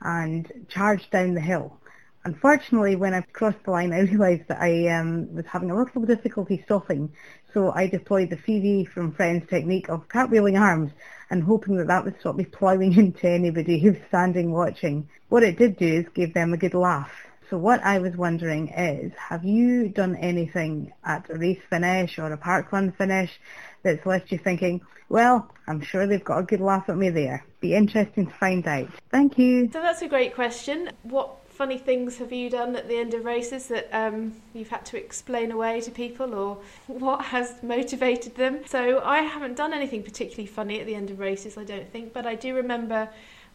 and 0.00 0.50
charged 0.68 1.10
down 1.10 1.34
the 1.34 1.40
hill. 1.40 1.78
Unfortunately, 2.26 2.96
when 2.96 3.12
I 3.12 3.20
crossed 3.20 3.62
the 3.64 3.70
line, 3.70 3.92
I 3.92 4.00
realised 4.10 4.48
that 4.48 4.60
I 4.60 4.88
um, 4.88 5.34
was 5.34 5.44
having 5.46 5.70
a 5.70 5.76
little 5.76 6.02
difficulty 6.02 6.62
stopping, 6.64 7.12
so 7.52 7.70
I 7.72 7.86
deployed 7.86 8.30
the 8.30 8.36
Phoebe 8.36 8.86
from 8.86 9.12
Friends 9.12 9.48
technique 9.48 9.88
of 9.90 10.08
cartwheeling 10.08 10.58
arms 10.58 10.90
and 11.30 11.42
hoping 11.42 11.76
that 11.76 11.88
that 11.88 12.04
would 12.04 12.18
stop 12.20 12.36
me 12.36 12.44
ploughing 12.44 12.94
into 12.98 13.28
anybody 13.28 13.78
who's 13.78 13.98
standing 14.08 14.52
watching. 14.52 15.08
What 15.28 15.42
it 15.42 15.58
did 15.58 15.76
do 15.76 15.86
is 15.86 16.06
give 16.14 16.32
them 16.32 16.52
a 16.52 16.56
good 16.56 16.74
laugh. 16.74 17.12
So 17.50 17.58
what 17.58 17.82
I 17.84 17.98
was 17.98 18.16
wondering 18.16 18.68
is, 18.68 19.12
have 19.18 19.44
you 19.44 19.90
done 19.90 20.16
anything 20.16 20.92
at 21.04 21.28
a 21.28 21.34
race 21.34 21.60
finish 21.68 22.18
or 22.18 22.32
a 22.32 22.38
parkrun 22.38 22.96
finish 22.96 23.38
that's 23.82 24.06
left 24.06 24.32
you 24.32 24.38
thinking, 24.38 24.80
well, 25.10 25.52
I'm 25.68 25.82
sure 25.82 26.06
they've 26.06 26.24
got 26.24 26.38
a 26.38 26.42
good 26.42 26.60
laugh 26.60 26.88
at 26.88 26.96
me 26.96 27.10
there. 27.10 27.44
Be 27.60 27.74
interesting 27.74 28.26
to 28.26 28.32
find 28.32 28.66
out. 28.66 28.88
Thank 29.10 29.38
you. 29.38 29.70
So 29.72 29.82
that's 29.82 30.00
a 30.00 30.08
great 30.08 30.34
question. 30.34 30.90
What 31.02 31.43
funny 31.54 31.78
things 31.78 32.18
have 32.18 32.32
you 32.32 32.50
done 32.50 32.74
at 32.74 32.88
the 32.88 32.96
end 32.96 33.14
of 33.14 33.24
races 33.24 33.68
that 33.68 33.88
um, 33.92 34.34
you've 34.52 34.68
had 34.68 34.84
to 34.86 34.96
explain 34.96 35.52
away 35.52 35.80
to 35.82 35.90
people, 35.90 36.34
or 36.34 36.58
what 36.86 37.26
has 37.26 37.62
motivated 37.62 38.34
them? 38.34 38.60
So 38.66 39.00
I 39.04 39.20
haven't 39.20 39.56
done 39.56 39.72
anything 39.72 40.02
particularly 40.02 40.46
funny 40.46 40.80
at 40.80 40.86
the 40.86 40.94
end 40.94 41.10
of 41.10 41.18
races, 41.18 41.56
I 41.56 41.64
don't 41.64 41.90
think, 41.90 42.12
but 42.12 42.26
I 42.26 42.34
do 42.34 42.54
remember 42.54 43.08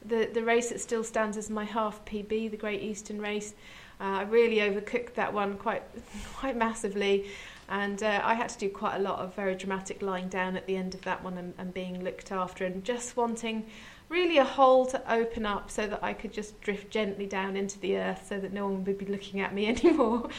the 0.05 0.29
the 0.33 0.43
race 0.43 0.69
that 0.69 0.79
still 0.79 1.03
stands 1.03 1.35
as 1.35 1.49
my 1.49 1.65
half 1.65 2.03
PB, 2.05 2.51
the 2.51 2.57
Great 2.57 2.81
Eastern 2.81 3.19
Race. 3.21 3.53
Uh, 4.01 4.19
I 4.19 4.21
really 4.23 4.57
overcooked 4.57 5.15
that 5.15 5.33
one 5.33 5.57
quite 5.57 5.83
quite 6.35 6.55
massively. 6.55 7.29
And 7.71 8.01
uh, 8.01 8.21
I 8.23 8.33
had 8.33 8.49
to 8.49 8.57
do 8.57 8.67
quite 8.69 8.95
a 8.95 8.99
lot 8.99 9.19
of 9.19 9.35
very 9.35 9.53
dramatic 9.53 10.01
lying 10.01 10.27
down 10.27 10.57
at 10.57 10.65
the 10.65 10.75
end 10.75 10.95
of 10.95 11.01
that 11.03 11.23
one 11.23 11.37
and, 11.37 11.53
and 11.59 11.71
being 11.71 12.03
looked 12.03 12.31
after 12.31 12.65
and 12.65 12.83
just 12.83 13.15
wanting 13.15 13.67
really 14.09 14.37
a 14.39 14.43
hole 14.43 14.85
to 14.87 15.13
open 15.13 15.45
up 15.45 15.69
so 15.69 15.85
that 15.87 16.03
I 16.03 16.13
could 16.13 16.33
just 16.33 16.59
drift 16.61 16.89
gently 16.89 17.25
down 17.27 17.55
into 17.55 17.79
the 17.79 17.95
earth 17.97 18.25
so 18.27 18.39
that 18.39 18.51
no 18.51 18.65
one 18.67 18.83
would 18.83 18.97
be 18.97 19.05
looking 19.05 19.39
at 19.39 19.53
me 19.53 19.67
anymore. 19.73 20.29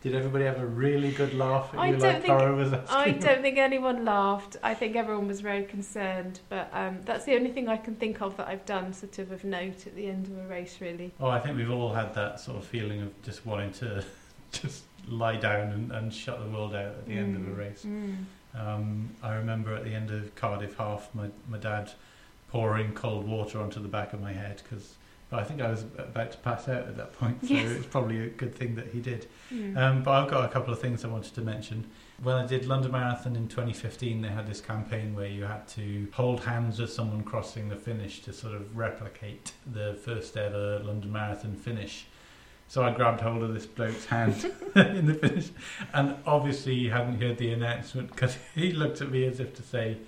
Did 0.00 0.14
everybody 0.14 0.44
have 0.44 0.60
a 0.60 0.66
really 0.66 1.10
good 1.10 1.34
laugh 1.34 1.70
at 1.74 1.80
I 1.80 1.86
you 1.88 1.96
don't 1.96 2.12
like 2.12 2.22
think- 2.22 2.38
was? 2.56 2.72
I 2.88 3.10
don't 3.10 3.42
think 3.42 3.58
anyone 3.58 4.04
laughed. 4.04 4.56
I 4.62 4.72
think 4.74 4.94
everyone 4.94 5.26
was 5.26 5.40
very 5.40 5.64
concerned, 5.64 6.38
but 6.48 6.70
um, 6.72 7.00
that's 7.04 7.24
the 7.24 7.34
only 7.34 7.50
thing 7.50 7.68
I 7.68 7.76
can 7.76 7.96
think 7.96 8.22
of 8.22 8.36
that 8.36 8.46
I've 8.46 8.64
done 8.64 8.92
sort 8.92 9.18
of 9.18 9.32
of 9.32 9.42
note 9.42 9.86
at 9.88 9.96
the 9.96 10.06
end 10.06 10.26
of 10.28 10.38
a 10.38 10.46
race, 10.48 10.76
really. 10.80 11.12
Oh, 11.18 11.26
I 11.28 11.40
think 11.40 11.56
we've 11.56 11.70
all 11.70 11.92
had 11.92 12.14
that 12.14 12.38
sort 12.38 12.58
of 12.58 12.64
feeling 12.64 13.02
of 13.02 13.22
just 13.22 13.44
wanting 13.44 13.72
to 13.72 14.04
just 14.52 14.84
lie 15.08 15.36
down 15.36 15.72
and, 15.72 15.90
and 15.90 16.14
shut 16.14 16.38
the 16.44 16.48
world 16.48 16.76
out 16.76 16.86
at 16.94 17.06
the 17.06 17.14
end 17.14 17.34
of 17.34 17.42
a 17.42 17.50
Mm, 17.50 17.58
race. 17.58 17.84
mm. 17.84 18.16
Um, 18.54 19.10
I 19.22 19.34
remember 19.34 19.74
at 19.74 19.84
the 19.84 19.92
end 19.94 20.10
of 20.12 20.32
Cardiff 20.36 20.76
half, 20.76 21.08
my, 21.12 21.28
my 21.48 21.58
dad 21.58 21.90
pouring 22.48 22.92
cold 22.92 23.26
water 23.26 23.60
onto 23.60 23.80
the 23.80 23.88
back 23.88 24.12
of 24.12 24.20
my 24.20 24.32
head 24.32 24.62
because 24.62 24.94
I 25.30 25.44
think 25.44 25.60
I 25.60 25.68
was 25.68 25.82
about 25.98 26.32
to 26.32 26.38
pass 26.38 26.68
out 26.68 26.88
at 26.88 26.96
that 26.96 27.12
point, 27.12 27.46
so 27.46 27.52
Yes. 27.52 27.70
it's 27.72 27.86
probably 27.86 28.24
a 28.24 28.28
good 28.28 28.54
thing 28.54 28.74
that 28.76 28.86
he 28.88 29.00
did. 29.00 29.26
Mm. 29.52 29.76
Um, 29.76 30.02
but 30.02 30.12
I've 30.12 30.30
got 30.30 30.44
a 30.46 30.48
couple 30.48 30.72
of 30.72 30.80
things 30.80 31.04
I 31.04 31.08
wanted 31.08 31.34
to 31.34 31.42
mention. 31.42 31.84
When 32.22 32.34
I 32.34 32.46
did 32.46 32.64
London 32.64 32.92
Marathon 32.92 33.36
in 33.36 33.46
2015, 33.46 34.22
they 34.22 34.28
had 34.28 34.46
this 34.46 34.62
campaign 34.62 35.14
where 35.14 35.26
you 35.28 35.44
had 35.44 35.68
to 35.68 36.08
hold 36.12 36.44
hands 36.44 36.80
with 36.80 36.90
someone 36.90 37.22
crossing 37.24 37.68
the 37.68 37.76
finish 37.76 38.22
to 38.22 38.32
sort 38.32 38.54
of 38.54 38.74
replicate 38.74 39.52
the 39.70 39.98
first 40.02 40.34
ever 40.38 40.78
London 40.82 41.12
Marathon 41.12 41.54
finish. 41.54 42.06
So 42.66 42.82
I 42.82 42.90
grabbed 42.92 43.20
hold 43.20 43.42
of 43.42 43.52
this 43.52 43.66
bloke's 43.66 44.06
hand 44.06 44.50
in 44.74 45.04
the 45.06 45.14
finish, 45.14 45.50
and 45.92 46.16
obviously 46.24 46.74
he 46.74 46.88
hadn't 46.88 47.20
heard 47.20 47.36
the 47.36 47.52
announcement 47.52 48.10
because 48.10 48.38
he 48.54 48.72
looked 48.72 49.02
at 49.02 49.10
me 49.10 49.26
as 49.26 49.40
if 49.40 49.54
to 49.56 49.62
say, 49.62 49.98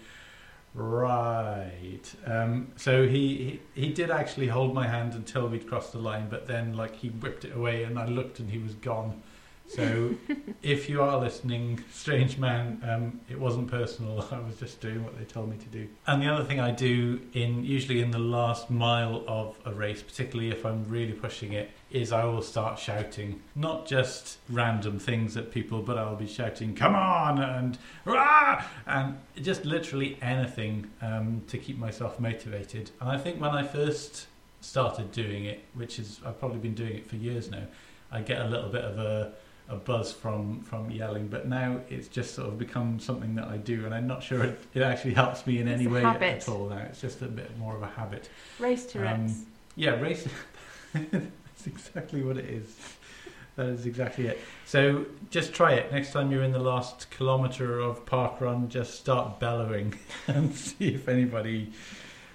"Right." 0.72 2.02
Um, 2.24 2.72
so 2.76 3.06
he, 3.08 3.60
he 3.74 3.82
he 3.82 3.92
did 3.92 4.10
actually 4.10 4.46
hold 4.46 4.72
my 4.72 4.86
hand 4.86 5.14
until 5.14 5.48
we'd 5.48 5.66
crossed 5.68 5.92
the 5.92 5.98
line, 5.98 6.28
but 6.28 6.46
then 6.46 6.74
like 6.74 6.96
he 6.96 7.08
whipped 7.08 7.44
it 7.44 7.56
away, 7.56 7.82
and 7.84 7.98
I 7.98 8.06
looked 8.06 8.38
and 8.38 8.50
he 8.50 8.58
was 8.58 8.74
gone. 8.74 9.22
So 9.70 10.16
if 10.64 10.88
you 10.88 11.00
are 11.00 11.20
listening, 11.20 11.84
strange 11.92 12.38
man, 12.38 12.82
um, 12.88 13.20
it 13.28 13.38
wasn't 13.38 13.70
personal. 13.70 14.26
I 14.32 14.40
was 14.40 14.56
just 14.56 14.80
doing 14.80 15.04
what 15.04 15.16
they 15.16 15.24
told 15.24 15.48
me 15.48 15.58
to 15.58 15.66
do. 15.66 15.86
And 16.08 16.20
the 16.20 16.26
other 16.26 16.42
thing 16.42 16.58
I 16.58 16.72
do 16.72 17.20
in 17.34 17.64
usually 17.64 18.00
in 18.00 18.10
the 18.10 18.18
last 18.18 18.68
mile 18.68 19.22
of 19.28 19.56
a 19.64 19.72
race, 19.72 20.02
particularly 20.02 20.50
if 20.50 20.66
I'm 20.66 20.88
really 20.88 21.12
pushing 21.12 21.52
it, 21.52 21.70
is 21.92 22.10
I 22.10 22.24
will 22.24 22.42
start 22.42 22.80
shouting 22.80 23.42
not 23.54 23.86
just 23.86 24.38
random 24.48 24.98
things 24.98 25.36
at 25.36 25.52
people, 25.52 25.82
but 25.82 25.96
I'll 25.96 26.16
be 26.16 26.26
shouting 26.26 26.74
"Come 26.74 26.96
on!" 26.96 27.40
and 27.40 27.78
"Rah!" 28.04 28.64
and 28.86 29.18
just 29.40 29.64
literally 29.64 30.18
anything 30.20 30.90
um, 31.00 31.42
to 31.46 31.58
keep 31.58 31.78
myself 31.78 32.18
motivated. 32.18 32.90
And 33.00 33.08
I 33.08 33.18
think 33.18 33.40
when 33.40 33.52
I 33.52 33.62
first 33.62 34.26
started 34.60 35.12
doing 35.12 35.44
it, 35.44 35.64
which 35.74 36.00
is 36.00 36.18
I've 36.26 36.40
probably 36.40 36.58
been 36.58 36.74
doing 36.74 36.96
it 36.96 37.06
for 37.06 37.14
years 37.14 37.52
now, 37.52 37.66
I 38.10 38.22
get 38.22 38.40
a 38.40 38.48
little 38.48 38.68
bit 38.68 38.82
of 38.82 38.98
a 38.98 39.32
a 39.68 39.76
buzz 39.76 40.12
from 40.12 40.60
from 40.62 40.90
yelling, 40.90 41.28
but 41.28 41.46
now 41.48 41.80
it's 41.88 42.08
just 42.08 42.34
sort 42.34 42.48
of 42.48 42.58
become 42.58 42.98
something 42.98 43.34
that 43.36 43.46
I 43.48 43.56
do, 43.56 43.84
and 43.84 43.94
I'm 43.94 44.06
not 44.06 44.22
sure 44.22 44.42
it, 44.44 44.60
it 44.74 44.82
actually 44.82 45.14
helps 45.14 45.46
me 45.46 45.58
in 45.58 45.68
It's 45.68 45.80
any 45.80 45.86
way 45.88 46.00
habit. 46.02 46.42
at 46.42 46.48
all. 46.48 46.68
Now 46.68 46.78
it's 46.78 47.00
just 47.00 47.22
a 47.22 47.26
bit 47.26 47.56
more 47.58 47.76
of 47.76 47.82
a 47.82 47.86
habit. 47.86 48.28
Race 48.58 48.86
Tourette's. 48.86 49.32
Um, 49.32 49.46
Yeah, 49.76 50.00
race. 50.00 50.26
That's 50.92 51.66
exactly 51.66 52.22
what 52.22 52.36
it 52.36 52.46
is. 52.46 52.76
That 53.56 53.66
is 53.66 53.84
exactly 53.86 54.26
it. 54.26 54.40
So 54.64 55.06
just 55.30 55.52
try 55.52 55.74
it 55.74 55.92
next 55.92 56.12
time 56.12 56.30
you're 56.32 56.42
in 56.44 56.52
the 56.52 56.58
last 56.60 57.10
kilometre 57.10 57.78
of 57.80 58.06
park 58.06 58.40
run. 58.40 58.68
Just 58.68 58.94
start 58.94 59.38
bellowing 59.38 59.94
and 60.26 60.54
see 60.54 60.94
if 60.94 61.08
anybody 61.08 61.72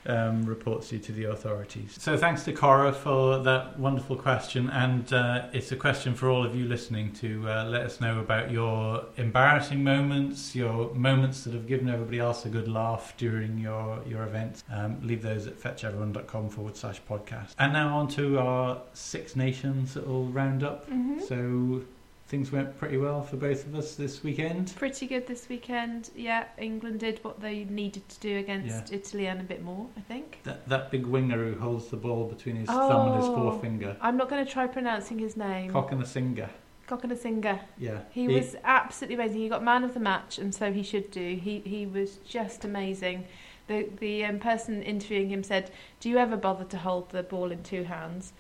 um, 0.08 0.44
reports 0.44 0.92
you 0.92 1.00
to 1.00 1.12
the 1.12 1.26
authorities. 1.26 1.96
So 2.00 2.18
thanks 2.18 2.44
to 2.44 2.54
Cora 2.54 2.94
for 2.94 3.40
that 3.44 3.78
wonderful 3.80 4.16
question, 4.16 4.70
and 4.70 5.12
uh, 5.14 5.48
it's 5.54 5.72
a 5.72 5.76
question 5.76 6.14
for 6.16 6.30
all 6.30 6.46
of 6.46 6.56
you 6.56 6.66
listening 6.66 7.12
to 7.14 7.48
uh, 7.50 7.66
let 7.66 7.82
us 7.82 8.00
know 8.02 8.20
about 8.20 8.52
your 8.52 9.06
embarrassing 9.18 9.84
moments, 9.84 10.56
your 10.56 10.94
moments 10.94 11.44
that 11.44 11.54
have 11.54 11.68
given 11.68 11.90
everybody 11.90 12.20
else 12.20 12.46
a 12.46 12.50
good 12.50 12.68
laugh 12.68 13.14
during 13.18 13.58
your 13.58 14.02
your 14.08 14.24
events. 14.24 14.64
Um, 14.72 14.98
leave 15.02 15.22
those 15.22 15.48
at 15.48 15.60
fetcheveryone.com 15.60 16.50
forward 16.50 16.78
slash 16.78 17.02
podcast. 17.10 17.54
And 17.60 17.74
now 17.74 17.98
on 17.98 18.08
to 18.10 18.40
our 18.40 18.82
Six 18.94 19.36
Nations 19.36 19.96
little 19.96 20.26
roundup. 20.28 20.90
Mhm. 20.90 21.22
So 21.22 21.84
things 22.28 22.52
went 22.52 22.78
pretty 22.78 22.98
well 22.98 23.22
for 23.22 23.38
both 23.38 23.66
of 23.68 23.76
us 23.76 23.96
this 23.96 24.24
weekend. 24.24 24.74
Pretty 24.76 25.06
good 25.08 25.28
this 25.28 25.48
weekend. 25.48 26.10
Yeah, 26.16 26.46
England 26.58 27.00
did 27.00 27.24
what 27.24 27.40
they 27.40 27.66
needed 27.66 28.08
to 28.10 28.20
do 28.20 28.38
against 28.40 28.92
Italy 28.92 29.28
and 29.28 29.40
a 29.42 29.44
bit 29.44 29.64
more, 29.64 29.88
I 29.96 30.02
think. 30.02 30.40
That 30.44 30.68
that 30.70 30.92
big 30.92 31.06
winger 31.06 31.52
who 31.52 31.60
holds 31.60 31.88
the 31.88 31.98
ball 31.98 32.26
between 32.28 32.56
his 32.56 32.68
thumb 32.68 33.08
and 33.12 33.18
his 33.18 33.26
Oh. 33.30 33.36
forefinger. 33.36 33.98
I'm 34.02 34.18
not 34.18 34.30
going 34.30 34.44
to 34.46 34.52
try 34.52 34.68
pronouncing 34.68 35.20
his 35.20 35.38
name. 35.38 35.72
Cock 35.72 35.92
and 35.92 36.02
the 36.02 36.06
singer. 36.06 36.50
Cock 36.88 37.04
and 37.04 37.12
a 37.12 37.16
singer. 37.18 37.60
Yeah. 37.80 38.02
He 38.12 38.28
was 38.28 38.56
absolutely 38.64 39.16
amazing. 39.16 39.42
He 39.42 39.50
got 39.50 39.64
man 39.64 39.84
of 39.84 39.94
the 39.96 40.00
match, 40.00 40.38
and 40.38 40.54
so 40.54 40.72
he 40.72 40.84
should 40.84 41.10
do. 41.12 41.36
He 41.36 41.60
he 41.66 41.86
was 41.86 42.18
just 42.18 42.64
amazing. 42.64 43.26
The 43.68 43.90
the 44.00 44.24
um, 44.26 44.38
person 44.40 44.84
interviewing 44.84 45.30
him 45.30 45.42
said, 45.44 45.72
"Do 46.00 46.10
you 46.10 46.18
ever 46.20 46.38
bother 46.38 46.64
to 46.66 46.78
hold 46.78 47.10
the 47.10 47.24
ball 47.24 47.52
in 47.52 47.64
two 47.64 47.84
hands?" 47.86 48.34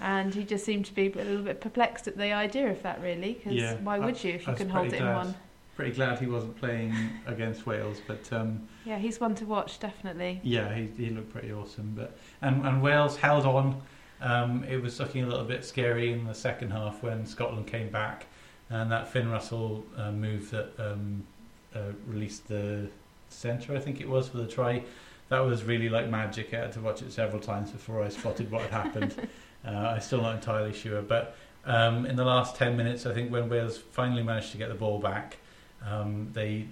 And 0.00 0.34
he 0.34 0.44
just 0.44 0.64
seemed 0.64 0.86
to 0.86 0.94
be 0.94 1.06
a 1.12 1.14
little 1.24 1.42
bit 1.42 1.60
perplexed 1.60 2.08
at 2.08 2.16
the 2.16 2.32
idea 2.32 2.70
of 2.70 2.82
that, 2.82 3.00
really. 3.02 3.34
Because 3.34 3.52
Yeah, 3.54 3.74
why 3.76 3.96
I- 3.96 3.98
would 4.00 4.22
you 4.22 4.32
if 4.34 4.46
you 4.46 4.54
can 4.54 4.68
hold 4.68 4.86
it 4.86 4.90
pretty 4.90 5.04
in 5.04 5.14
one? 5.14 5.34
Pretty 5.76 5.92
glad 5.92 6.18
he 6.18 6.26
wasn't 6.26 6.56
playing 6.56 6.94
against 7.26 7.64
Wales, 7.66 7.98
but 8.06 8.30
um, 8.32 8.68
Yeah, 8.84 8.98
he's 8.98 9.18
one 9.20 9.34
to 9.36 9.46
watch, 9.46 9.78
definitely. 9.80 10.40
yeah, 10.42 10.74
he, 10.74 10.88
he 10.98 11.10
looked 11.10 11.32
pretty 11.32 11.52
awesome. 11.52 11.94
But 11.96 12.18
and, 12.42 12.66
and 12.66 12.82
Wales 12.82 13.16
held 13.16 13.46
on. 13.46 13.80
Um, 14.20 14.64
it 14.64 14.80
was 14.80 15.00
looking 15.00 15.24
a 15.24 15.26
little 15.26 15.44
bit 15.46 15.64
scary 15.64 16.12
in 16.12 16.26
the 16.26 16.34
second 16.34 16.70
half 16.72 17.02
when 17.02 17.24
Scotland 17.26 17.66
came 17.66 17.88
back, 17.88 18.26
and 18.70 18.92
that 18.92 19.08
Finn 19.08 19.30
Russell 19.30 19.84
uh, 19.96 20.12
move 20.12 20.50
that 20.50 20.70
um, 20.78 21.24
uh, 21.74 21.92
released 22.06 22.46
the 22.48 22.88
centre, 23.30 23.74
I 23.74 23.80
think 23.80 24.00
it 24.00 24.08
was 24.08 24.28
for 24.28 24.36
the 24.36 24.46
try. 24.46 24.82
That 25.30 25.40
was 25.40 25.64
really 25.64 25.88
like 25.88 26.08
magic. 26.10 26.52
I 26.52 26.58
had 26.58 26.72
to 26.72 26.80
watch 26.80 27.00
it 27.00 27.10
several 27.12 27.40
times 27.40 27.70
before 27.70 28.02
I 28.02 28.10
spotted 28.10 28.50
what 28.50 28.60
had 28.62 28.70
happened. 28.70 29.28
uh, 29.66 29.70
I'm 29.70 30.00
still 30.00 30.22
not 30.22 30.34
entirely 30.34 30.72
sure, 30.72 31.02
but 31.02 31.36
um, 31.64 32.06
in 32.06 32.16
the 32.16 32.24
last 32.24 32.56
ten 32.56 32.76
minutes, 32.76 33.06
I 33.06 33.14
think 33.14 33.30
when 33.30 33.48
Wales 33.48 33.78
finally 33.78 34.22
managed 34.22 34.52
to 34.52 34.58
get 34.58 34.68
the 34.68 34.74
ball 34.74 34.98
back, 34.98 35.36
um, 35.86 36.30
they 36.32 36.66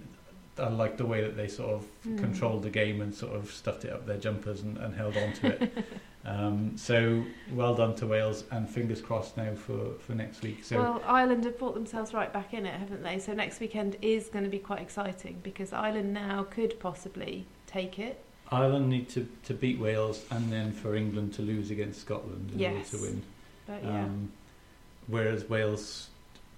I 0.58 0.68
liked 0.68 0.98
the 0.98 1.06
way 1.06 1.22
that 1.22 1.36
they 1.36 1.48
sort 1.48 1.70
of 1.70 1.86
Mm. 2.06 2.18
controlled 2.18 2.62
the 2.62 2.70
game 2.70 3.00
and 3.00 3.14
sort 3.14 3.34
of 3.34 3.50
stuffed 3.50 3.84
it 3.84 3.92
up 3.92 4.06
their 4.06 4.18
jumpers 4.18 4.60
and, 4.62 4.76
and 4.78 4.94
held 4.94 5.16
on 5.16 5.32
to 5.34 5.46
it. 5.48 5.84
um, 6.26 6.76
so 6.76 7.24
well 7.52 7.74
done 7.74 7.94
to 7.96 8.06
Wales, 8.06 8.44
and 8.50 8.68
fingers 8.68 9.00
crossed 9.00 9.36
now 9.36 9.54
for, 9.54 9.94
for 10.00 10.14
next 10.14 10.42
week. 10.42 10.64
So 10.64 10.76
Well, 10.78 11.02
Ireland 11.06 11.44
have 11.44 11.58
brought 11.58 11.74
themselves 11.74 12.12
right 12.12 12.32
back 12.32 12.52
in 12.52 12.66
it, 12.66 12.74
haven't 12.78 13.02
they? 13.02 13.18
So 13.18 13.32
next 13.32 13.60
weekend 13.60 13.96
is 14.02 14.28
going 14.28 14.44
to 14.44 14.50
be 14.50 14.58
quite 14.58 14.80
exciting 14.82 15.40
because 15.42 15.72
Ireland 15.72 16.12
now 16.12 16.42
could 16.50 16.78
possibly 16.80 17.46
take 17.66 17.98
it. 17.98 18.22
Ireland 18.52 18.88
need 18.88 19.08
to, 19.10 19.28
to 19.44 19.54
beat 19.54 19.78
Wales, 19.78 20.24
and 20.30 20.52
then 20.52 20.72
for 20.72 20.96
England 20.96 21.34
to 21.34 21.42
lose 21.42 21.70
against 21.70 22.00
Scotland 22.00 22.50
in 22.52 22.58
Yes. 22.58 22.92
order 22.92 23.04
to 23.06 23.10
win. 23.10 23.22
But 23.66 23.84
yeah, 23.84 24.04
Um, 24.04 24.32
whereas 25.06 25.48
Wales 25.48 26.08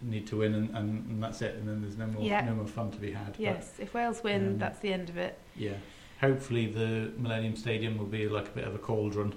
need 0.01 0.27
to 0.29 0.37
win, 0.39 0.55
and, 0.55 0.71
and, 0.77 1.07
and 1.11 1.23
that's 1.23 1.43
it. 1.43 1.55
And 1.57 1.69
then 1.69 1.83
there's 1.83 1.97
no 1.99 2.07
more 2.07 2.23
Yeah. 2.23 2.45
no 2.45 2.55
more 2.55 2.67
fun 2.67 2.91
to 2.93 2.99
be 2.99 3.13
had. 3.13 3.33
But, 3.33 3.41
yes, 3.41 3.75
if 3.79 3.95
Wales 3.95 4.23
win, 4.23 4.47
um, 4.49 4.59
that's 4.59 4.79
the 4.81 4.93
end 4.93 5.09
of 5.11 5.17
it. 5.17 5.39
yeah. 5.57 5.75
Hopefully 6.21 6.67
the 6.67 7.11
Millennium 7.19 7.57
Stadium 7.57 7.99
will 7.99 8.07
be 8.07 8.29
like 8.29 8.47
a 8.47 8.53
bit 8.53 8.65
of 8.65 8.75
a 8.77 8.79
cauldron. 8.79 9.35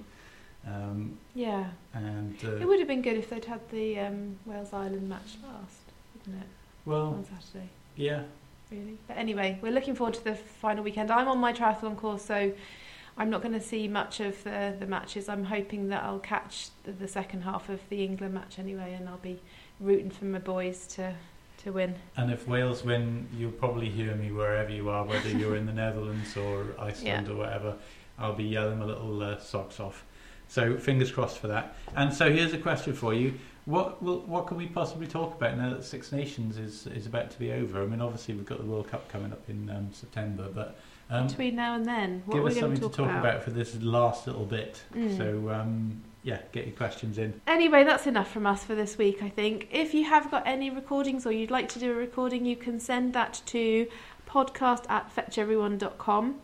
Um, 0.67 1.17
Yeah, 1.33 1.69
and 1.93 2.35
uh, 2.43 2.57
it 2.57 2.67
would 2.67 2.79
have 2.79 2.87
been 2.87 3.01
good 3.01 3.17
if 3.17 3.29
they'd 3.29 3.45
had 3.45 3.67
the 3.69 3.99
um, 3.99 4.37
Wales 4.45 4.71
Ireland 4.71 5.09
match 5.09 5.37
last, 5.43 5.81
wouldn't 6.13 6.43
it? 6.43 6.47
well, 6.85 7.07
On 7.07 7.25
Saturday, 7.25 7.69
yeah. 7.95 8.23
Really. 8.71 8.97
But 9.07 9.17
anyway, 9.17 9.59
we're 9.61 9.71
looking 9.71 9.95
forward 9.95 10.15
to 10.15 10.23
the 10.23 10.35
final 10.35 10.83
weekend. 10.83 11.11
I'm 11.11 11.27
on 11.27 11.39
my 11.39 11.53
triathlon 11.53 11.97
course, 11.97 12.23
so 12.23 12.51
I'm 13.17 13.29
not 13.29 13.41
going 13.41 13.53
to 13.53 13.61
see 13.61 13.87
much 13.87 14.19
of 14.19 14.43
the, 14.43 14.75
the 14.79 14.85
matches. 14.85 15.29
I'm 15.29 15.45
hoping 15.45 15.89
that 15.89 16.03
I'll 16.03 16.19
catch 16.19 16.69
the, 16.83 16.91
the 16.91 17.07
second 17.07 17.41
half 17.41 17.69
of 17.69 17.79
the 17.89 18.03
England 18.03 18.33
match 18.33 18.59
anyway, 18.59 18.93
and 18.93 19.07
I'll 19.07 19.17
be 19.17 19.41
rooting 19.79 20.09
for 20.09 20.25
my 20.25 20.39
boys 20.39 20.87
to 20.87 21.15
to 21.63 21.71
win. 21.71 21.95
And 22.17 22.31
if 22.31 22.47
Wales 22.47 22.83
win, 22.83 23.27
you'll 23.35 23.51
probably 23.51 23.89
hear 23.89 24.13
me 24.15 24.31
wherever 24.31 24.69
you 24.69 24.89
are, 24.89 25.05
whether 25.05 25.29
you're 25.29 25.55
in 25.55 25.65
the 25.65 25.73
Netherlands 25.83 26.35
or 26.35 26.67
Iceland 26.79 27.29
or 27.29 27.35
whatever. 27.35 27.75
I'll 28.19 28.35
be 28.35 28.43
yelling 28.43 28.79
my 28.79 28.85
little 28.85 29.21
uh, 29.21 29.39
socks 29.39 29.79
off. 29.79 30.05
So 30.47 30.77
fingers 30.77 31.11
crossed 31.11 31.39
for 31.39 31.47
that. 31.47 31.75
And 31.95 32.13
so 32.13 32.31
here's 32.31 32.53
a 32.53 32.57
question 32.57 32.93
for 32.93 33.13
you: 33.13 33.33
What 33.65 34.01
will, 34.03 34.19
what 34.21 34.45
can 34.47 34.57
we 34.57 34.67
possibly 34.67 35.07
talk 35.07 35.35
about 35.35 35.57
now 35.57 35.71
that 35.71 35.83
Six 35.83 36.11
Nations 36.11 36.57
is 36.57 36.85
is 36.87 37.07
about 37.07 37.31
to 37.31 37.39
be 37.39 37.51
over? 37.51 37.81
I 37.81 37.85
mean, 37.87 37.99
obviously 38.01 38.35
we've 38.35 38.45
got 38.45 38.59
the 38.59 38.65
World 38.65 38.87
Cup 38.87 39.09
coming 39.09 39.31
up 39.31 39.41
in 39.49 39.69
um, 39.71 39.89
September, 39.91 40.47
but 40.53 40.77
um, 41.09 41.27
Between 41.27 41.55
now 41.55 41.75
and 41.75 41.85
then, 41.85 42.21
what 42.25 42.35
give 42.35 42.41
are 42.43 42.45
we 42.45 42.51
us 42.51 42.59
something 42.59 42.79
to 42.81 42.89
to 42.89 42.89
talk 42.89 43.07
talk 43.07 43.09
about? 43.09 43.19
about 43.25 43.43
for 43.43 43.49
this 43.51 43.75
last 43.81 44.27
little 44.27 44.45
bit. 44.45 44.83
Mm. 44.93 45.17
So 45.17 45.49
um, 45.51 46.01
yeah, 46.21 46.39
get 46.51 46.65
your 46.67 46.75
questions 46.75 47.17
in. 47.17 47.39
Anyway, 47.47 47.83
that's 47.83 48.05
enough 48.07 48.31
from 48.31 48.45
us 48.45 48.63
for 48.63 48.75
this 48.75 48.97
week, 48.99 49.21
I 49.23 49.29
think. 49.29 49.67
If 49.71 49.93
you 49.95 50.03
have 50.05 50.29
got 50.29 50.45
any 50.47 50.69
recordings 50.69 51.25
or 51.25 51.31
you'd 51.31 51.51
like 51.51 51.69
to 51.69 51.79
do 51.79 51.91
a 51.91 51.95
recording, 51.95 52.45
you 52.45 52.55
can 52.55 52.79
send 52.79 53.13
that 53.13 53.41
to 53.47 53.87
podcast 54.27 54.89
at 54.89 55.15
fetcheveryone.com. 55.15 56.35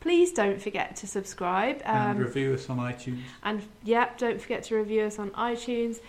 Please 0.00 0.32
don't 0.32 0.60
forget 0.60 0.96
to 0.96 1.06
subscribe. 1.06 1.80
and 1.84 2.18
Um, 2.18 2.24
review 2.24 2.52
us 2.54 2.68
on 2.68 2.78
iTunes. 2.78 3.20
and 3.42 3.62
yep, 3.84 4.18
don't 4.18 4.40
forget 4.40 4.64
to 4.64 4.76
review 4.76 5.02
us 5.02 5.18
on 5.18 5.30
iTunes. 5.30 6.00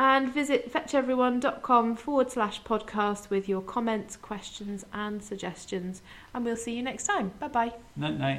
And 0.00 0.32
visit 0.32 0.72
fetcheveryone.com 0.72 1.96
forward 1.96 2.30
slash 2.30 2.62
podcast 2.62 3.30
with 3.30 3.48
your 3.48 3.60
comments, 3.60 4.16
questions, 4.16 4.86
and 4.92 5.20
suggestions. 5.20 6.02
And 6.32 6.44
we'll 6.44 6.54
see 6.54 6.76
you 6.76 6.84
next 6.84 7.04
time. 7.04 7.32
Bye 7.40 7.48
bye. 7.48 7.74
Night 7.96 8.16
night. 8.16 8.36